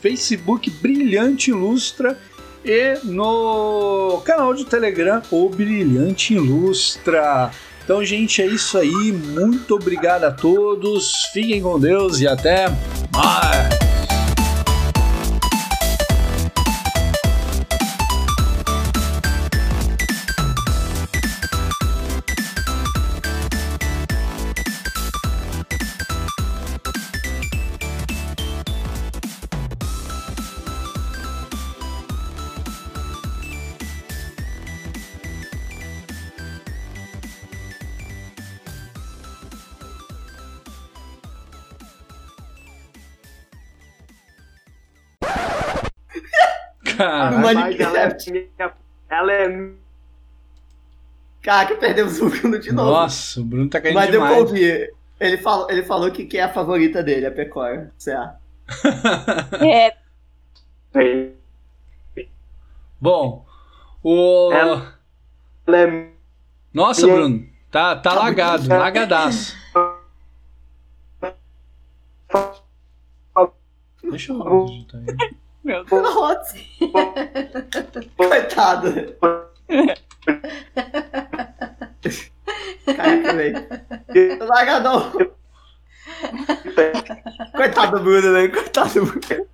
Facebook 0.00 0.68
Brilhante 0.70 1.50
Ilustra 1.50 2.18
e 2.64 2.98
no 3.04 4.20
canal 4.24 4.54
de 4.54 4.64
Telegram 4.64 5.22
o 5.30 5.48
Brilhante 5.48 6.34
Ilustra. 6.34 7.50
Então, 7.84 8.04
gente, 8.04 8.40
é 8.40 8.46
isso 8.46 8.78
aí. 8.78 9.12
Muito 9.12 9.74
obrigado 9.74 10.24
a 10.24 10.30
todos. 10.30 11.24
Fiquem 11.32 11.60
com 11.60 11.78
Deus 11.78 12.20
e 12.20 12.28
até 12.28 12.68
mais. 13.12 13.99
Mas 47.38 47.54
Minecraft. 47.56 48.48
ela 48.58 48.72
é. 48.72 48.72
Ela 49.10 49.32
é. 49.32 49.70
Caraca, 51.42 51.74
perdemos 51.76 52.20
o 52.20 52.28
Bruno 52.28 52.58
de 52.58 52.70
novo. 52.72 52.90
nossa, 52.90 53.40
o 53.40 53.44
Bruno 53.44 53.68
tá 53.68 53.80
caindo 53.80 53.94
Mas 53.94 54.10
deu 54.10 54.20
pra 54.20 54.28
demais. 54.30 54.48
ouvir. 54.50 54.94
Ele 55.18 55.36
falou, 55.38 55.70
ele 55.70 55.82
falou 55.82 56.10
que, 56.10 56.24
que 56.26 56.38
é 56.38 56.42
a 56.44 56.52
favorita 56.52 57.02
dele, 57.02 57.26
a 57.26 57.30
Pecora. 57.30 57.92
Certo. 57.98 58.38
É, 60.92 61.30
Bom, 63.00 63.46
o. 64.02 64.50
Ela- 64.52 64.94
Ela 65.66 65.78
é. 65.78 66.08
Nossa, 66.74 67.06
E? 67.06 67.10
Bruno, 67.12 67.46
tá, 67.70 67.96
tá 67.96 68.12
lagado, 68.12 68.68
lagadaço. 68.68 69.54
Deixa 74.02 74.32
eu 74.32 74.64
digitar 74.66 75.00
aí. 75.00 75.36
Meu 75.64 75.84
Deus. 75.84 76.02
Nossa. 76.02 76.56
Coitado. 78.16 79.16
Caraca, 82.96 83.32
velho. 83.34 83.68
Largadão. 84.46 85.12
Coitado 87.56 87.98
do 87.98 88.04
Bruno, 88.04 88.32
velho. 88.32 88.52
Coitado 88.52 88.94
do 88.94 89.06
Bruno. 89.06 89.46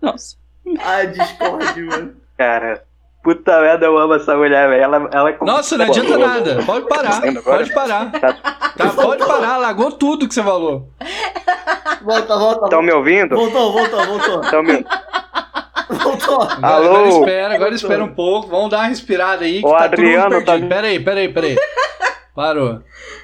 Nossa. 0.00 0.36
Ai, 0.80 1.06
Discord, 1.08 1.82
mano. 1.82 2.16
Cara, 2.36 2.84
puta 3.26 3.60
merda, 3.60 3.86
eu 3.86 3.98
amo 3.98 4.14
essa 4.14 4.36
mulher, 4.36 4.68
velho. 4.68 4.82
Ela, 4.84 5.08
ela 5.12 5.30
é 5.30 5.36
Nossa, 5.42 5.76
não 5.76 5.86
adianta 5.86 6.16
nada. 6.16 6.62
Pode 6.64 6.86
parar, 6.86 7.20
pode 7.42 7.72
parar. 7.74 8.12
Tá, 8.12 8.88
pode 8.94 9.26
parar, 9.26 9.56
lagou 9.56 9.90
tudo 9.90 10.28
que 10.28 10.34
você 10.34 10.44
falou. 10.44 10.88
Volta, 12.02 12.36
volta. 12.38 12.64
Estão 12.66 12.82
me 12.82 12.92
ouvindo? 12.92 13.34
Voltou, 13.34 13.72
voltou, 13.72 14.06
voltou. 14.06 14.40
Estão 14.42 14.62
me... 14.62 14.84
Voltou. 15.90 16.42
Agora, 16.42 16.66
Alô? 16.76 16.86
agora 16.94 17.08
espera, 17.08 17.54
agora 17.56 17.74
espera 17.74 18.04
um 18.04 18.14
pouco. 18.14 18.48
Vamos 18.48 18.70
dar 18.70 18.78
uma 18.78 18.86
respirada 18.86 19.44
aí. 19.44 19.60
Que 19.60 19.66
O 19.66 19.70
tá 19.70 19.84
Adriano 19.84 20.44
tá- 20.44 20.52
perdido. 20.52 20.68
Pera 20.68 20.86
aí, 20.86 21.00
pera 21.00 21.20
aí, 21.20 21.28
pera 21.28 21.46
aí. 21.48 21.56
Parou. 22.34 22.80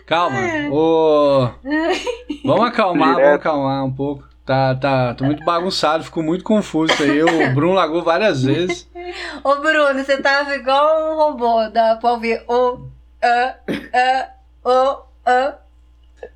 Calma. 0.06 0.38
Ô, 0.72 1.48
Vamos 2.44 2.66
acalmar, 2.66 3.08
vamos 3.10 3.16
Direto. 3.22 3.34
acalmar 3.36 3.84
um 3.84 3.92
pouco. 3.92 4.24
Tá, 4.52 4.74
tá, 4.74 5.14
tô 5.14 5.24
muito 5.24 5.42
bagunçado, 5.46 6.04
ficou 6.04 6.22
muito 6.22 6.44
confuso 6.44 6.92
aí. 7.02 7.22
O 7.22 7.54
Bruno 7.54 7.72
lagou 7.72 8.02
várias 8.02 8.42
vezes. 8.42 8.86
Ô, 9.42 9.56
Bruno, 9.56 10.04
você 10.04 10.20
tava 10.20 10.54
igual 10.54 11.10
um 11.10 11.16
robô. 11.16 11.70
Dá 11.70 11.96
pra 11.96 12.10
ouvir 12.12 12.44
o, 12.46 12.86
a, 13.22 13.54
a, 13.94 14.28
o, 14.62 15.02
a. 15.24 15.54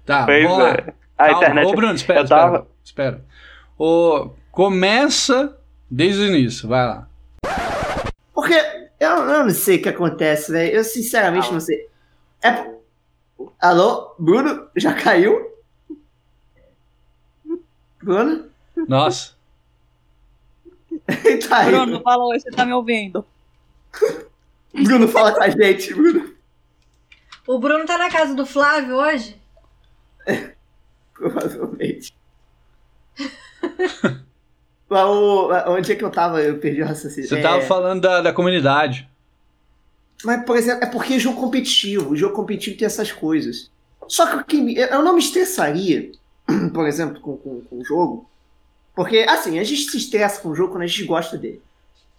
Tá, 0.06 0.24
Pois 0.24 0.42
vamos 0.44 0.58
lá. 0.64 0.70
é. 0.70 0.94
A 1.18 1.24
Calma. 1.26 1.36
internet. 1.42 1.66
Ô, 1.66 1.72
Bruno, 1.76 1.94
espera, 1.94 2.20
eu 2.20 2.26
tava- 2.26 2.66
espera. 2.82 3.08
espera. 3.18 3.24
Ô, 3.78 4.30
começa 4.50 5.54
desde 5.90 6.22
o 6.22 6.26
início, 6.26 6.66
vai 6.70 6.86
lá. 6.86 7.06
Porque 8.34 8.54
eu, 8.98 9.10
eu 9.10 9.44
não 9.44 9.50
sei 9.50 9.76
o 9.76 9.82
que 9.82 9.90
acontece, 9.90 10.50
velho. 10.52 10.74
Eu 10.74 10.84
sinceramente 10.84 11.52
não 11.52 11.60
sei. 11.60 11.86
É. 12.42 12.64
Alô? 13.60 14.14
Bruno? 14.18 14.68
Já 14.74 14.94
caiu? 14.94 15.54
Bruno? 18.06 18.44
Nossa. 18.88 19.34
Tá 21.48 21.58
aí. 21.58 21.70
Bruno, 21.70 22.00
fala 22.02 22.24
oi, 22.24 22.38
você 22.40 22.50
tá 22.50 22.64
me 22.64 22.72
ouvindo? 22.72 23.24
Bruno, 24.74 25.06
fala 25.08 25.32
com 25.32 25.42
a 25.42 25.48
gente, 25.50 25.92
Bruno. 25.94 26.32
O 27.46 27.58
Bruno 27.58 27.84
tá 27.84 27.96
na 27.98 28.10
casa 28.10 28.34
do 28.34 28.44
Flávio 28.46 28.96
hoje? 28.96 29.36
Provavelmente. 31.14 32.14
O- 34.88 35.48
onde 35.72 35.90
é 35.90 35.96
que 35.96 36.04
eu 36.04 36.10
tava? 36.10 36.40
Eu 36.40 36.58
perdi 36.58 36.80
o 36.80 36.86
raciocínio. 36.86 37.28
Você 37.28 37.38
É, 37.38 37.42
tava 37.42 37.60
falando 37.62 38.02
da, 38.02 38.20
da 38.22 38.32
comunidade. 38.32 39.08
Mas, 40.24 40.44
por 40.44 40.56
exemplo, 40.56 40.84
é 40.84 40.86
porque 40.86 41.14
é 41.14 41.18
jogo 41.18 41.40
competitivo. 41.40 42.10
O 42.12 42.16
jogo 42.16 42.36
competitivo 42.36 42.78
tem 42.78 42.86
essas 42.86 43.10
coisas. 43.10 43.68
Só 44.06 44.44
que 44.44 44.76
eu 44.76 45.02
não 45.02 45.14
me 45.14 45.18
estressaria, 45.20 46.12
por 46.72 46.86
exemplo, 46.86 47.20
com, 47.20 47.36
com, 47.36 47.60
com 47.62 47.76
o 47.78 47.84
jogo. 47.84 48.28
Porque, 48.94 49.18
assim, 49.28 49.58
a 49.58 49.64
gente 49.64 49.82
se 49.90 49.96
estressa 49.98 50.40
com 50.40 50.48
o 50.50 50.54
jogo 50.54 50.72
quando 50.72 50.82
a 50.82 50.86
gente 50.86 51.04
gosta 51.04 51.36
dele. 51.36 51.62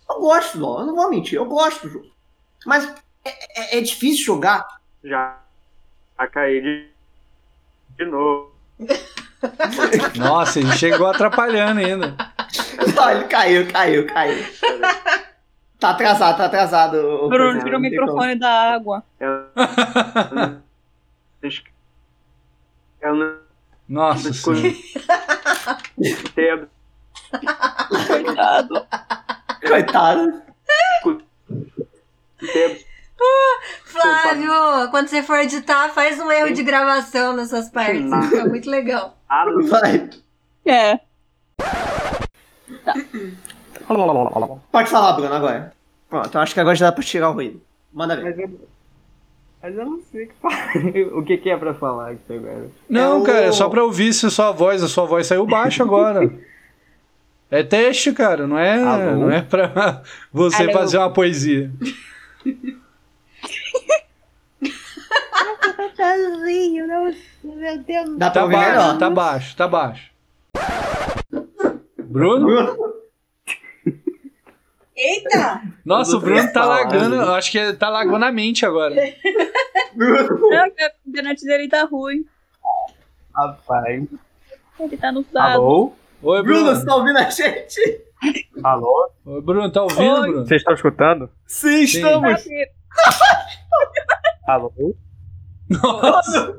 Eu 0.09 0.19
gosto 0.19 0.57
do 0.57 0.63
LoL, 0.65 0.79
eu 0.81 0.85
não 0.87 0.95
vou 0.95 1.09
mentir, 1.09 1.35
eu 1.35 1.45
gosto 1.45 1.87
do 1.87 1.89
jogo. 1.93 2.07
Mas 2.65 2.85
é, 3.25 3.75
é- 3.75 3.77
é 3.79 3.81
difícil 3.81 4.25
jogar. 4.25 4.65
Já, 5.03 5.39
já 6.19 6.27
caí 6.27 6.61
de, 6.61 6.87
de 7.97 8.05
novo. 8.05 8.51
Nossa, 10.17 10.59
ele 10.59 10.71
chegou 10.73 11.07
atrapalhando 11.07 11.79
ainda. 11.79 12.15
Não, 12.95 13.09
ele 13.11 13.25
caiu, 13.25 13.67
caiu, 13.71 14.07
caiu. 14.07 14.45
Tá 15.79 15.91
atrasado, 15.91 16.37
tá 16.37 16.45
atrasado. 16.45 17.27
Bruno, 17.29 17.63
tira 17.63 17.77
o 17.77 17.81
tem 17.81 17.89
como. 17.91 18.05
microfone 18.05 18.35
da 18.35 18.73
água. 18.73 19.03
Eu, 19.19 19.29
eu 23.01 23.15
não 23.15 23.37
Nossa 23.87 24.33
senhora. 24.33 24.75
entendo. 25.97 26.69
Coitado. 28.07 28.87
Coitado. 29.65 30.41
entendo. 32.41 32.87
Flávio, 33.83 34.91
quando 34.91 35.07
você 35.07 35.23
for 35.23 35.39
editar, 35.39 35.89
faz 35.89 36.19
um 36.19 36.31
erro 36.31 36.53
de 36.53 36.61
gravação 36.63 37.35
nessas 37.35 37.69
partes. 37.69 38.03
Fica 38.29 38.45
muito 38.45 38.69
legal. 38.69 39.17
Vai. 39.69 40.09
É. 40.65 40.99
Pode 44.71 44.89
falar, 44.89 45.13
Bruno, 45.13 45.33
agora. 45.33 45.73
Pronto, 46.09 46.35
eu 46.35 46.41
acho 46.41 46.53
que 46.53 46.59
agora 46.59 46.75
já 46.75 46.87
dá 46.87 46.91
pra 46.91 47.03
tirar 47.03 47.29
o 47.29 47.33
ruído. 47.33 47.61
Manda 47.91 48.15
ver. 48.15 48.49
Mas 49.61 49.75
eu, 49.77 49.85
não 49.85 49.99
sei 50.01 50.25
o 50.25 50.27
que, 50.27 50.33
falar. 50.35 50.71
o 51.17 51.23
que, 51.23 51.37
que 51.37 51.49
é 51.49 51.57
pra 51.57 51.73
falar 51.73 52.11
aqui 52.11 52.33
agora. 52.33 52.67
Não, 52.89 53.17
É 53.17 53.19
o- 53.19 53.23
cara, 53.23 53.45
é 53.45 53.51
só 53.51 53.67
pra 53.69 53.83
ouvir 53.83 54.13
se 54.13 54.25
a 54.25 54.29
sua 54.29 54.51
voz, 54.51 54.81
a 54.83 54.87
sua 54.87 55.05
voz 55.05 55.25
saiu 55.27 55.45
baixa 55.45 55.83
agora. 55.83 56.29
É 57.49 57.63
teste, 57.63 58.11
cara, 58.11 58.45
não 58.45 58.59
é, 58.59 58.73
Alô? 58.83 59.21
não 59.21 59.31
é 59.31 59.41
pra 59.41 60.01
você 60.33 60.63
Alô? 60.63 60.73
fazer 60.73 60.97
uma 60.97 61.09
poesia. 61.13 61.71
Dá 68.17 68.29
pra 68.31 68.41
Tá 68.41 68.43
ouvir 68.43 68.55
baixo, 68.55 68.69
melhor. 68.71 68.97
tá 68.97 69.09
baixo, 69.09 69.55
tá 69.55 69.67
baixo. 69.67 70.11
Bruno? 71.99 72.95
Eita! 74.97 75.61
Nossa, 75.85 76.17
o 76.17 76.19
Bruno 76.19 76.51
tá 76.51 76.65
lagando, 76.65 77.15
eu 77.17 77.33
acho 77.35 77.51
que 77.51 77.57
ele 77.59 77.73
tá 77.73 77.87
lagando 77.87 78.25
a 78.25 78.31
mente 78.31 78.65
agora. 78.65 78.95
Não, 79.95 80.63
a 80.63 80.69
internet 81.07 81.45
dele 81.45 81.67
tá 81.69 81.83
ruim. 81.85 82.25
Rapaz. 83.35 84.07
Ele 84.79 84.97
tá 84.97 85.11
no 85.11 85.23
dado. 85.23 85.61
Alô? 85.61 85.93
Oi, 86.23 86.41
Bruno, 86.41 86.63
Bruno. 86.63 86.75
você 86.75 86.85
tá 86.85 86.95
ouvindo 86.95 87.17
a 87.17 87.29
gente? 87.29 88.01
Alô? 88.63 89.11
Oi, 89.25 89.41
Bruno, 89.41 89.71
tá 89.71 89.83
ouvindo, 89.83 90.21
Oi. 90.21 90.29
Bruno? 90.31 90.45
Vocês 90.47 90.61
estão 90.61 90.73
escutando? 90.73 91.29
Sim, 91.45 91.81
estamos. 91.81 92.43
Alô? 94.47 94.71
Nossa, 95.69 96.57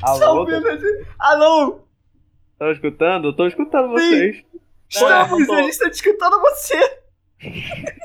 Tá 0.00 0.10
Alô? 0.10 0.40
ouvindo 0.40 0.66
a 0.68 0.76
gente? 0.76 1.06
Alô? 1.20 1.80
Estão 2.52 2.72
escutando? 2.72 3.28
Eu 3.28 3.36
tô 3.36 3.46
escutando 3.46 3.90
vocês. 3.90 4.44
Estamos, 4.88 5.46
tô. 5.46 5.52
a 5.54 5.62
gente 5.62 5.78
tá 5.78 5.88
escutando 5.88 6.40
você. 6.40 7.03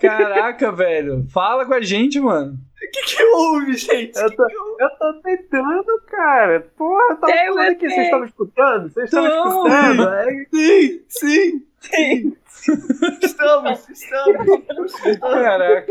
Caraca, 0.02 0.72
velho. 0.72 1.26
Fala 1.30 1.66
com 1.66 1.74
a 1.74 1.82
gente, 1.82 2.20
mano. 2.20 2.54
O 2.54 2.92
que 2.92 3.02
que 3.16 3.24
houve, 3.24 3.74
gente? 3.76 4.18
Eu 4.18 4.36
tô, 4.36 4.44
eu 4.80 4.90
tô 4.98 5.14
tentando, 5.22 6.02
cara. 6.08 6.62
Porra, 6.78 7.02
eu 7.12 7.18
tava 7.18 7.34
Tem, 7.34 7.48
falando 7.48 7.70
aqui. 7.72 7.90
Vocês 7.90 8.06
estavam 8.06 8.26
escutando? 8.26 8.90
Vocês 8.90 9.06
estavam 9.06 9.48
escutando? 9.48 10.10
É, 10.10 10.46
Sim, 10.54 11.02
sim, 11.08 11.66
sim. 11.80 12.36
Estamos, 13.24 13.90
estamos. 13.90 15.20
Caraca. 15.20 15.86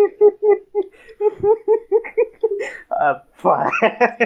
Rapaz. 2.90 3.70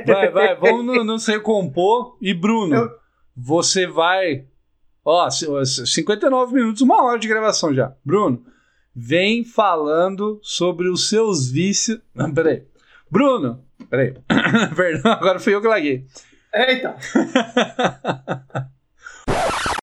Vai, 0.06 0.30
vai, 0.30 0.54
vamos 0.56 0.84
no- 0.84 1.04
nos 1.04 1.26
recompor. 1.26 2.16
E 2.20 2.34
Bruno, 2.34 2.90
você 3.36 3.86
vai. 3.86 4.44
Ó, 5.04 5.28
c- 5.30 5.48
ó, 5.48 5.64
c- 5.64 5.86
59 5.86 6.54
minutos, 6.54 6.80
uma 6.82 7.02
hora 7.02 7.18
de 7.18 7.28
gravação 7.28 7.72
já. 7.74 7.92
Bruno, 8.04 8.44
vem 8.94 9.44
falando 9.44 10.38
sobre 10.42 10.88
os 10.88 11.08
seus 11.08 11.50
vícios. 11.50 12.00
Não, 12.14 12.32
peraí. 12.32 12.64
Bruno, 13.10 13.64
peraí. 13.90 14.14
Perdão, 14.76 15.12
agora 15.12 15.38
fui 15.38 15.54
eu 15.54 15.60
que 15.60 15.68
laguei. 15.68 16.06
Eita. 16.54 16.96